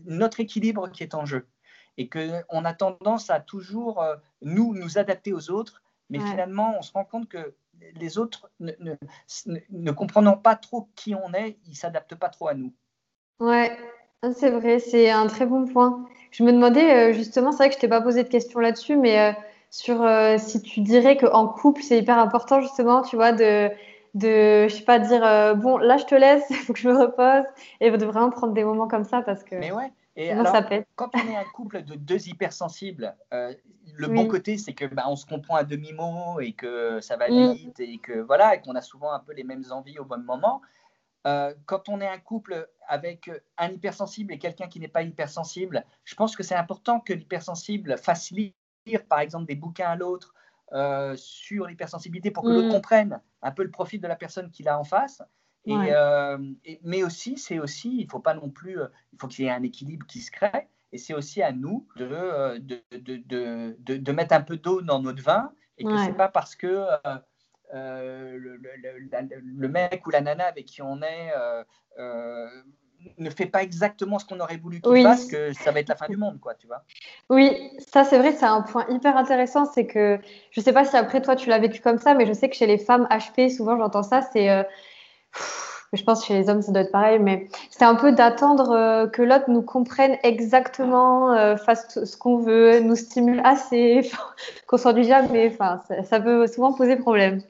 notre 0.04 0.38
équilibre 0.38 0.88
qui 0.88 1.02
est 1.02 1.14
en 1.14 1.24
jeu 1.24 1.48
et 1.96 2.08
qu'on 2.08 2.64
a 2.64 2.74
tendance 2.74 3.30
à 3.30 3.40
toujours, 3.40 4.02
euh, 4.02 4.16
nous, 4.42 4.74
nous 4.74 4.98
adapter 4.98 5.32
aux 5.32 5.50
autres, 5.50 5.82
mais 6.10 6.18
finalement, 6.18 6.76
on 6.78 6.82
se 6.82 6.92
rend 6.92 7.04
compte 7.04 7.28
que 7.28 7.54
les 7.94 8.18
autres, 8.18 8.50
ne, 8.60 8.72
ne, 9.70 9.92
comprenant 9.92 10.36
pas 10.36 10.56
trop 10.56 10.88
qui 10.94 11.14
on 11.14 11.32
est, 11.32 11.58
ils 11.66 11.70
ne 11.70 11.76
s'adaptent 11.76 12.14
pas 12.14 12.28
trop 12.28 12.48
à 12.48 12.54
nous. 12.54 12.72
Ouais, 13.40 13.76
c'est 14.34 14.50
vrai, 14.50 14.78
c'est 14.78 15.10
un 15.10 15.26
très 15.26 15.46
bon 15.46 15.66
point. 15.66 16.06
Je 16.30 16.42
me 16.44 16.52
demandais, 16.52 17.10
euh, 17.10 17.12
justement, 17.12 17.52
c'est 17.52 17.58
vrai 17.58 17.68
que 17.68 17.74
je 17.74 17.78
ne 17.78 17.80
t'ai 17.82 17.88
pas 17.88 18.00
posé 18.00 18.22
de 18.22 18.28
questions 18.28 18.60
là-dessus, 18.60 18.96
mais 18.96 19.20
euh, 19.20 19.32
sur 19.70 20.06
si 20.38 20.62
tu 20.62 20.80
dirais 20.80 21.16
qu'en 21.16 21.48
couple, 21.48 21.82
c'est 21.82 21.98
hyper 21.98 22.18
important, 22.18 22.60
justement, 22.60 23.02
tu 23.02 23.16
vois, 23.16 23.32
de, 23.32 23.68
de 24.14 24.68
je 24.68 24.74
sais 24.74 24.84
pas, 24.84 24.98
dire, 24.98 25.56
bon, 25.56 25.76
là, 25.78 25.96
je 25.96 26.04
te 26.04 26.14
laisse, 26.14 26.44
il 26.50 26.56
faut 26.56 26.72
que 26.72 26.78
je 26.78 26.88
me 26.88 26.96
repose, 26.96 27.44
et 27.80 27.90
de 27.90 28.04
vraiment 28.04 28.30
prendre 28.30 28.52
des 28.52 28.64
moments 28.64 28.88
comme 28.88 29.04
ça, 29.04 29.22
parce 29.22 29.44
que... 29.44 29.56
Mais 29.56 29.72
ouais, 29.72 29.90
et 30.16 30.30
alors, 30.30 30.54
quand 30.94 31.10
on 31.14 31.28
est 31.28 31.36
un 31.36 31.44
couple 31.54 31.82
de 31.82 31.96
deux 31.96 32.28
hypersensibles, 32.28 33.16
euh, 33.32 33.52
le 33.96 34.08
bon 34.08 34.26
côté, 34.26 34.58
c'est 34.58 34.74
que 34.74 34.84
bah, 34.86 35.04
on 35.06 35.16
se 35.16 35.26
comprend 35.26 35.56
à 35.56 35.64
demi-mot 35.64 36.40
et 36.40 36.52
que 36.52 37.00
ça 37.00 37.16
va 37.16 37.28
mm. 37.28 37.52
vite 37.52 37.80
et 37.80 37.98
que 37.98 38.20
voilà, 38.20 38.54
et 38.54 38.60
qu'on 38.60 38.74
a 38.74 38.80
souvent 38.80 39.12
un 39.12 39.20
peu 39.20 39.32
les 39.32 39.44
mêmes 39.44 39.64
envies 39.70 39.98
au 39.98 40.04
bon 40.04 40.22
moment. 40.22 40.60
Euh, 41.26 41.54
quand 41.66 41.88
on 41.88 42.00
est 42.00 42.08
un 42.08 42.18
couple 42.18 42.68
avec 42.86 43.30
un 43.56 43.70
hypersensible 43.70 44.32
et 44.32 44.38
quelqu'un 44.38 44.68
qui 44.68 44.78
n'est 44.78 44.88
pas 44.88 45.02
hypersensible, 45.02 45.84
je 46.04 46.14
pense 46.14 46.36
que 46.36 46.42
c'est 46.42 46.54
important 46.54 47.00
que 47.00 47.12
l'hypersensible 47.12 47.96
fasse 47.96 48.30
lire, 48.30 48.52
par 49.08 49.20
exemple, 49.20 49.46
des 49.46 49.54
bouquins 49.54 49.88
à 49.88 49.96
l'autre 49.96 50.34
euh, 50.72 51.14
sur 51.16 51.66
l'hypersensibilité 51.66 52.30
pour 52.30 52.42
que 52.44 52.50
l'autre 52.50 52.68
mm. 52.68 52.72
comprenne 52.72 53.20
un 53.42 53.52
peu 53.52 53.62
le 53.62 53.70
profil 53.70 54.00
de 54.00 54.08
la 54.08 54.16
personne 54.16 54.50
qu'il 54.50 54.68
a 54.68 54.78
en 54.78 54.84
face. 54.84 55.22
Euh, 55.66 56.38
et, 56.66 56.78
mais 56.82 57.02
aussi, 57.02 57.38
c'est 57.38 57.58
aussi, 57.58 57.96
il 57.98 58.10
faut 58.10 58.20
pas 58.20 58.34
non 58.34 58.50
plus, 58.50 58.78
il 59.12 59.18
faut 59.18 59.28
qu'il 59.28 59.46
y 59.46 59.48
ait 59.48 59.50
un 59.50 59.62
équilibre 59.62 60.06
qui 60.06 60.20
se 60.20 60.30
crée. 60.30 60.68
Et 60.94 60.98
c'est 60.98 61.12
aussi 61.12 61.42
à 61.42 61.50
nous 61.50 61.88
de, 61.96 62.08
euh, 62.08 62.58
de, 62.60 62.80
de, 62.92 63.76
de, 63.80 63.96
de 63.96 64.12
mettre 64.12 64.32
un 64.32 64.42
peu 64.42 64.56
d'eau 64.56 64.80
dans 64.80 65.02
notre 65.02 65.20
vin 65.20 65.50
et 65.76 65.84
que 65.84 65.98
c'est 65.98 66.12
pas 66.12 66.28
parce 66.28 66.54
que 66.54 66.86
le, 67.72 68.38
le, 68.38 69.68
mec 69.68 70.06
ou 70.06 70.10
la 70.10 70.20
nana 70.20 70.44
avec 70.44 70.66
qui 70.66 70.82
on 70.82 71.02
est 71.02 71.32
ne 73.18 73.28
fait 73.28 73.46
pas 73.46 73.64
exactement 73.64 74.20
ce 74.20 74.24
qu'on 74.24 74.38
aurait 74.38 74.56
voulu 74.56 74.80
qu'il 74.80 75.02
fasse 75.02 75.26
que 75.26 75.52
ça 75.52 75.72
va 75.72 75.80
être 75.80 75.88
la 75.88 75.96
fin 75.96 76.06
du 76.06 76.16
monde, 76.16 76.38
quoi, 76.38 76.54
tu 76.54 76.68
vois. 76.68 76.84
Oui, 77.28 77.72
ça 77.92 78.04
c'est 78.04 78.18
vrai, 78.18 78.32
c'est 78.32 78.46
un 78.46 78.62
point 78.62 78.86
hyper 78.88 79.16
intéressant, 79.16 79.64
c'est 79.64 79.86
que 79.86 80.20
je 80.52 80.60
sais 80.60 80.72
pas 80.72 80.84
si 80.84 80.96
après 80.96 81.20
toi 81.20 81.34
tu 81.34 81.48
l'as 81.48 81.58
vécu 81.58 81.80
comme 81.80 81.98
ça, 81.98 82.14
mais 82.14 82.24
je 82.24 82.32
sais 82.32 82.48
que 82.48 82.54
chez 82.54 82.66
les 82.66 82.78
femmes 82.78 83.08
HP, 83.10 83.50
souvent 83.50 83.76
j'entends 83.76 84.04
ça, 84.04 84.22
c'est 84.32 84.48
je 85.94 86.04
pense 86.04 86.20
que 86.20 86.26
chez 86.26 86.34
les 86.34 86.48
hommes, 86.48 86.62
ça 86.62 86.72
doit 86.72 86.82
être 86.82 86.92
pareil, 86.92 87.18
mais 87.18 87.48
c'est 87.70 87.84
un 87.84 87.94
peu 87.94 88.12
d'attendre 88.12 88.70
euh, 88.70 89.06
que 89.06 89.22
l'autre 89.22 89.48
nous 89.48 89.62
comprenne 89.62 90.16
exactement, 90.22 91.32
euh, 91.32 91.56
fasse 91.56 92.04
ce 92.04 92.16
qu'on 92.16 92.38
veut, 92.38 92.80
nous 92.80 92.96
stimule 92.96 93.40
assez, 93.44 94.10
qu'on 94.66 94.76
s'ennuie 94.76 95.04
jamais. 95.04 95.50
Enfin, 95.52 95.82
ça, 96.04 96.20
peut 96.20 96.46
souvent 96.46 96.72
poser 96.72 96.96
problème. 96.96 97.40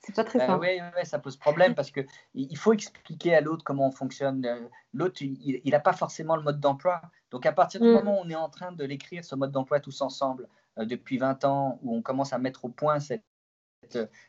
C'est 0.00 0.14
pas 0.14 0.24
très 0.24 0.38
simple. 0.38 0.60
Oui, 0.60 0.80
ouais, 0.96 1.04
ça 1.04 1.18
pose 1.18 1.36
problème 1.36 1.74
parce 1.74 1.90
que 1.90 2.00
il 2.34 2.56
faut 2.56 2.72
expliquer 2.72 3.34
à 3.34 3.40
l'autre 3.40 3.64
comment 3.64 3.88
on 3.88 3.90
fonctionne. 3.90 4.46
L'autre, 4.94 5.16
il 5.20 5.70
n'a 5.70 5.80
pas 5.80 5.92
forcément 5.92 6.36
le 6.36 6.42
mode 6.42 6.60
d'emploi. 6.60 7.00
Donc, 7.32 7.44
à 7.44 7.52
partir 7.52 7.80
du 7.80 7.88
mm. 7.88 7.92
moment 7.92 8.20
où 8.20 8.24
on 8.24 8.30
est 8.30 8.36
en 8.36 8.48
train 8.48 8.72
de 8.72 8.84
l'écrire, 8.84 9.24
ce 9.24 9.34
mode 9.34 9.50
d'emploi 9.50 9.80
tous 9.80 10.00
ensemble, 10.00 10.48
euh, 10.78 10.84
depuis 10.84 11.18
20 11.18 11.44
ans, 11.44 11.78
où 11.82 11.94
on 11.94 12.02
commence 12.02 12.32
à 12.32 12.38
mettre 12.38 12.64
au 12.64 12.68
point 12.68 13.00
cette 13.00 13.24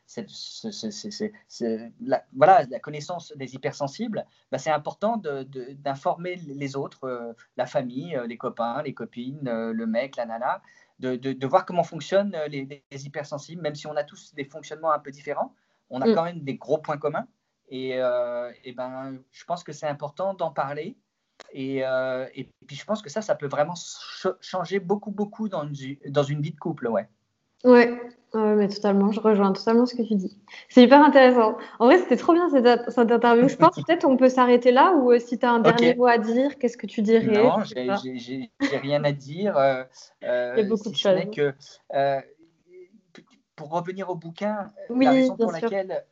cette, 0.05 0.32
la, 1.99 2.24
voilà, 2.36 2.64
la 2.70 2.80
connaissance 2.80 3.34
des 3.36 3.55
hypersensibles, 3.55 4.26
bah, 4.51 4.58
c'est 4.58 4.72
important 4.72 5.18
d'informer 5.18 6.36
les 6.36 6.76
autres, 6.76 7.05
euh, 7.05 7.34
la 7.55 7.66
famille, 7.66 8.16
euh, 8.16 8.28
les 8.28 8.38
copains, 8.38 8.82
les 8.84 8.93
copines, 8.93 9.47
euh, 9.47 9.74
le 9.74 9.86
mec, 9.86 10.16
la 10.16 10.26
nana, 10.26 10.62
de, 10.99 11.16
de, 11.16 11.47
voir 11.47 11.66
comment 11.66 11.84
fonctionnent 11.84 12.36
les, 12.49 12.84
hypersensibles, 12.91 13.62
même 13.62 13.76
si 13.76 13.86
on 13.88 13.95
a 13.95 14.03
tous 14.03 14.34
des 14.34 14.45
fonctionnements 14.45 14.91
un 14.91 14.99
peu 14.99 15.12
différents, 15.12 15.53
on 15.89 16.01
a 16.01 16.08
mm. 16.08 16.16
quand 16.16 16.24
même 16.24 16.39
des 16.41 16.55
gros 16.55 16.80
points 16.80 16.97
communs. 16.97 17.28
Et, 17.70 17.89
et 17.89 18.74
ben, 18.74 19.20
je 19.32 19.43
pense 19.43 19.64
que 19.64 19.74
c'est 19.74 19.88
important 19.88 20.34
d'en 20.34 20.51
parler 20.51 20.97
Et, 21.51 21.80
et, 21.80 22.49
puis 22.66 22.78
je 22.78 22.86
pense 22.86 23.01
que 23.01 23.10
ça, 23.10 23.22
ça 23.22 23.36
peut 23.36 23.47
vraiment 23.47 23.76
changer 24.39 24.80
beaucoup, 24.80 25.12
beaucoup 25.12 25.49
dans 25.49 25.72
une, 25.72 25.97
dans 26.08 26.24
une 26.24 26.41
vie 26.41 26.53
de 26.53 26.60
couple, 26.60 26.88
ouais. 26.88 27.08
Ouais, 27.64 27.99
mais 28.34 28.68
totalement, 28.68 29.12
je 29.12 29.20
rejoins 29.20 29.54
totalement 29.54 29.86
ce 29.86 29.96
que 29.96 30.02
tu 30.02 30.16
dis. 30.16 30.38
C'est 30.70 30.84
hyper 30.84 31.02
intéressant. 31.02 31.58
En 31.80 31.86
vrai, 31.86 31.98
c'était 32.00 32.18
trop 32.18 32.34
bien 32.34 32.50
cette, 32.50 32.92
cette 32.92 33.12
interview. 33.12 33.48
Je 33.48 33.56
pense 33.56 33.76
peut-être 33.76 34.06
on 34.06 34.18
peut 34.18 34.30
s'arrêter 34.30 34.72
là 34.72 34.94
ou 34.94 35.12
euh, 35.12 35.20
si 35.20 35.40
tu 35.40 35.46
as 35.46 35.52
un 35.52 35.60
dernier 35.60 35.96
mot 35.96 36.06
à 36.06 36.18
dire, 36.18 36.58
qu'est-ce 36.58 36.78
que 36.78 36.88
tu 36.88 37.02
dirais? 37.02 37.26
Non, 37.26 37.64
j'ai 37.64 38.52
rien 38.78 39.04
à 39.04 39.12
dire. 39.12 39.58
Euh, 39.58 39.84
euh, 40.24 40.54
Il 40.58 40.64
y 40.64 40.66
a 40.66 40.70
beaucoup 40.70 40.90
de 40.90 40.96
choses. 40.96 41.20
Que, 41.36 41.54
pour 43.56 43.72
revenir 43.72 44.10
au 44.10 44.16
bouquin, 44.16 44.72
la 44.90 45.12
raison 45.12 45.36
pour 45.36 45.52
laquelle 45.52 46.04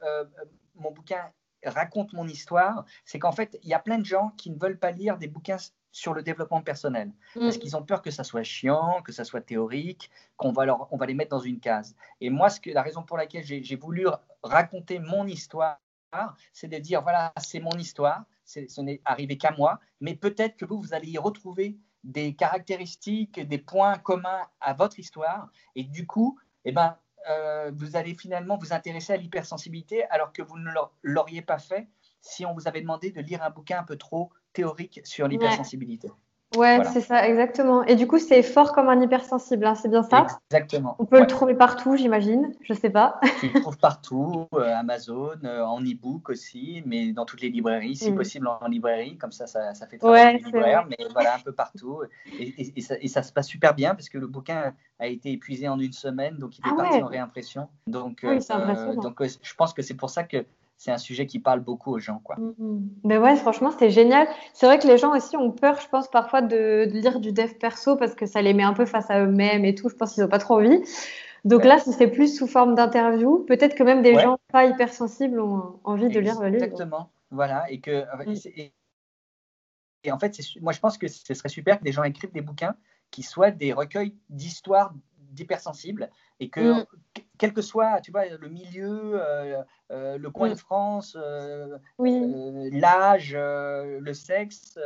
mon 0.75 0.91
bouquin 0.91 1.21
raconte 1.63 2.13
mon 2.13 2.27
histoire, 2.27 2.85
c'est 3.05 3.19
qu'en 3.19 3.31
fait, 3.31 3.57
il 3.63 3.69
y 3.69 3.73
a 3.73 3.79
plein 3.79 3.97
de 3.97 4.05
gens 4.05 4.31
qui 4.37 4.51
ne 4.51 4.59
veulent 4.59 4.79
pas 4.79 4.91
lire 4.91 5.17
des 5.17 5.27
bouquins 5.27 5.57
sur 5.95 6.13
le 6.13 6.21
développement 6.21 6.61
personnel. 6.61 7.13
Parce 7.35 7.55
mm. 7.55 7.59
qu'ils 7.59 7.77
ont 7.77 7.83
peur 7.83 8.01
que 8.01 8.11
ça 8.11 8.25
soit 8.25 8.43
chiant, 8.43 9.01
que 9.01 9.13
ça 9.13 9.23
soit 9.23 9.39
théorique, 9.39 10.11
qu'on 10.35 10.51
va, 10.51 10.65
leur, 10.65 10.89
on 10.91 10.97
va 10.97 11.05
les 11.05 11.13
mettre 11.13 11.29
dans 11.29 11.39
une 11.39 11.61
case. 11.61 11.95
Et 12.19 12.29
moi, 12.29 12.49
ce 12.49 12.59
que, 12.59 12.69
la 12.69 12.81
raison 12.81 13.03
pour 13.03 13.15
laquelle 13.15 13.45
j'ai 13.45 13.75
voulu 13.77 14.05
raconter 14.43 14.99
mon 14.99 15.25
histoire, 15.25 15.79
c'est 16.51 16.67
de 16.67 16.77
dire, 16.79 17.01
voilà, 17.01 17.31
c'est 17.37 17.61
mon 17.61 17.77
histoire, 17.77 18.25
ce 18.43 18.81
n'est 18.81 18.99
arrivé 19.05 19.37
qu'à 19.37 19.51
moi, 19.51 19.79
mais 20.01 20.15
peut-être 20.15 20.57
que 20.57 20.65
vous, 20.65 20.81
vous 20.81 20.93
allez 20.93 21.11
y 21.11 21.17
retrouver 21.17 21.77
des 22.03 22.35
caractéristiques, 22.35 23.39
des 23.39 23.57
points 23.57 23.97
communs 23.97 24.49
à 24.59 24.73
votre 24.73 24.99
histoire. 24.99 25.47
Et 25.75 25.85
du 25.85 26.05
coup, 26.05 26.37
eh 26.65 26.73
ben, 26.73 26.97
euh, 27.29 27.71
vous 27.73 27.95
allez 27.95 28.15
finalement 28.15 28.57
vous 28.57 28.73
intéresser 28.73 29.13
à 29.13 29.17
l'hypersensibilité 29.17 30.03
alors 30.09 30.33
que 30.33 30.41
vous 30.41 30.59
ne 30.59 30.69
l'auriez 31.03 31.41
pas 31.41 31.57
fait 31.57 31.87
si 32.19 32.45
on 32.45 32.53
vous 32.53 32.67
avait 32.67 32.81
demandé 32.81 33.11
de 33.11 33.21
lire 33.21 33.41
un 33.43 33.49
bouquin 33.49 33.79
un 33.79 33.83
peu 33.83 33.95
trop 33.95 34.29
théorique 34.55 35.01
sur 35.03 35.27
l'hypersensibilité. 35.27 36.09
Ouais, 36.55 36.81
c'est 36.93 37.01
ça, 37.01 37.27
exactement. 37.27 37.83
Et 37.83 37.95
du 37.95 38.07
coup, 38.07 38.17
c'est 38.17 38.41
fort 38.41 38.73
comme 38.73 38.87
un 38.87 39.01
hypersensible, 39.01 39.65
hein, 39.65 39.75
c'est 39.75 39.89
bien 39.89 40.03
ça? 40.03 40.27
Exactement. 40.51 40.95
On 40.99 41.05
peut 41.05 41.19
le 41.19 41.27
trouver 41.27 41.53
partout, 41.53 41.97
j'imagine, 41.97 42.53
je 42.61 42.73
sais 42.73 42.89
pas. 42.89 43.19
Tu 43.39 43.49
le 43.49 43.59
trouves 43.61 43.77
partout, 43.77 44.47
euh, 44.53 44.73
Amazon, 44.75 45.33
euh, 45.43 45.63
en 45.63 45.81
e-book 45.81 46.29
aussi, 46.29 46.81
mais 46.85 47.11
dans 47.11 47.25
toutes 47.25 47.41
les 47.41 47.49
librairies, 47.49 47.95
si 47.95 48.11
mm. 48.11 48.15
possible 48.15 48.47
en, 48.47 48.67
librairie, 48.67 49.17
comme 49.17 49.31
ça, 49.31 49.47
ça, 49.47 49.73
ça 49.73 49.87
fait 49.87 49.97
travailler 49.97 50.37
les 50.37 50.45
libraires, 50.45 50.85
mais 50.87 50.97
voilà, 51.11 51.35
un 51.35 51.39
peu 51.39 51.51
partout. 51.51 52.03
Et, 52.39 52.81
ça, 53.07 53.23
se 53.23 53.33
passe 53.33 53.47
super 53.47 53.73
bien 53.73 53.93
parce 53.95 54.09
que 54.09 54.17
le 54.17 54.27
bouquin 54.27 54.73
a 54.99 55.07
été 55.07 55.31
épuisé 55.31 55.67
en 55.67 55.79
une 55.79 55.93
semaine, 55.93 56.37
donc 56.37 56.57
il 56.57 56.65
est 56.65 56.71
ah 56.71 56.75
parti 56.75 57.03
en 57.03 57.07
réimpression. 57.07 57.67
Donc, 57.87 58.19
oui, 58.23 58.37
euh, 58.49 58.95
donc 58.95 59.21
je 59.21 59.53
pense 59.55 59.73
que 59.73 59.81
c'est 59.81 59.93
pour 59.93 60.09
ça 60.09 60.23
que 60.23 60.45
c'est 60.77 60.91
un 60.91 60.97
sujet 60.97 61.25
qui 61.25 61.39
parle 61.39 61.61
beaucoup 61.61 61.91
aux 61.91 61.99
gens. 61.99 62.19
Quoi. 62.23 62.35
Mm-hmm. 62.35 62.81
Mais 63.03 63.17
ouais, 63.17 63.35
franchement, 63.35 63.71
c'est 63.77 63.89
génial. 63.89 64.27
C'est 64.53 64.65
vrai 64.65 64.79
que 64.79 64.87
les 64.87 64.97
gens 64.97 65.15
aussi 65.15 65.37
ont 65.37 65.51
peur, 65.51 65.79
je 65.81 65.87
pense, 65.87 66.09
parfois 66.09 66.41
de, 66.41 66.87
lire 66.91 67.19
du 67.19 67.31
dev 67.31 67.53
perso 67.53 67.95
parce 67.95 68.15
que 68.15 68.25
ça 68.25 68.41
les 68.41 68.53
met 68.53 68.63
un 68.63 68.73
peu 68.73 68.85
face 68.85 69.09
à 69.09 69.21
eux-mêmes 69.21 69.65
et 69.65 69.75
tout. 69.75 69.89
Je 69.89 69.95
pense 69.95 70.13
qu'ils 70.13 70.23
n'ont 70.23 70.29
pas 70.29 70.39
trop 70.39 70.55
envie. 70.55 70.83
Donc 71.45 71.63
là, 71.63 71.79
si 71.79 71.93
c'est 71.93 72.07
plus 72.07 72.35
sous 72.35 72.47
forme 72.47 72.75
d'interview, 72.75 73.45
peut-être 73.45 73.75
que 73.75 73.83
même 73.83 74.01
des 74.01 74.15
gens 74.15 74.37
pas 74.51 74.65
hypersensibles 74.65 75.39
ont 75.39 75.79
envie 75.83 76.09
de 76.09 76.19
lire 76.19 76.39
le 76.41 76.49
livre. 76.49 76.63
Exactement. 76.63 77.09
Voilà. 77.31 77.69
Et 77.71 77.79
que. 77.79 78.03
Mm. 78.25 78.71
Et, 80.03 80.11
en 80.11 80.19
fait, 80.19 80.39
moi, 80.61 80.71
je 80.71 80.79
pense 80.79 80.99
que 80.99 81.07
ce 81.07 81.33
serait 81.33 81.49
super 81.49 81.79
que 81.79 81.83
des 81.83 81.91
gens 81.91 82.03
écrivent 82.03 82.31
des 82.31 82.41
bouquins 82.41 82.75
qui 83.09 83.23
soient 83.23 83.49
des 83.49 83.73
recueils 83.73 84.13
d'histoires 84.29 84.93
d'hypersensibles 85.31 86.11
et 86.39 86.49
que, 86.49 86.81
mm. 86.81 86.85
quel 87.37 87.53
que 87.53 87.61
soit, 87.61 88.01
tu 88.01 88.11
vois, 88.11 88.25
le 88.25 88.49
milieu, 88.49 89.21
euh, 89.21 89.63
euh, 89.91 90.17
le 90.17 90.29
coin 90.29 90.49
de 90.49 90.55
France, 90.55 91.17
euh, 91.19 91.77
l'âge, 91.99 93.33
le 93.35 94.13
sexe, 94.13 94.79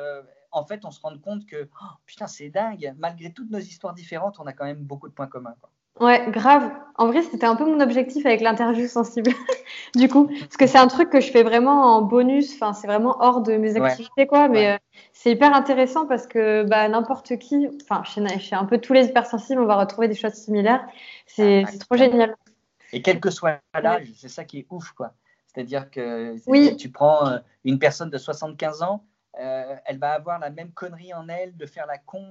en 0.51 0.65
fait, 0.65 0.85
on 0.85 0.91
se 0.91 1.01
rend 1.01 1.17
compte 1.19 1.45
que, 1.45 1.69
oh, 1.81 1.85
putain, 2.05 2.27
c'est 2.27 2.49
dingue, 2.49 2.93
malgré 2.97 3.31
toutes 3.31 3.51
nos 3.51 3.59
histoires 3.59 3.93
différentes, 3.93 4.39
on 4.39 4.47
a 4.47 4.53
quand 4.53 4.65
même 4.65 4.83
beaucoup 4.83 5.07
de 5.07 5.13
points 5.13 5.27
communs. 5.27 5.55
Quoi. 5.61 5.69
Ouais, 5.99 6.29
grave. 6.31 6.71
En 6.95 7.07
vrai, 7.07 7.21
c'était 7.21 7.45
un 7.45 7.55
peu 7.55 7.65
mon 7.65 7.79
objectif 7.79 8.25
avec 8.25 8.41
l'interview 8.41 8.87
sensible. 8.87 9.31
du 9.95 10.07
coup, 10.07 10.27
parce 10.27 10.57
que 10.57 10.67
c'est 10.67 10.77
un 10.77 10.87
truc 10.87 11.09
que 11.09 11.21
je 11.21 11.31
fais 11.31 11.43
vraiment 11.43 11.95
en 11.95 12.01
bonus. 12.01 12.53
Enfin, 12.53 12.73
c'est 12.73 12.87
vraiment 12.87 13.17
hors 13.21 13.41
de 13.41 13.53
mes 13.53 13.75
activités, 13.81 14.27
quoi. 14.27 14.47
Mais 14.47 14.71
euh, 14.71 14.77
c'est 15.13 15.31
hyper 15.31 15.53
intéressant 15.53 16.05
parce 16.05 16.27
que 16.27 16.63
bah, 16.63 16.87
n'importe 16.89 17.37
qui, 17.37 17.69
enfin, 17.81 18.03
chez, 18.03 18.55
un 18.55 18.65
peu 18.65 18.79
tous 18.79 18.93
les 18.93 19.05
hypersensibles, 19.05 19.61
on 19.61 19.65
va 19.65 19.77
retrouver 19.77 20.07
des 20.07 20.15
choses 20.15 20.33
similaires. 20.33 20.85
C'est 21.25 21.63
ah, 21.67 21.77
trop 21.79 21.97
génial. 21.97 22.35
Et 22.91 23.01
quel 23.01 23.19
que 23.19 23.29
soit 23.29 23.59
l'âge, 23.81 24.07
c'est 24.17 24.29
ça 24.29 24.43
qui 24.43 24.59
est 24.59 24.67
ouf, 24.69 24.91
quoi. 24.91 25.13
C'est-à-dire 25.47 25.89
que 25.89 26.35
oui. 26.47 26.75
tu 26.77 26.91
prends 26.91 27.27
euh, 27.27 27.37
une 27.63 27.79
personne 27.79 28.09
de 28.09 28.17
75 28.17 28.83
ans, 28.83 29.05
euh, 29.39 29.75
elle 29.85 29.99
va 29.99 30.11
avoir 30.11 30.39
la 30.39 30.49
même 30.49 30.71
connerie 30.71 31.13
en 31.13 31.27
elle 31.27 31.55
de 31.55 31.65
faire 31.65 31.85
la 31.87 31.97
con, 31.97 32.25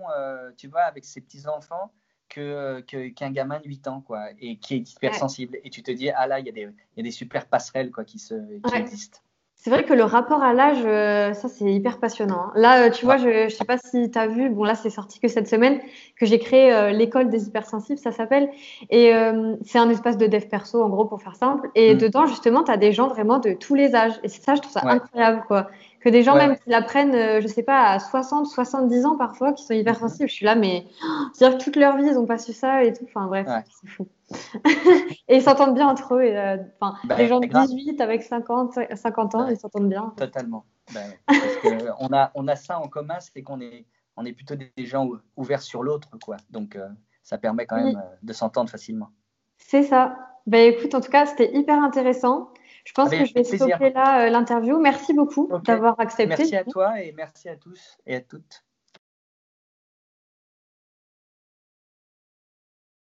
tu 0.56 0.68
vois, 0.68 0.82
avec 0.82 1.04
ses 1.04 1.20
petits 1.20 1.46
enfants 1.46 1.90
qu'un 2.28 2.82
que, 2.82 3.08
qu'un 3.08 3.30
gamin 3.30 3.60
de 3.60 3.68
8 3.68 3.88
ans, 3.88 4.00
quoi, 4.06 4.28
et 4.40 4.56
qui 4.56 4.74
est 4.74 4.92
hypersensible. 4.92 5.58
Et 5.64 5.70
tu 5.70 5.82
te 5.82 5.90
dis, 5.90 6.10
ah 6.10 6.26
là, 6.26 6.40
il 6.40 6.46
y, 6.46 6.48
a 6.48 6.52
des, 6.52 6.68
y 6.96 7.00
a 7.00 7.02
des 7.02 7.10
super 7.10 7.46
passerelles 7.46 7.90
quoi, 7.90 8.04
qui, 8.04 8.18
se, 8.18 8.34
qui 8.60 8.74
existent. 8.74 9.20
C'est 9.60 9.70
vrai 9.70 9.82
que 9.84 9.92
le 9.92 10.04
rapport 10.04 10.40
à 10.40 10.54
l'âge, 10.54 10.84
euh, 10.84 11.32
ça 11.32 11.48
c'est 11.48 11.64
hyper 11.64 11.98
passionnant. 11.98 12.44
Hein. 12.44 12.52
Là, 12.54 12.86
euh, 12.86 12.90
tu 12.90 13.04
vois, 13.04 13.16
je 13.16 13.46
ne 13.46 13.48
sais 13.48 13.64
pas 13.64 13.76
si 13.76 14.08
tu 14.08 14.16
as 14.16 14.28
vu, 14.28 14.50
bon 14.50 14.62
là 14.62 14.76
c'est 14.76 14.88
sorti 14.88 15.18
que 15.18 15.26
cette 15.26 15.48
semaine, 15.48 15.80
que 16.16 16.26
j'ai 16.26 16.38
créé 16.38 16.72
euh, 16.72 16.90
l'école 16.90 17.28
des 17.28 17.48
hypersensibles, 17.48 17.98
ça 17.98 18.12
s'appelle. 18.12 18.50
Et 18.90 19.10
c'est 19.64 19.78
un 19.78 19.90
espace 19.90 20.16
de 20.16 20.28
dev 20.28 20.46
perso, 20.46 20.80
en 20.80 20.88
gros, 20.88 21.06
pour 21.06 21.20
faire 21.20 21.34
simple. 21.34 21.70
Et 21.74 21.96
mm. 21.96 21.98
dedans, 21.98 22.26
justement, 22.26 22.62
tu 22.62 22.70
as 22.70 22.76
des 22.76 22.92
gens 22.92 23.08
vraiment 23.08 23.40
de 23.40 23.52
tous 23.52 23.74
les 23.74 23.96
âges. 23.96 24.14
Et 24.22 24.28
ça, 24.28 24.54
je 24.54 24.60
trouve 24.60 24.72
ça 24.72 24.82
incroyable, 24.84 25.42
quoi. 25.48 25.68
Que 26.00 26.08
des 26.08 26.22
gens 26.22 26.36
même 26.36 26.56
qui 26.56 26.70
l'apprennent, 26.70 27.14
euh, 27.14 27.40
je 27.40 27.48
sais 27.48 27.62
pas, 27.62 27.90
à 27.90 27.98
60, 27.98 28.46
70 28.46 29.04
ans 29.04 29.16
parfois, 29.16 29.52
qui 29.52 29.64
sont 29.64 29.74
hypersensibles. 29.74 30.24
Mhm. 30.24 30.28
Je 30.28 30.34
suis 30.34 30.44
là, 30.46 30.54
mais 30.54 30.86
c'est-à-dire 31.32 31.58
que 31.58 31.64
toute 31.64 31.76
leur 31.76 31.96
vie, 31.96 32.06
ils 32.06 32.14
n'ont 32.14 32.26
pas 32.26 32.38
su 32.38 32.52
ça 32.52 32.84
et 32.84 32.92
tout. 32.92 33.04
Enfin 33.04 33.26
bref, 33.26 33.48
c'est 33.80 33.88
fou. 33.88 34.06
et 35.28 35.36
ils 35.36 35.42
s'entendent 35.42 35.74
bien 35.74 35.88
entre 35.88 36.14
eux. 36.14 36.22
Euh, 36.22 36.58
enfin, 36.80 36.96
bah, 37.04 37.16
les 37.16 37.26
gens 37.26 37.40
de 37.40 37.46
18 37.46 38.00
avec 38.00 38.22
50, 38.22 38.78
50 38.94 39.34
ans, 39.34 39.48
ils 39.48 39.56
s'entendent 39.56 39.88
bien. 39.88 40.12
Totalement. 40.16 40.64
Bah, 40.94 41.00
parce 41.26 41.56
que 41.62 41.88
on, 41.98 42.12
a, 42.12 42.30
on 42.34 42.46
a 42.48 42.56
ça 42.56 42.78
en 42.78 42.88
commun, 42.88 43.18
c'est 43.20 43.42
qu'on 43.42 43.60
est, 43.60 43.86
on 44.16 44.24
est 44.24 44.32
plutôt 44.32 44.54
des 44.54 44.70
gens 44.86 45.08
ouverts 45.36 45.62
sur 45.62 45.82
l'autre, 45.82 46.10
quoi. 46.22 46.36
Donc, 46.50 46.76
euh, 46.76 46.88
ça 47.22 47.38
permet 47.38 47.66
quand 47.66 47.76
même 47.76 48.02
de 48.22 48.32
s'entendre 48.32 48.70
facilement. 48.70 49.08
C'est 49.58 49.82
ça. 49.82 50.16
Ben 50.46 50.72
écoute, 50.72 50.94
en 50.94 51.02
tout 51.02 51.10
cas, 51.10 51.26
c'était 51.26 51.54
hyper 51.54 51.82
intéressant. 51.82 52.48
Je 52.88 52.94
pense 52.94 53.10
que 53.10 53.22
je 53.22 53.34
vais 53.34 53.44
stopper 53.44 53.90
là 53.90 54.24
euh, 54.24 54.30
l'interview. 54.30 54.80
Merci 54.80 55.12
beaucoup 55.12 55.50
d'avoir 55.64 56.00
accepté. 56.00 56.26
Merci 56.26 56.56
à 56.56 56.64
toi 56.64 57.02
et 57.02 57.12
merci 57.12 57.50
à 57.50 57.56
tous 57.56 57.98
et 58.06 58.16
à 58.16 58.22
toutes. 58.22 58.64